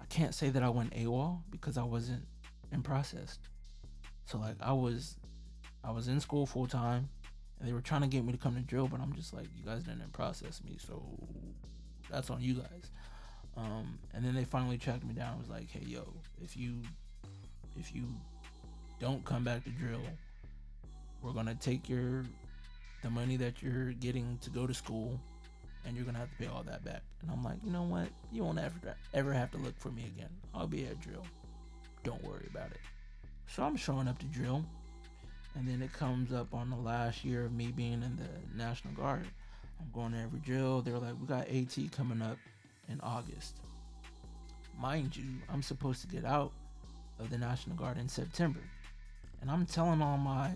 I 0.00 0.04
can't 0.06 0.34
say 0.34 0.50
that 0.50 0.62
I 0.62 0.68
went 0.68 0.92
AWOL 0.94 1.40
because 1.50 1.78
I 1.78 1.82
wasn't 1.82 2.26
in 2.72 2.82
process. 2.82 3.38
So 4.26 4.38
like 4.38 4.56
I 4.60 4.72
was 4.72 5.16
I 5.82 5.90
was 5.90 6.08
in 6.08 6.20
school 6.20 6.46
full 6.46 6.66
time 6.66 7.08
and 7.58 7.68
they 7.68 7.72
were 7.72 7.80
trying 7.80 8.02
to 8.02 8.06
get 8.06 8.24
me 8.24 8.32
to 8.32 8.38
come 8.38 8.54
to 8.54 8.60
drill, 8.60 8.88
but 8.88 9.00
I'm 9.00 9.14
just 9.14 9.32
like, 9.32 9.46
you 9.56 9.64
guys 9.64 9.82
didn't 9.82 10.12
process 10.12 10.62
me, 10.64 10.76
so 10.78 11.02
that's 12.10 12.30
on 12.30 12.40
you 12.40 12.54
guys. 12.54 12.90
Um, 13.56 13.98
and 14.12 14.24
then 14.24 14.34
they 14.34 14.44
finally 14.44 14.78
tracked 14.78 15.04
me 15.04 15.14
down 15.14 15.32
and 15.32 15.40
was 15.40 15.48
like, 15.48 15.70
hey 15.70 15.84
yo, 15.86 16.02
if 16.42 16.56
you 16.56 16.82
if 17.78 17.94
you 17.94 18.04
don't 19.00 19.24
come 19.24 19.44
back 19.44 19.64
to 19.64 19.70
drill, 19.70 20.00
we're 21.22 21.32
gonna 21.32 21.54
take 21.54 21.88
your 21.88 22.24
the 23.04 23.10
money 23.10 23.36
that 23.36 23.62
you're 23.62 23.92
getting 23.92 24.38
to 24.38 24.50
go 24.50 24.66
to 24.66 24.72
school 24.72 25.20
and 25.84 25.94
you're 25.94 26.06
gonna 26.06 26.18
have 26.18 26.30
to 26.30 26.36
pay 26.36 26.46
all 26.46 26.62
that 26.62 26.82
back. 26.84 27.02
And 27.20 27.30
I'm 27.30 27.44
like, 27.44 27.58
you 27.62 27.70
know 27.70 27.82
what? 27.82 28.08
You 28.32 28.42
won't 28.42 28.58
ever 28.58 28.96
ever 29.12 29.32
have 29.32 29.50
to 29.52 29.58
look 29.58 29.78
for 29.78 29.90
me 29.90 30.04
again. 30.16 30.30
I'll 30.54 30.66
be 30.66 30.86
at 30.86 31.00
drill. 31.00 31.26
Don't 32.02 32.22
worry 32.24 32.48
about 32.50 32.70
it. 32.70 32.80
So 33.46 33.62
I'm 33.62 33.76
showing 33.76 34.08
up 34.08 34.18
to 34.20 34.26
drill. 34.26 34.64
And 35.54 35.68
then 35.68 35.82
it 35.82 35.92
comes 35.92 36.32
up 36.32 36.52
on 36.52 36.70
the 36.70 36.76
last 36.76 37.24
year 37.24 37.44
of 37.44 37.52
me 37.52 37.68
being 37.68 38.02
in 38.02 38.16
the 38.16 38.56
National 38.56 38.92
Guard. 38.94 39.26
I'm 39.80 39.90
going 39.92 40.12
to 40.12 40.18
every 40.18 40.40
drill. 40.40 40.82
They're 40.82 40.98
like, 40.98 41.14
we 41.20 41.28
got 41.28 41.48
AT 41.48 41.92
coming 41.92 42.20
up 42.20 42.38
in 42.88 43.00
August. 43.02 43.58
Mind 44.80 45.16
you, 45.16 45.26
I'm 45.48 45.62
supposed 45.62 46.00
to 46.00 46.08
get 46.08 46.24
out 46.24 46.50
of 47.20 47.30
the 47.30 47.38
National 47.38 47.76
Guard 47.76 47.98
in 47.98 48.08
September. 48.08 48.58
And 49.40 49.48
I'm 49.48 49.64
telling 49.64 50.02
all 50.02 50.18
my 50.18 50.50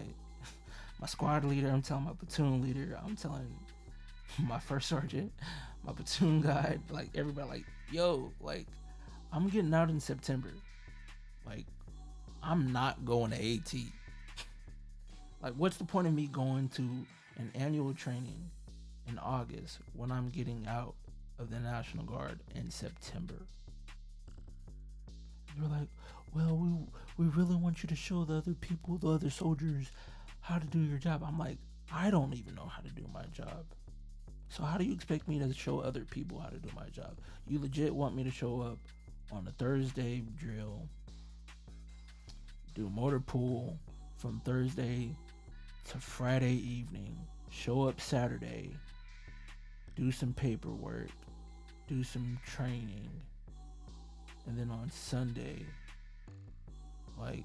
my 1.00 1.06
squad 1.06 1.44
leader, 1.44 1.68
I'm 1.68 1.82
telling 1.82 2.04
my 2.04 2.12
platoon 2.12 2.62
leader, 2.62 2.98
I'm 3.04 3.16
telling 3.16 3.54
my 4.38 4.58
first 4.58 4.88
sergeant, 4.88 5.32
my 5.84 5.92
platoon 5.92 6.40
guy, 6.40 6.78
like 6.90 7.10
everybody 7.14 7.48
like, 7.48 7.64
yo, 7.90 8.32
like 8.40 8.66
I'm 9.32 9.48
getting 9.48 9.72
out 9.74 9.90
in 9.90 10.00
September. 10.00 10.52
Like 11.46 11.66
I'm 12.42 12.72
not 12.72 13.04
going 13.04 13.30
to 13.30 13.36
AT. 13.36 13.74
like, 15.42 15.54
what's 15.54 15.76
the 15.76 15.84
point 15.84 16.06
of 16.06 16.14
me 16.14 16.26
going 16.26 16.68
to 16.70 16.82
an 17.36 17.50
annual 17.54 17.94
training 17.94 18.50
in 19.06 19.18
August 19.18 19.78
when 19.94 20.10
I'm 20.10 20.28
getting 20.28 20.66
out 20.68 20.94
of 21.38 21.50
the 21.50 21.60
National 21.60 22.04
Guard 22.04 22.40
in 22.54 22.70
September? 22.70 23.46
You're 25.56 25.68
like, 25.68 25.88
well, 26.34 26.56
we 26.56 26.70
we 27.16 27.30
really 27.32 27.56
want 27.56 27.82
you 27.82 27.88
to 27.88 27.96
show 27.96 28.24
the 28.24 28.34
other 28.34 28.54
people, 28.54 28.96
the 28.98 29.08
other 29.08 29.30
soldiers, 29.30 29.90
how 30.48 30.58
to 30.58 30.66
do 30.66 30.80
your 30.80 30.98
job. 30.98 31.22
I'm 31.22 31.38
like, 31.38 31.58
I 31.92 32.10
don't 32.10 32.34
even 32.34 32.54
know 32.54 32.66
how 32.66 32.80
to 32.80 32.88
do 32.88 33.06
my 33.12 33.24
job. 33.32 33.66
So 34.48 34.62
how 34.62 34.78
do 34.78 34.84
you 34.84 34.94
expect 34.94 35.28
me 35.28 35.38
to 35.38 35.52
show 35.52 35.80
other 35.80 36.06
people 36.10 36.38
how 36.38 36.48
to 36.48 36.56
do 36.56 36.70
my 36.74 36.88
job? 36.88 37.18
You 37.46 37.58
legit 37.58 37.94
want 37.94 38.16
me 38.16 38.24
to 38.24 38.30
show 38.30 38.62
up 38.62 38.78
on 39.30 39.46
a 39.46 39.50
Thursday 39.52 40.22
drill 40.38 40.88
do 42.74 42.88
motor 42.88 43.18
pool 43.20 43.76
from 44.16 44.40
Thursday 44.44 45.10
to 45.90 45.98
Friday 45.98 46.54
evening, 46.54 47.14
show 47.50 47.88
up 47.88 48.00
Saturday, 48.00 48.70
do 49.96 50.12
some 50.12 50.32
paperwork, 50.32 51.10
do 51.88 52.04
some 52.04 52.38
training, 52.46 53.10
and 54.46 54.56
then 54.56 54.70
on 54.70 54.88
Sunday, 54.90 55.66
like 57.18 57.44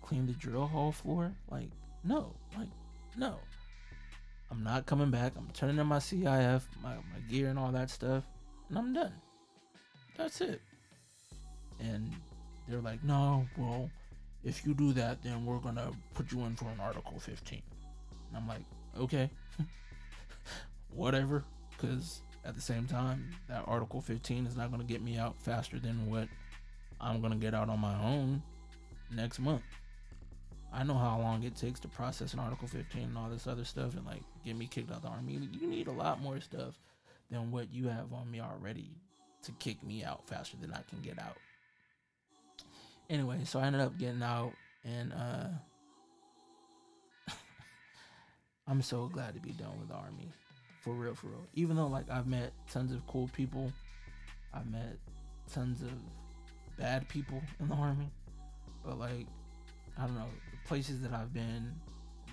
clean 0.00 0.26
the 0.26 0.32
drill 0.34 0.66
hall 0.66 0.92
floor? 0.92 1.32
Like, 1.50 1.70
no, 2.04 2.34
like, 2.56 2.68
no. 3.16 3.36
I'm 4.50 4.62
not 4.62 4.84
coming 4.84 5.10
back. 5.10 5.32
I'm 5.36 5.48
turning 5.54 5.78
in 5.78 5.86
my 5.86 5.96
CIF, 5.96 6.62
my, 6.82 6.94
my 6.94 7.20
gear, 7.30 7.48
and 7.48 7.58
all 7.58 7.72
that 7.72 7.90
stuff, 7.90 8.24
and 8.68 8.78
I'm 8.78 8.92
done. 8.92 9.14
That's 10.16 10.40
it. 10.42 10.60
And 11.80 12.14
they're 12.68 12.80
like, 12.80 13.02
no, 13.02 13.46
well, 13.56 13.90
if 14.44 14.66
you 14.66 14.74
do 14.74 14.92
that, 14.92 15.22
then 15.22 15.46
we're 15.46 15.58
gonna 15.58 15.90
put 16.14 16.32
you 16.32 16.40
in 16.42 16.54
for 16.54 16.66
an 16.66 16.80
Article 16.80 17.18
15. 17.18 17.62
And 18.28 18.36
I'm 18.36 18.46
like, 18.46 18.62
okay, 18.98 19.30
whatever, 20.94 21.44
because 21.70 22.22
at 22.44 22.54
the 22.54 22.60
same 22.60 22.86
time, 22.86 23.30
that 23.48 23.64
Article 23.66 24.00
15 24.00 24.46
is 24.46 24.56
not 24.56 24.70
gonna 24.70 24.84
get 24.84 25.02
me 25.02 25.16
out 25.16 25.34
faster 25.40 25.78
than 25.78 26.10
what 26.10 26.28
I'm 27.00 27.20
gonna 27.22 27.36
get 27.36 27.54
out 27.54 27.68
on 27.68 27.80
my 27.80 27.94
own. 28.02 28.42
next 29.10 29.38
month. 29.38 29.62
I 30.74 30.84
know 30.84 30.94
how 30.94 31.18
long 31.18 31.42
it 31.42 31.54
takes 31.54 31.80
to 31.80 31.88
process 31.88 32.32
an 32.32 32.38
Article 32.38 32.66
15 32.66 33.02
and 33.02 33.18
all 33.18 33.28
this 33.28 33.46
other 33.46 33.64
stuff 33.64 33.94
and 33.94 34.06
like 34.06 34.22
get 34.44 34.56
me 34.56 34.66
kicked 34.66 34.90
out 34.90 34.98
of 34.98 35.02
the 35.02 35.08
army. 35.08 35.38
You 35.52 35.66
need 35.66 35.86
a 35.86 35.92
lot 35.92 36.22
more 36.22 36.40
stuff 36.40 36.78
than 37.30 37.50
what 37.50 37.72
you 37.72 37.88
have 37.88 38.12
on 38.12 38.30
me 38.30 38.40
already 38.40 38.90
to 39.42 39.52
kick 39.52 39.82
me 39.82 40.02
out 40.02 40.26
faster 40.26 40.56
than 40.60 40.72
I 40.72 40.80
can 40.88 41.00
get 41.02 41.18
out. 41.18 41.36
Anyway, 43.10 43.40
so 43.44 43.60
I 43.60 43.66
ended 43.66 43.82
up 43.82 43.98
getting 43.98 44.22
out 44.22 44.52
and 44.84 45.12
uh 45.12 45.48
I'm 48.66 48.80
so 48.80 49.08
glad 49.12 49.34
to 49.34 49.40
be 49.40 49.52
done 49.52 49.78
with 49.78 49.88
the 49.88 49.94
army. 49.94 50.30
For 50.80 50.94
real, 50.94 51.14
for 51.14 51.26
real. 51.28 51.46
Even 51.54 51.76
though 51.76 51.86
like 51.86 52.10
I've 52.10 52.26
met 52.26 52.52
tons 52.70 52.92
of 52.92 53.06
cool 53.06 53.28
people, 53.34 53.70
I've 54.54 54.70
met 54.70 54.96
tons 55.52 55.82
of 55.82 55.90
bad 56.78 57.06
people 57.08 57.42
in 57.60 57.68
the 57.68 57.74
army. 57.74 58.10
But 58.84 58.98
like 58.98 59.26
I 59.98 60.06
don't 60.06 60.14
know, 60.14 60.28
places 60.64 61.00
that 61.02 61.12
I've 61.12 61.32
been, 61.32 61.72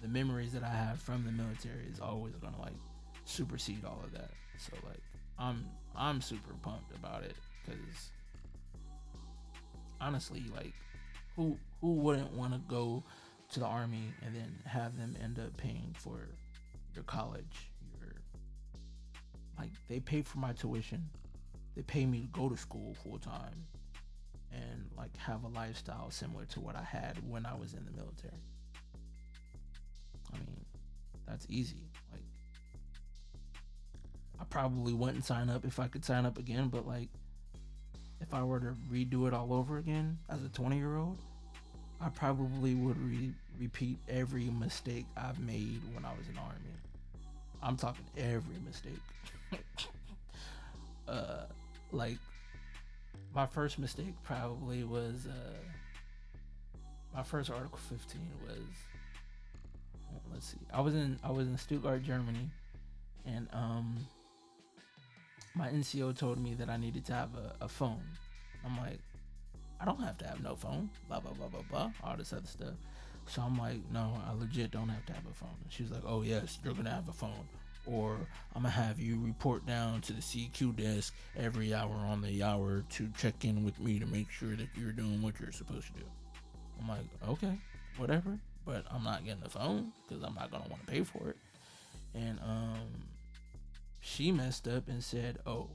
the 0.01 0.07
memories 0.07 0.53
that 0.53 0.63
I 0.63 0.69
have 0.69 0.99
from 0.99 1.25
the 1.25 1.32
military 1.32 1.86
is 1.91 1.99
always 1.99 2.36
gonna 2.36 2.59
like 2.59 2.77
supersede 3.25 3.84
all 3.86 4.01
of 4.03 4.11
that. 4.13 4.32
So 4.57 4.73
like 4.86 5.01
I'm 5.38 5.65
I'm 5.95 6.21
super 6.21 6.53
pumped 6.61 6.95
about 6.95 7.23
it 7.23 7.36
because 7.65 8.11
honestly, 10.01 10.43
like 10.55 10.73
who 11.36 11.57
who 11.82 11.93
wouldn't 11.93 12.32
want 12.34 12.53
to 12.53 12.59
go 12.67 13.03
to 13.51 13.59
the 13.59 13.65
army 13.65 14.13
and 14.25 14.36
then 14.36 14.53
have 14.65 14.97
them 14.97 15.15
end 15.23 15.39
up 15.39 15.55
paying 15.57 15.95
for 15.97 16.27
your 16.93 17.03
college, 17.03 17.71
your 17.99 18.13
like 19.57 19.71
they 19.88 19.99
pay 19.99 20.21
for 20.21 20.38
my 20.38 20.53
tuition, 20.53 21.09
they 21.75 21.82
pay 21.84 22.05
me 22.05 22.21
to 22.21 22.27
go 22.27 22.49
to 22.49 22.57
school 22.57 22.95
full 23.03 23.17
time, 23.17 23.65
and 24.52 24.89
like 24.97 25.16
have 25.18 25.43
a 25.43 25.47
lifestyle 25.47 26.10
similar 26.12 26.45
to 26.45 26.60
what 26.60 26.76
I 26.76 26.84
had 26.84 27.18
when 27.28 27.45
I 27.45 27.56
was 27.56 27.74
in 27.74 27.86
the 27.86 27.91
military. 27.91 28.34
I 30.34 30.38
mean, 30.38 30.66
that's 31.28 31.45
easy. 31.50 31.84
Like, 32.12 32.22
I 34.39 34.43
probably 34.45 34.93
wouldn't 34.93 35.26
sign 35.26 35.50
up 35.50 35.66
if 35.66 35.80
I 35.80 35.88
could 35.88 36.06
sign 36.06 36.26
up 36.26 36.38
again, 36.38 36.70
but 36.70 36.88
like, 36.88 37.10
if 38.22 38.34
I 38.34 38.43
were 38.43 38.60
to 38.60 38.76
redo 38.91 39.28
it 39.28 39.34
all 39.34 39.54
over 39.54 39.78
again 39.78 40.18
as 40.30 40.43
a 40.43 40.50
20 40.50 40.78
year 40.78 40.97
old, 40.97 41.18
I 42.02 42.10
probably 42.10 42.76
would 42.76 42.97
re- 43.02 43.34
repeat 43.60 43.97
every 44.08 44.45
mistake 44.45 45.06
I've 45.18 45.39
made 45.39 45.82
when 45.93 46.06
I 46.06 46.12
was 46.12 46.28
in 46.28 46.36
the 46.36 46.41
army. 46.41 46.56
I'm 47.62 47.76
talking 47.76 48.06
every 48.18 48.56
mistake. 48.66 49.02
uh, 51.08 51.43
like 51.91 52.18
my 53.34 53.45
first 53.45 53.80
mistake 53.80 54.13
probably 54.23 54.84
was 54.84 55.27
uh, 55.27 55.57
my 57.15 57.23
first 57.23 57.49
Article 57.49 57.80
15 57.89 58.21
was 58.45 58.57
let's 60.32 60.47
see 60.47 60.57
I 60.73 60.82
was 60.82 60.95
in 60.95 61.19
I 61.23 61.32
was 61.32 61.47
in 61.47 61.57
Stuttgart 61.57 62.03
Germany 62.03 62.49
and 63.25 63.47
um 63.53 63.95
my 65.55 65.67
NCO 65.67 66.17
told 66.17 66.41
me 66.41 66.53
that 66.55 66.69
I 66.69 66.77
needed 66.77 67.05
to 67.05 67.13
have 67.13 67.30
a, 67.36 67.65
a 67.65 67.67
phone. 67.67 68.03
I'm 68.65 68.77
like 68.77 68.99
I 69.82 69.86
don't 69.86 70.01
have 70.01 70.17
to 70.19 70.27
have 70.27 70.41
no 70.43 70.55
phone 70.55 70.89
blah 71.07 71.19
blah 71.19 71.34
blah 71.34 71.47
blah 71.47 71.63
blah 71.69 71.91
all 72.03 72.17
this 72.17 72.34
other 72.34 72.47
stuff. 72.47 72.73
So 73.27 73.41
I'm 73.41 73.57
like 73.57 73.80
no 73.91 74.13
I 74.27 74.34
legit 74.34 74.71
don't 74.71 74.89
have 74.89 75.05
to 75.07 75.13
have 75.13 75.25
a 75.30 75.34
phone. 75.34 75.55
And 75.63 75.71
she's 75.71 75.91
like 75.91 76.03
oh 76.05 76.21
yes 76.21 76.59
you're 76.63 76.73
gonna 76.73 76.91
have 76.91 77.09
a 77.09 77.13
phone 77.13 77.47
or 77.92 78.18
I'm 78.56 78.64
gonna 78.64 78.70
have 78.70 79.00
you 79.00 79.20
report 79.24 79.66
down 79.66 80.02
to 80.02 80.14
the 80.14 80.22
CQ 80.22 80.76
desk 80.76 81.14
every 81.38 81.74
hour 81.74 81.94
on 81.94 82.22
the 82.22 82.44
hour 82.44 82.84
to 82.90 83.10
check 83.18 83.46
in 83.46 83.64
with 83.64 83.80
me 83.80 84.00
to 84.00 84.06
make 84.06 84.30
sure 84.30 84.56
that 84.56 84.68
you're 84.76 84.92
doing 84.92 85.22
what 85.22 85.40
you're 85.40 85.52
supposed 85.52 85.88
to 85.88 85.94
do. 85.94 86.06
I'm 86.80 86.88
like, 86.88 87.06
okay, 87.28 87.58
whatever, 87.98 88.38
but 88.66 88.86
I'm 88.92 89.04
not 89.04 89.26
getting 89.26 89.44
the 89.44 89.50
phone 89.50 89.92
because 90.08 90.24
I'm 90.24 90.36
not 90.36 90.52
gonna 90.52 90.68
want 90.70 90.86
to 90.86 90.92
pay 90.92 91.04
for 91.04 91.30
it. 91.30 91.38
And 92.14 92.40
um, 92.40 93.04
she 94.02 94.32
messed 94.32 94.68
up 94.68 94.88
and 94.88 95.04
said, 95.04 95.40
oh, 95.46 95.70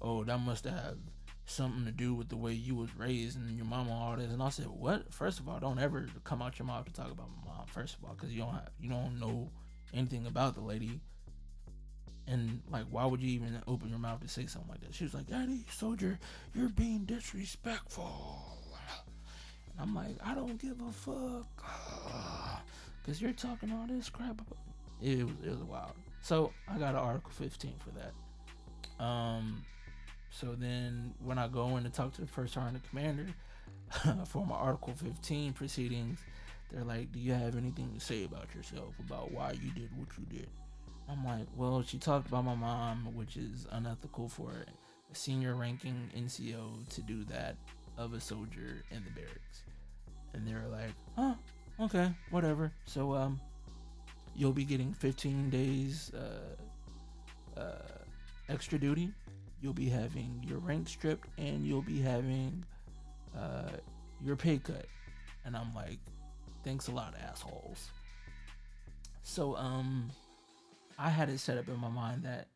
oh, 0.00 0.24
that 0.24 0.38
must 0.38 0.64
have 0.64 0.96
something 1.44 1.84
to 1.84 1.90
do 1.90 2.14
with 2.14 2.28
the 2.28 2.36
way 2.36 2.52
you 2.52 2.74
was 2.74 2.88
raised 2.96 3.38
and 3.38 3.56
your 3.56 3.66
mama 3.66 3.92
all 3.92 4.16
this. 4.16 4.32
And 4.32 4.42
I 4.42 4.48
said, 4.50 4.66
what? 4.66 5.12
First 5.12 5.40
of 5.40 5.48
all, 5.48 5.58
don't 5.58 5.78
ever 5.78 6.06
come 6.24 6.40
out 6.40 6.58
your 6.58 6.66
mouth 6.66 6.84
to 6.86 6.92
talk 6.92 7.10
about 7.10 7.28
my 7.44 7.52
mom. 7.52 7.66
First 7.66 7.96
of 7.96 8.04
all, 8.04 8.14
because 8.14 8.32
you 8.32 8.40
don't 8.42 8.52
have, 8.52 8.70
you 8.80 8.88
don't 8.88 9.18
know 9.18 9.50
anything 9.92 10.26
about 10.26 10.54
the 10.54 10.60
lady 10.60 11.00
and 12.26 12.60
like, 12.70 12.84
why 12.90 13.04
would 13.04 13.20
you 13.20 13.30
even 13.30 13.60
open 13.66 13.88
your 13.88 13.98
mouth 13.98 14.20
to 14.20 14.28
say 14.28 14.46
something 14.46 14.70
like 14.70 14.80
that? 14.82 14.94
She 14.94 15.04
was 15.04 15.14
like, 15.14 15.26
Daddy, 15.26 15.64
soldier, 15.70 16.18
you're 16.54 16.68
being 16.68 17.04
disrespectful. 17.04 18.58
And 19.70 19.80
I'm 19.80 19.94
like, 19.94 20.16
I 20.24 20.34
don't 20.34 20.60
give 20.60 20.80
a 20.80 20.92
fuck. 20.92 22.60
Because 23.02 23.20
you're 23.20 23.32
talking 23.32 23.72
all 23.72 23.86
this 23.86 24.08
crap. 24.08 24.40
It 25.00 25.24
was, 25.24 25.34
it 25.44 25.50
was 25.50 25.62
wild. 25.64 25.92
So 26.22 26.52
I 26.68 26.78
got 26.78 26.90
an 26.90 27.00
Article 27.00 27.32
15 27.32 27.74
for 27.78 27.90
that. 27.98 29.04
Um, 29.04 29.64
so 30.30 30.54
then 30.56 31.12
when 31.24 31.38
I 31.38 31.48
go 31.48 31.76
in 31.76 31.82
to 31.84 31.90
talk 31.90 32.14
to 32.14 32.20
the 32.20 32.26
first 32.28 32.54
sergeant 32.54 32.88
commander 32.88 33.26
for 34.26 34.46
my 34.46 34.54
Article 34.54 34.94
15 34.94 35.52
proceedings, 35.54 36.20
they're 36.70 36.84
like, 36.84 37.10
Do 37.12 37.18
you 37.18 37.32
have 37.32 37.56
anything 37.56 37.92
to 37.94 38.00
say 38.00 38.24
about 38.24 38.46
yourself, 38.54 38.94
about 39.00 39.32
why 39.32 39.52
you 39.52 39.70
did 39.72 39.90
what 39.96 40.08
you 40.18 40.38
did? 40.38 40.48
I'm 41.08 41.24
like, 41.24 41.46
well, 41.56 41.82
she 41.82 41.98
talked 41.98 42.28
about 42.28 42.44
my 42.44 42.54
mom, 42.54 43.08
which 43.14 43.36
is 43.36 43.66
unethical 43.72 44.28
for 44.28 44.50
a 45.10 45.14
senior 45.14 45.54
ranking 45.54 46.10
NCO 46.16 46.88
to 46.88 47.02
do 47.02 47.24
that 47.24 47.56
of 47.98 48.14
a 48.14 48.20
soldier 48.20 48.84
in 48.90 49.02
the 49.04 49.10
barracks. 49.10 49.62
And 50.32 50.46
they 50.46 50.54
were 50.54 50.68
like, 50.70 50.94
oh, 51.18 51.36
okay, 51.80 52.12
whatever. 52.30 52.72
So, 52.86 53.14
um, 53.14 53.40
you'll 54.34 54.52
be 54.52 54.64
getting 54.64 54.92
15 54.94 55.50
days, 55.50 56.12
uh, 56.14 57.60
uh, 57.60 57.98
extra 58.48 58.78
duty. 58.78 59.12
You'll 59.60 59.74
be 59.74 59.88
having 59.88 60.42
your 60.46 60.58
rank 60.58 60.88
stripped 60.88 61.28
and 61.38 61.66
you'll 61.66 61.82
be 61.82 62.00
having, 62.00 62.64
uh, 63.36 63.70
your 64.24 64.36
pay 64.36 64.58
cut. 64.58 64.86
And 65.44 65.56
I'm 65.56 65.74
like, 65.74 65.98
thanks 66.64 66.88
a 66.88 66.92
lot, 66.92 67.14
assholes. 67.28 67.90
So, 69.22 69.56
um, 69.56 70.10
I 71.02 71.08
had 71.08 71.28
it 71.28 71.40
set 71.40 71.58
up 71.58 71.66
in 71.66 71.76
my 71.78 71.88
mind 71.88 72.22
that 72.22 72.46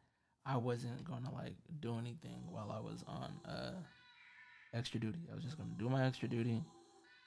I 0.47 0.57
wasn't 0.57 1.03
gonna 1.05 1.35
like 1.35 1.57
do 1.81 1.99
anything 1.99 2.45
while 2.49 2.71
I 2.71 2.79
was 2.79 3.03
on 3.09 3.33
uh 3.45 3.73
extra 4.73 5.01
duty. 5.01 5.19
I 5.33 5.35
was 5.35 5.43
just 5.43 5.59
gonna 5.59 5.75
do 5.77 5.89
my 5.89 6.07
extra 6.07 6.29
duty. 6.29 6.63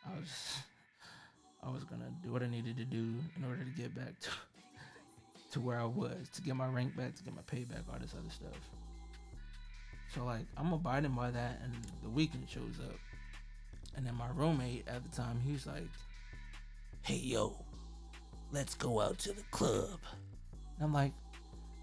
I 0.08 0.18
was 0.18 0.30
I 1.64 1.70
was 1.70 1.84
gonna 1.84 2.10
do 2.24 2.32
what 2.32 2.42
I 2.42 2.48
needed 2.48 2.78
to 2.78 2.86
do 2.86 3.16
in 3.36 3.44
order 3.44 3.66
to 3.66 3.70
get 3.72 3.94
back 3.94 4.18
to 4.22 4.30
to 5.52 5.60
where 5.60 5.78
I 5.78 5.84
was, 5.84 6.30
to 6.36 6.42
get 6.42 6.56
my 6.56 6.68
rank 6.68 6.96
back, 6.96 7.16
to 7.16 7.24
get 7.24 7.36
my 7.36 7.42
payback, 7.42 7.84
all 7.92 8.00
this 8.00 8.16
other 8.18 8.30
stuff. 8.30 8.58
So 10.16 10.24
like 10.24 10.46
I'm 10.56 10.72
abiding 10.72 11.12
by 11.12 11.32
that 11.32 11.60
and 11.62 11.74
the 12.02 12.10
weekend 12.10 12.50
shows 12.50 12.80
up. 12.82 12.96
And 13.98 14.08
then 14.08 14.16
my 14.16 14.30
roommate 14.34 14.88
at 14.88 15.04
the 15.04 15.14
time, 15.14 15.42
he 15.42 15.52
was 15.52 15.68
like, 15.68 15.90
Hey 17.02 17.18
yo, 17.18 17.58
let's 18.54 18.74
go 18.74 19.02
out 19.02 19.20
to 19.20 19.34
the 19.34 19.44
club. 19.52 20.00
And 20.80 20.86
I'm 20.86 20.94
like, 20.94 21.12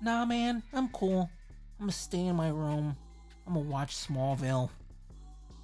nah, 0.00 0.24
man, 0.24 0.62
I'm 0.72 0.88
cool. 0.88 1.28
I'm 1.78 1.86
gonna 1.86 1.92
stay 1.92 2.26
in 2.26 2.34
my 2.34 2.48
room. 2.48 2.96
I'm 3.46 3.54
gonna 3.54 3.68
watch 3.68 3.94
Smallville. 3.94 4.70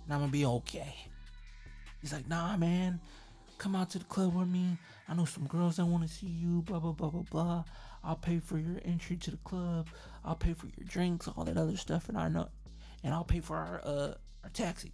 And 0.05 0.13
I'm 0.13 0.21
gonna 0.21 0.33
be 0.33 0.45
okay. 0.45 0.95
He's 2.03 2.13
like, 2.13 2.29
nah, 2.29 2.57
man, 2.59 3.01
come 3.57 3.75
out 3.75 3.91
to 3.91 3.99
the 3.99 4.05
club 4.05 4.35
with 4.35 4.49
me. 4.49 4.77
I 5.09 5.15
know 5.15 5.25
some 5.25 5.47
girls 5.47 5.77
that 5.77 5.87
wanna 5.87 6.09
see 6.09 6.27
you, 6.27 6.63
blah, 6.63 6.79
blah, 6.79 6.93
blah, 6.93 7.09
blah, 7.09 7.23
blah. 7.31 7.65
I'll 8.05 8.17
pay 8.17 8.39
for 8.39 8.59
your 8.59 8.81
entry 8.85 9.17
to 9.17 9.31
the 9.31 9.37
club. 9.39 9.89
I'll 10.25 10.35
pay 10.35 10.53
for 10.53 10.67
your 10.77 10.87
drinks, 10.87 11.29
all 11.29 11.45
that 11.45 11.57
other 11.57 11.77
stuff. 11.77 12.09
And 12.09 12.19
I 12.19 12.29
know, 12.29 12.49
and 13.03 13.15
I'll 13.15 13.25
pay 13.25 13.41
for 13.41 13.57
our, 13.57 13.81
uh, 13.85 14.15
our 14.45 14.51
taxi. 14.53 14.93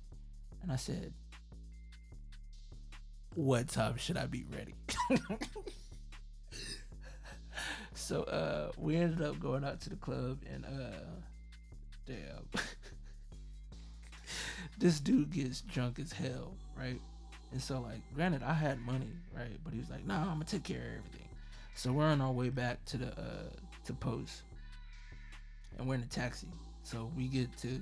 And 0.62 0.70
I 0.70 0.76
said, 0.76 1.12
what 3.34 3.68
time 3.68 3.96
should 3.96 4.16
I 4.16 4.26
be 4.26 4.44
ready? 4.50 4.74
So 8.08 8.22
uh 8.22 8.72
we 8.78 8.96
ended 8.96 9.20
up 9.20 9.38
going 9.38 9.62
out 9.64 9.82
to 9.82 9.90
the 9.90 9.96
club 9.96 10.38
and 10.50 10.64
uh 10.64 11.10
damn 12.06 12.16
this 14.78 14.98
dude 14.98 15.30
gets 15.30 15.60
drunk 15.60 15.98
as 15.98 16.10
hell, 16.10 16.54
right? 16.74 17.02
And 17.52 17.60
so 17.60 17.82
like 17.82 18.00
granted 18.14 18.42
I 18.42 18.54
had 18.54 18.80
money, 18.80 19.12
right? 19.36 19.58
But 19.62 19.74
he 19.74 19.80
was 19.80 19.90
like, 19.90 20.06
nah, 20.06 20.22
I'm 20.22 20.36
gonna 20.36 20.46
take 20.46 20.64
care 20.64 20.78
of 20.78 20.86
everything. 20.86 21.28
So 21.74 21.92
we're 21.92 22.06
on 22.06 22.22
our 22.22 22.32
way 22.32 22.48
back 22.48 22.82
to 22.86 22.96
the 22.96 23.08
uh 23.08 23.50
to 23.84 23.92
post. 23.92 24.40
And 25.76 25.86
we're 25.86 25.96
in 25.96 26.00
a 26.02 26.06
taxi. 26.06 26.48
So 26.84 27.12
we 27.14 27.28
get 27.28 27.54
to 27.58 27.78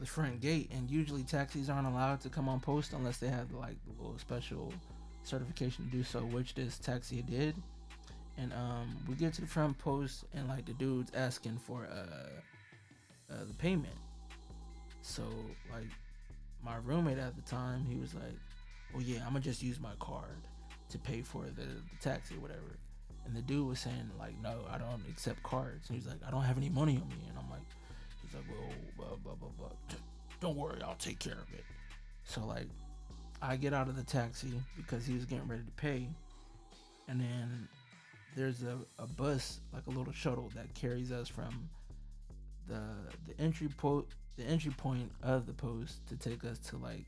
the 0.00 0.06
front 0.06 0.40
gate 0.40 0.72
and 0.74 0.90
usually 0.90 1.22
taxis 1.22 1.70
aren't 1.70 1.86
allowed 1.86 2.20
to 2.22 2.30
come 2.30 2.48
on 2.48 2.58
post 2.58 2.94
unless 2.94 3.18
they 3.18 3.28
have 3.28 3.52
like 3.52 3.76
the 3.86 4.02
little 4.02 4.18
special 4.18 4.72
certification 5.22 5.84
to 5.84 5.90
do 5.92 6.02
so, 6.02 6.18
which 6.18 6.56
this 6.56 6.78
taxi 6.78 7.22
did 7.22 7.54
and 8.38 8.52
um, 8.52 8.96
we 9.08 9.14
get 9.14 9.32
to 9.34 9.40
the 9.40 9.46
front 9.46 9.78
post, 9.78 10.24
and 10.34 10.48
like 10.48 10.66
the 10.66 10.74
dude's 10.74 11.10
asking 11.14 11.58
for 11.58 11.86
uh, 11.86 13.32
uh 13.32 13.44
the 13.46 13.54
payment. 13.54 13.94
So 15.02 15.22
like 15.72 15.88
my 16.64 16.76
roommate 16.84 17.18
at 17.18 17.36
the 17.36 17.42
time, 17.42 17.84
he 17.84 17.96
was 17.96 18.14
like, 18.14 18.36
"Oh 18.94 19.00
yeah, 19.00 19.20
I'm 19.20 19.28
gonna 19.32 19.40
just 19.40 19.62
use 19.62 19.80
my 19.80 19.92
card 20.00 20.42
to 20.90 20.98
pay 20.98 21.22
for 21.22 21.44
the, 21.44 21.62
the 21.62 21.96
taxi 22.00 22.34
or 22.34 22.40
whatever." 22.40 22.76
And 23.24 23.34
the 23.34 23.42
dude 23.42 23.66
was 23.66 23.80
saying 23.80 24.10
like, 24.18 24.40
"No, 24.42 24.60
I 24.70 24.78
don't 24.78 25.02
accept 25.08 25.42
cards." 25.42 25.88
And 25.88 25.96
he's 25.96 26.06
like, 26.06 26.20
"I 26.26 26.30
don't 26.30 26.42
have 26.42 26.58
any 26.58 26.68
money 26.68 26.96
on 26.96 27.08
me." 27.08 27.24
And 27.28 27.38
I'm 27.38 27.50
like, 27.50 27.66
"He's 28.22 28.34
like, 28.34 28.44
well, 28.50 28.68
blah 28.96 29.16
blah 29.22 29.34
blah 29.34 29.50
blah. 29.58 29.68
Don't 30.38 30.56
worry, 30.56 30.82
I'll 30.82 30.96
take 30.96 31.18
care 31.18 31.32
of 31.32 31.54
it." 31.54 31.64
So 32.24 32.44
like, 32.44 32.68
I 33.40 33.56
get 33.56 33.72
out 33.72 33.88
of 33.88 33.96
the 33.96 34.02
taxi 34.02 34.52
because 34.76 35.06
he 35.06 35.14
was 35.14 35.24
getting 35.24 35.48
ready 35.48 35.62
to 35.62 35.82
pay, 35.82 36.08
and 37.08 37.20
then 37.20 37.68
there's 38.36 38.62
a, 38.62 38.76
a 39.02 39.06
bus 39.06 39.60
like 39.72 39.86
a 39.86 39.90
little 39.90 40.12
shuttle 40.12 40.52
that 40.54 40.72
carries 40.74 41.10
us 41.10 41.26
from 41.26 41.68
the 42.68 42.80
the 43.26 43.40
entry 43.42 43.68
point 43.68 44.04
the 44.36 44.44
entry 44.44 44.70
point 44.72 45.10
of 45.22 45.46
the 45.46 45.52
post 45.54 46.06
to 46.06 46.16
take 46.16 46.44
us 46.44 46.58
to 46.58 46.76
like 46.76 47.06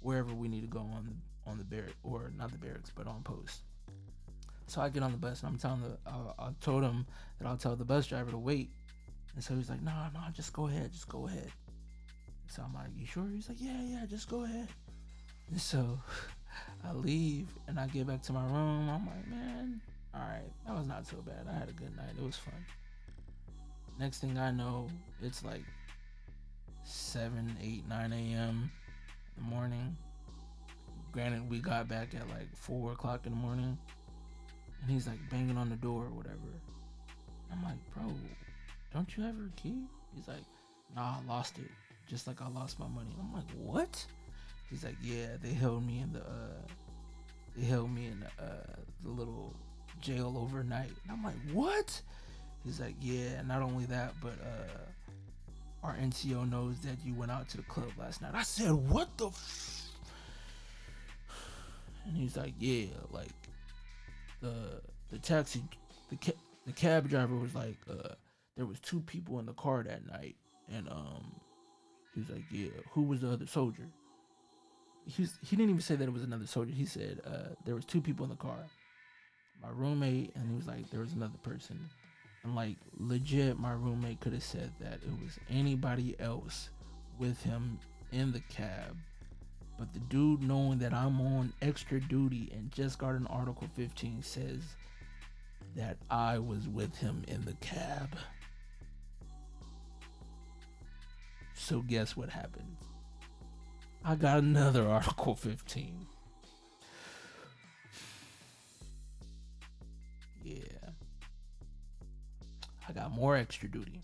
wherever 0.00 0.34
we 0.34 0.48
need 0.48 0.60
to 0.60 0.66
go 0.66 0.80
on 0.80 1.16
on 1.46 1.56
the 1.56 1.64
barrack 1.64 1.94
or 2.02 2.32
not 2.36 2.50
the 2.50 2.58
barracks 2.58 2.90
but 2.94 3.06
on 3.06 3.22
post. 3.22 3.62
So 4.66 4.80
I 4.80 4.88
get 4.88 5.02
on 5.02 5.12
the 5.12 5.18
bus 5.18 5.42
and 5.42 5.50
I'm 5.50 5.58
telling 5.58 5.82
the 5.82 5.96
I, 6.06 6.46
I 6.46 6.50
told 6.60 6.82
him 6.82 7.06
that 7.38 7.46
I'll 7.46 7.56
tell 7.56 7.76
the 7.76 7.84
bus 7.84 8.06
driver 8.06 8.30
to 8.30 8.38
wait, 8.38 8.70
and 9.34 9.44
so 9.44 9.54
he's 9.54 9.68
like, 9.68 9.82
no, 9.82 9.92
nah, 9.92 10.08
nah, 10.12 10.30
just 10.30 10.52
go 10.52 10.66
ahead, 10.68 10.92
just 10.92 11.08
go 11.08 11.26
ahead. 11.28 11.50
So 12.46 12.62
I'm 12.62 12.72
like, 12.72 12.88
you 12.96 13.06
sure? 13.06 13.28
He's 13.32 13.48
like, 13.48 13.60
yeah, 13.60 13.80
yeah, 13.82 14.06
just 14.06 14.28
go 14.28 14.44
ahead. 14.44 14.68
And 15.50 15.60
so 15.60 16.00
I 16.84 16.92
leave 16.92 17.48
and 17.68 17.78
I 17.78 17.86
get 17.88 18.06
back 18.06 18.22
to 18.22 18.32
my 18.32 18.44
room. 18.44 18.88
I'm 18.88 19.06
like, 19.06 19.28
man, 19.28 19.80
all 20.14 20.20
right, 20.20 20.50
that 20.66 20.76
was 20.76 20.86
not 20.86 21.06
so 21.06 21.16
bad. 21.18 21.46
I 21.48 21.58
had 21.58 21.68
a 21.68 21.72
good 21.72 21.94
night. 21.96 22.14
It 22.16 22.24
was 22.24 22.36
fun. 22.36 22.54
Next 23.98 24.18
thing 24.18 24.38
I 24.38 24.50
know, 24.50 24.88
it's 25.22 25.44
like 25.44 25.64
7, 26.84 27.56
8, 27.60 27.88
9 27.88 28.12
a.m. 28.12 28.70
in 29.36 29.42
the 29.42 29.48
morning. 29.48 29.96
Granted, 31.12 31.48
we 31.48 31.58
got 31.58 31.88
back 31.88 32.14
at 32.14 32.28
like 32.28 32.54
4 32.56 32.92
o'clock 32.92 33.26
in 33.26 33.32
the 33.32 33.38
morning. 33.38 33.78
And 34.82 34.90
he's 34.90 35.06
like 35.06 35.18
banging 35.30 35.56
on 35.56 35.70
the 35.70 35.76
door 35.76 36.04
or 36.04 36.10
whatever. 36.10 36.36
I'm 37.50 37.62
like, 37.62 37.78
bro, 37.94 38.12
don't 38.92 39.16
you 39.16 39.22
have 39.24 39.36
your 39.36 39.50
key? 39.56 39.82
He's 40.14 40.28
like, 40.28 40.44
nah, 40.94 41.16
I 41.18 41.28
lost 41.28 41.58
it. 41.58 41.70
Just 42.08 42.26
like 42.26 42.42
I 42.42 42.48
lost 42.48 42.78
my 42.78 42.88
money. 42.88 43.16
I'm 43.18 43.32
like, 43.32 43.50
what? 43.62 44.04
He's 44.70 44.84
like, 44.84 44.96
yeah, 45.02 45.36
they 45.40 45.52
held 45.52 45.86
me 45.86 46.00
in 46.00 46.12
the, 46.12 46.20
uh, 46.20 46.66
they 47.56 47.64
held 47.64 47.90
me 47.90 48.06
in 48.06 48.20
the, 48.20 48.44
uh, 48.44 48.76
the 49.02 49.10
little 49.10 49.54
jail 50.04 50.36
overnight. 50.38 50.90
And 51.02 51.12
I'm 51.12 51.24
like, 51.24 51.34
what? 51.52 52.00
He's 52.64 52.78
like, 52.78 52.94
yeah, 53.00 53.42
not 53.46 53.62
only 53.62 53.86
that, 53.86 54.14
but 54.20 54.34
uh, 54.42 55.86
our 55.86 55.94
NCO 55.96 56.48
knows 56.48 56.78
that 56.80 56.96
you 57.04 57.14
went 57.14 57.32
out 57.32 57.48
to 57.50 57.56
the 57.56 57.62
club 57.64 57.90
last 57.98 58.22
night. 58.22 58.32
I 58.34 58.42
said, 58.42 58.72
what 58.72 59.16
the? 59.16 59.28
F-? 59.28 59.88
And 62.06 62.16
he's 62.16 62.36
like, 62.36 62.52
yeah, 62.58 62.86
like 63.10 63.30
the 64.40 64.80
the 65.10 65.18
taxi, 65.18 65.62
the 66.10 66.16
ca- 66.16 66.38
the 66.66 66.72
cab 66.72 67.08
driver 67.08 67.34
was 67.34 67.54
like, 67.54 67.78
uh, 67.90 68.14
there 68.56 68.66
was 68.66 68.78
two 68.80 69.00
people 69.00 69.38
in 69.38 69.46
the 69.46 69.54
car 69.54 69.82
that 69.82 70.06
night, 70.06 70.36
and 70.70 70.86
um, 70.88 71.32
he 72.14 72.20
was 72.20 72.28
like, 72.28 72.44
yeah, 72.50 72.68
who 72.90 73.02
was 73.02 73.22
the 73.22 73.30
other 73.30 73.46
soldier? 73.46 73.88
He's 75.06 75.38
he 75.42 75.56
didn't 75.56 75.70
even 75.70 75.82
say 75.82 75.96
that 75.96 76.04
it 76.04 76.12
was 76.12 76.22
another 76.22 76.46
soldier. 76.46 76.72
He 76.72 76.84
said 76.84 77.20
uh, 77.26 77.54
there 77.64 77.74
was 77.74 77.86
two 77.86 78.02
people 78.02 78.24
in 78.24 78.30
the 78.30 78.36
car 78.36 78.58
my 79.64 79.70
roommate, 79.74 80.34
and 80.34 80.48
he 80.48 80.56
was 80.56 80.66
like, 80.66 80.90
there 80.90 81.00
was 81.00 81.12
another 81.12 81.38
person. 81.42 81.78
And 82.42 82.54
like 82.54 82.76
legit, 82.98 83.58
my 83.58 83.72
roommate 83.72 84.20
could 84.20 84.34
have 84.34 84.42
said 84.42 84.70
that 84.80 84.94
it 84.94 85.22
was 85.22 85.38
anybody 85.50 86.14
else 86.20 86.68
with 87.18 87.42
him 87.42 87.78
in 88.12 88.32
the 88.32 88.40
cab. 88.40 88.96
But 89.78 89.92
the 89.92 90.00
dude, 90.00 90.42
knowing 90.42 90.78
that 90.78 90.92
I'm 90.92 91.20
on 91.20 91.52
extra 91.62 92.00
duty 92.00 92.50
and 92.54 92.70
just 92.70 92.98
got 92.98 93.14
an 93.14 93.26
Article 93.28 93.68
15, 93.74 94.22
says 94.22 94.60
that 95.74 95.96
I 96.10 96.38
was 96.38 96.68
with 96.68 96.96
him 96.96 97.24
in 97.26 97.44
the 97.44 97.54
cab. 97.54 98.16
So, 101.54 101.80
guess 101.80 102.16
what 102.16 102.28
happens? 102.28 102.78
I 104.04 104.16
got 104.16 104.38
another 104.38 104.86
Article 104.86 105.34
15. 105.34 106.06
Yeah. 110.44 110.90
I 112.86 112.92
got 112.92 113.12
more 113.12 113.34
extra 113.36 113.68
duty. 113.68 114.02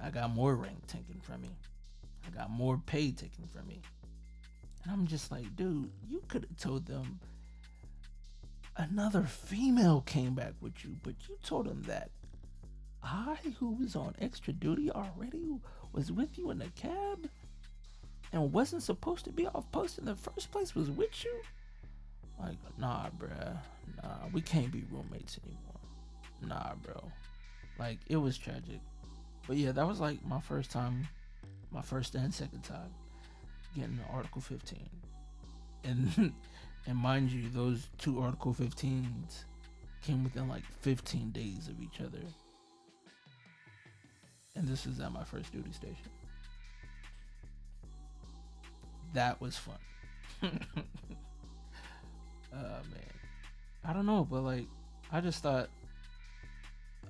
I 0.00 0.10
got 0.10 0.34
more 0.34 0.56
rank 0.56 0.86
taken 0.88 1.20
from 1.22 1.42
me. 1.42 1.50
I 2.26 2.36
got 2.36 2.50
more 2.50 2.82
pay 2.84 3.12
taken 3.12 3.46
from 3.46 3.68
me. 3.68 3.80
And 4.82 4.92
I'm 4.92 5.06
just 5.06 5.30
like, 5.30 5.54
dude, 5.54 5.90
you 6.08 6.22
could 6.28 6.42
have 6.42 6.56
told 6.58 6.86
them 6.86 7.20
another 8.76 9.22
female 9.22 10.02
came 10.02 10.34
back 10.34 10.54
with 10.60 10.84
you, 10.84 10.96
but 11.02 11.14
you 11.28 11.38
told 11.44 11.66
them 11.66 11.82
that 11.86 12.10
I, 13.02 13.36
who 13.60 13.76
was 13.76 13.94
on 13.94 14.16
extra 14.20 14.52
duty 14.52 14.90
already, 14.90 15.46
was 15.92 16.10
with 16.10 16.36
you 16.36 16.50
in 16.50 16.58
the 16.58 16.68
cab 16.74 17.28
and 18.32 18.52
wasn't 18.52 18.82
supposed 18.82 19.24
to 19.26 19.32
be 19.32 19.46
off 19.46 19.70
post 19.70 19.98
in 19.98 20.04
the 20.04 20.16
first 20.16 20.50
place, 20.50 20.74
was 20.74 20.90
with 20.90 21.24
you? 21.24 21.40
Like, 22.38 22.58
nah, 22.78 23.08
bruh. 23.18 23.56
Nah, 24.02 24.28
we 24.32 24.40
can't 24.40 24.70
be 24.70 24.84
roommates 24.90 25.38
anymore. 25.44 25.80
Nah, 26.46 26.74
bro. 26.82 27.10
Like, 27.78 27.98
it 28.08 28.16
was 28.16 28.36
tragic. 28.36 28.80
But 29.46 29.56
yeah, 29.56 29.72
that 29.72 29.86
was 29.86 30.00
like 30.00 30.24
my 30.26 30.40
first 30.40 30.70
time, 30.70 31.08
my 31.70 31.82
first 31.82 32.14
and 32.14 32.32
second 32.32 32.62
time 32.62 32.92
getting 33.74 34.00
Article 34.12 34.40
15. 34.40 34.88
And 35.84 36.32
and 36.86 36.96
mind 36.96 37.30
you, 37.30 37.48
those 37.50 37.86
two 37.98 38.20
Article 38.20 38.54
15s 38.54 39.44
came 40.02 40.24
within 40.24 40.48
like 40.48 40.64
15 40.80 41.30
days 41.30 41.68
of 41.68 41.80
each 41.80 42.00
other. 42.00 42.22
And 44.54 44.66
this 44.66 44.86
was 44.86 45.00
at 45.00 45.12
my 45.12 45.24
first 45.24 45.52
duty 45.52 45.72
station. 45.72 46.10
That 49.12 49.40
was 49.40 49.56
fun. 49.56 49.78
Oh 52.56 52.80
man, 52.90 53.12
I 53.84 53.92
don't 53.92 54.06
know, 54.06 54.26
but 54.28 54.42
like, 54.42 54.66
I 55.12 55.20
just 55.20 55.42
thought 55.42 55.68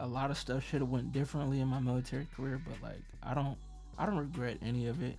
a 0.01 0.07
lot 0.07 0.31
of 0.31 0.37
stuff 0.37 0.65
should 0.65 0.81
have 0.81 0.91
went 0.91 1.13
differently 1.13 1.61
in 1.61 1.69
my 1.69 1.81
military 1.81 2.27
career. 2.37 2.61
But 2.65 2.83
like, 2.83 3.03
I 3.23 3.35
don't, 3.35 3.57
I 3.99 4.07
don't 4.07 4.17
regret 4.17 4.59
any 4.63 4.89
of 4.89 5.03
it. 5.03 5.17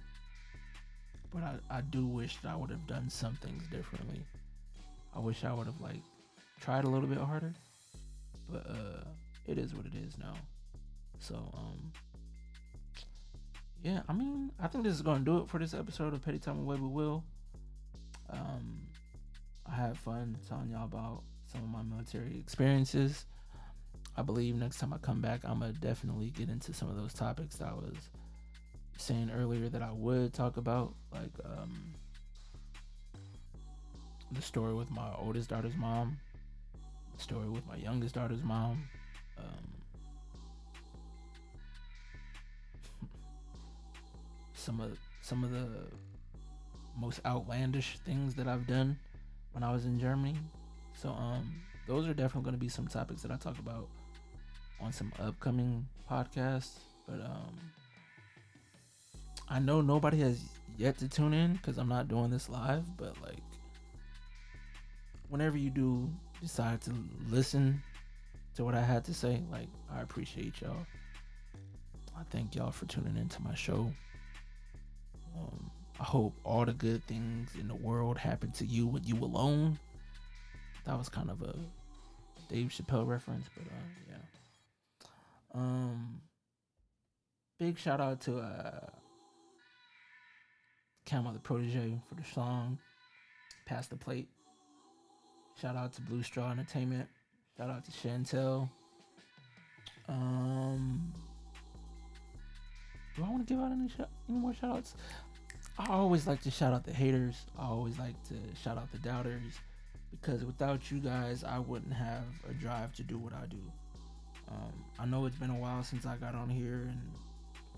But 1.34 1.44
I, 1.44 1.78
I 1.78 1.82
do 1.82 2.06
wish 2.06 2.38
that 2.38 2.50
I 2.50 2.56
would 2.56 2.70
have 2.70 2.86
done 2.88 3.10
some 3.10 3.36
things 3.36 3.64
differently. 3.72 4.22
I 5.16 5.20
wish 5.20 5.44
I 5.44 5.54
would 5.54 5.68
have 5.68 5.80
like 5.82 6.02
tried 6.60 6.84
a 6.84 6.90
little 6.90 7.08
bit 7.08 7.20
harder. 7.20 7.54
But 8.50 8.66
uh, 8.70 9.04
it 9.46 9.58
is 9.58 9.74
what 9.74 9.86
it 9.86 9.94
is 9.96 10.18
now. 10.18 10.34
So 11.20 11.36
um, 11.36 11.92
yeah, 13.84 14.02
I 14.08 14.14
mean, 14.14 14.52
I 14.60 14.68
think 14.68 14.84
this 14.84 14.94
is 14.94 15.02
gonna 15.02 15.24
do 15.24 15.40
it 15.40 15.50
for 15.50 15.60
this 15.60 15.74
episode 15.74 16.14
of 16.14 16.24
Petty 16.24 16.40
Time 16.40 16.66
with 16.66 16.80
Will. 16.80 17.24
Um, 18.30 18.82
I 19.70 19.76
had 19.76 19.98
fun 19.98 20.38
telling 20.48 20.70
y'all 20.70 20.86
about 20.86 21.24
some 21.52 21.64
of 21.64 21.70
my 21.70 21.82
military 21.84 22.38
experiences. 22.40 23.26
I 24.16 24.22
believe 24.22 24.56
next 24.56 24.80
time 24.80 24.94
I 24.94 24.98
come 24.98 25.22
back, 25.22 25.42
I'm 25.44 25.60
gonna 25.60 25.74
definitely 25.74 26.30
get 26.32 26.50
into 26.50 26.74
some 26.74 26.90
of 26.90 26.96
those 26.98 27.14
topics 27.14 27.58
that 27.58 27.68
I 27.68 27.74
was 27.74 28.10
saying 28.98 29.30
earlier 29.36 29.70
that 29.70 29.82
I 29.82 29.92
would 29.92 30.34
talk 30.34 30.58
about, 30.58 30.94
like 31.14 31.32
um, 31.46 31.94
the 34.32 34.42
story 34.42 34.74
with 34.74 34.90
my 34.90 35.10
oldest 35.20 35.50
daughter's 35.50 35.76
mom, 35.76 36.18
the 37.16 37.22
story 37.22 37.48
with 37.50 37.66
my 37.68 37.76
youngest 37.76 38.16
daughter's 38.16 38.44
mom. 38.44 38.90
Um, 39.38 39.46
some 44.54 44.82
of 44.82 44.98
some 45.22 45.44
of 45.44 45.52
the 45.52 45.68
most 46.98 47.20
outlandish 47.26 48.00
things 48.00 48.34
that 48.36 48.48
I've 48.48 48.66
done 48.66 48.98
when 49.54 49.64
I 49.64 49.72
was 49.72 49.86
in 49.86 50.00
Germany. 50.00 50.36
So 50.94 51.10
um 51.10 51.62
those 51.88 52.08
are 52.08 52.14
definitely 52.14 52.44
going 52.44 52.54
to 52.54 52.60
be 52.60 52.68
some 52.70 52.88
topics 52.88 53.22
that 53.22 53.32
I 53.32 53.38
talk 53.38 53.58
about 53.60 53.88
on 54.82 54.92
some 54.92 55.12
upcoming 55.20 55.88
podcasts, 56.10 56.80
but 57.08 57.22
um 57.22 57.56
I 59.50 59.60
know 59.60 59.82
nobody 59.82 60.20
has 60.20 60.42
yet 60.78 60.98
to 61.00 61.08
tune 61.08 61.34
in 61.34 61.58
cuz 61.60 61.78
I'm 61.78 61.90
not 61.90 62.08
doing 62.08 62.30
this 62.30 62.50
live, 62.50 62.86
but 62.98 63.20
like 63.22 63.44
whenever 65.30 65.58
you 65.58 65.70
do 65.70 66.10
decide 66.42 66.82
to 66.82 66.94
listen 67.30 67.82
to 68.56 68.66
what 68.66 68.76
I 68.76 68.82
had 68.82 69.06
to 69.06 69.14
say, 69.14 69.42
like 69.52 69.68
I 69.92 70.02
appreciate 70.02 70.62
y'all. 70.62 70.86
I 72.18 72.24
thank 72.32 72.56
y'all 72.56 72.72
for 72.72 72.86
tuning 72.88 73.16
into 73.18 73.42
my 73.44 73.54
show. 73.54 73.94
Um, 75.38 75.70
I 76.00 76.04
hope 76.04 76.36
all 76.44 76.66
the 76.66 76.74
good 76.74 77.04
things 77.06 77.50
in 77.60 77.68
the 77.68 77.76
world 77.76 78.18
happen 78.18 78.52
to 78.52 78.66
you 78.66 78.86
when 78.88 79.04
you 79.04 79.16
alone. 79.16 79.80
That 80.86 80.98
was 80.98 81.10
kind 81.10 81.30
of 81.30 81.42
a 81.42 81.56
Dave 82.50 82.68
Chappelle 82.68 83.08
reference, 83.08 83.48
but 83.56 83.66
uh, 83.66 84.10
yeah. 84.10 85.60
Um, 85.60 86.22
big 87.60 87.78
shout 87.80 88.00
out 88.00 88.22
to 88.22 88.40
uh, 88.40 88.88
Camel 91.06 91.34
the 91.34 91.40
Protege 91.40 92.00
for 92.08 92.16
the 92.16 92.24
song. 92.24 92.78
Pass 93.66 93.88
the 93.88 93.98
Plate. 93.98 94.30
Shout 95.60 95.76
out 95.76 95.94
to 95.94 96.02
Blue 96.02 96.22
Straw 96.22 96.52
Entertainment. 96.52 97.10
Shout 97.58 97.70
out 97.70 97.84
to 97.86 97.92
Chantel. 97.92 98.70
Um, 100.08 101.12
do 103.16 103.24
I 103.24 103.30
want 103.30 103.48
to 103.48 103.54
give 103.54 103.62
out 103.62 103.72
any 103.72 103.90
sh- 103.90 104.08
any 104.30 104.38
more 104.38 104.54
shout 104.54 104.78
outs? 104.78 104.96
I 105.80 105.88
always 105.90 106.26
like 106.26 106.42
to 106.42 106.52
shout 106.52 106.74
out 106.74 106.84
the 106.84 106.94
haters. 106.94 107.46
I 107.58 107.66
always 107.66 108.00
like 108.00 108.16
to 108.30 108.36
shout 108.62 108.78
out 108.78 108.92
the 108.92 108.98
doubters 108.98 109.60
because 110.10 110.44
without 110.44 110.90
you 110.90 111.00
guys, 111.00 111.44
I 111.44 111.60
wouldn't 111.60 111.94
have 111.94 112.24
a 112.50 112.54
drive 112.54 112.94
to 112.96 113.04
do 113.04 113.18
what 113.18 113.34
I 113.34 113.46
do. 113.46 113.62
Um, 114.50 114.74
I 114.98 115.06
know 115.06 115.26
it's 115.26 115.36
been 115.38 115.52
a 115.52 115.56
while 115.58 115.84
since 115.84 116.06
I 116.06 116.16
got 116.16 116.34
on 116.34 116.50
here 116.50 116.90
and 116.90 117.02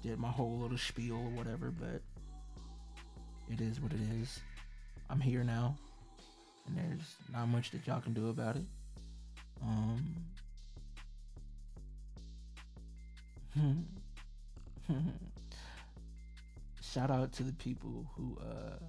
did 0.01 0.17
my 0.17 0.29
whole 0.29 0.59
little 0.59 0.77
spiel 0.77 1.15
or 1.15 1.29
whatever, 1.31 1.71
but 1.71 2.01
it 3.51 3.59
is 3.59 3.81
what 3.81 3.91
it 3.91 3.99
is. 4.21 4.39
I'm 5.09 5.19
here 5.19 5.43
now, 5.43 5.75
and 6.67 6.77
there's 6.77 7.15
not 7.33 7.47
much 7.47 7.71
that 7.71 7.85
y'all 7.85 7.99
can 7.99 8.13
do 8.13 8.29
about 8.29 8.55
it. 8.55 8.65
Um, 9.61 10.15
shout 16.91 17.11
out 17.11 17.31
to 17.33 17.43
the 17.43 17.53
people 17.53 18.09
who 18.15 18.37
uh 18.41 18.83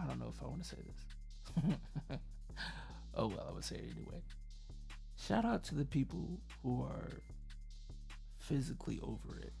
I 0.00 0.06
don't 0.06 0.18
know 0.18 0.32
if 0.34 0.42
I 0.42 0.46
want 0.46 0.62
to 0.62 0.68
say 0.68 0.76
this. 0.84 1.72
oh 3.14 3.28
well, 3.28 3.46
I 3.48 3.52
would 3.52 3.64
say 3.64 3.76
it 3.76 3.92
anyway. 3.96 4.22
Shout 5.16 5.44
out 5.44 5.62
to 5.64 5.76
the 5.76 5.84
people 5.84 6.40
who 6.64 6.82
are 6.82 7.10
physically 8.38 8.98
over 9.02 9.38
it 9.38 9.52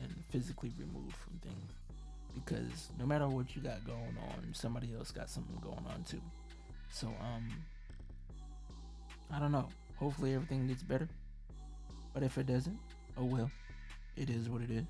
and 0.00 0.12
physically 0.30 0.72
removed 0.78 1.16
from 1.16 1.38
things. 1.38 1.72
Because 2.34 2.90
no 2.98 3.04
matter 3.04 3.26
what 3.26 3.56
you 3.56 3.62
got 3.62 3.84
going 3.84 4.16
on, 4.28 4.48
somebody 4.52 4.94
else 4.96 5.10
got 5.10 5.28
something 5.28 5.58
going 5.60 5.84
on 5.92 6.04
too. 6.08 6.22
So 6.92 7.08
um 7.08 7.50
I 9.32 9.40
don't 9.40 9.52
know. 9.52 9.68
Hopefully 9.96 10.34
everything 10.34 10.68
gets 10.68 10.84
better. 10.84 11.08
But 12.14 12.22
if 12.22 12.38
it 12.38 12.46
doesn't, 12.46 12.78
oh 13.18 13.24
well. 13.24 13.50
It 14.16 14.30
is 14.30 14.48
what 14.48 14.62
it 14.62 14.70
is. 14.70 14.84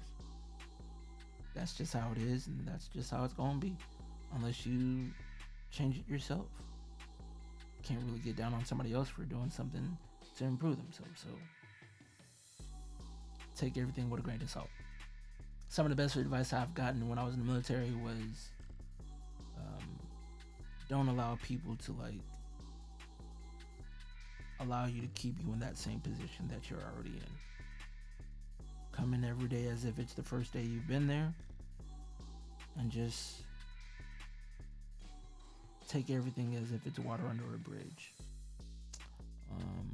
That's 1.55 1.75
just 1.75 1.93
how 1.93 2.11
it 2.17 2.23
is, 2.23 2.47
and 2.47 2.67
that's 2.67 2.89
just 2.89 3.11
how 3.11 3.25
it's 3.25 3.35
gonna 3.35 3.59
be. 3.59 3.77
Unless 4.35 4.67
you 4.67 5.11
change 5.71 5.99
it 5.99 6.09
yourself. 6.09 6.47
Can't 7.83 8.01
really 8.07 8.21
get 8.21 8.37
down 8.37 8.55
on 8.55 8.65
somebody 8.65 8.93
else 8.93 9.09
for 9.09 9.23
doing 9.25 9.51
something 9.51 9.97
to 10.39 10.45
improve 10.45 10.77
themselves. 10.77 11.21
So 11.21 11.29
take 13.57 13.77
everything 13.77 14.09
with 14.11 14.21
a 14.21 14.23
grain 14.23 14.41
of 14.41 14.51
salt. 14.51 14.69
Some 15.69 15.87
of 15.87 15.91
the 15.91 15.97
best 15.97 16.17
advice 16.17 16.53
I've 16.53 16.75
gotten 16.75 17.09
when 17.09 17.19
I 17.19 17.25
was 17.25 17.35
in 17.35 17.41
the 17.41 17.47
military 17.47 17.91
was 17.93 18.51
um, 19.57 19.99
don't 20.89 21.09
allow 21.09 21.39
people 21.43 21.77
to 21.77 21.93
like 21.93 22.21
allow 24.61 24.87
you 24.87 25.01
to 25.01 25.09
keep 25.09 25.37
you 25.45 25.53
in 25.53 25.61
that 25.61 25.77
same 25.77 26.01
position 26.01 26.49
that 26.49 26.71
you're 26.71 26.81
already 26.81 27.11
in. 27.11 27.52
Come 28.93 29.15
in 29.15 29.25
every 29.25 29.49
day 29.49 29.67
as 29.67 29.85
if 29.85 29.99
it's 29.99 30.15
the 30.15 30.23
first 30.23 30.53
day 30.53 30.63
you've 30.63 30.87
been 30.87 31.07
there 31.07 31.33
and 32.79 32.91
just 32.91 33.43
take 35.89 36.11
everything 36.11 36.57
as 36.57 36.73
if 36.73 36.87
it's 36.87 36.99
water 36.99 37.25
under 37.29 37.45
a 37.55 37.59
bridge. 37.59 38.13
Um, 39.51 39.91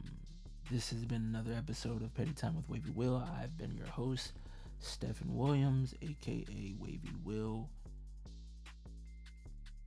this 0.70 0.90
has 0.90 1.04
been 1.04 1.22
another 1.22 1.52
episode 1.56 2.02
of 2.02 2.14
Petty 2.14 2.32
Time 2.32 2.56
with 2.56 2.68
Wavy 2.68 2.90
Will. 2.90 3.24
I've 3.40 3.56
been 3.56 3.74
your 3.74 3.86
host, 3.86 4.32
Stephen 4.80 5.34
Williams, 5.34 5.94
aka 6.02 6.74
Wavy 6.78 7.10
Will. 7.24 7.68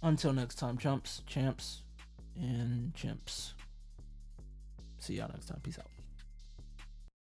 Until 0.02 0.34
next 0.34 0.56
time, 0.56 0.78
chumps, 0.78 1.22
champs, 1.28 1.84
and 2.36 2.94
chimps. 2.96 3.54
See 4.98 5.16
y'all 5.16 5.30
next 5.30 5.46
time. 5.46 5.60
Peace 5.64 5.78
out. 5.80 5.91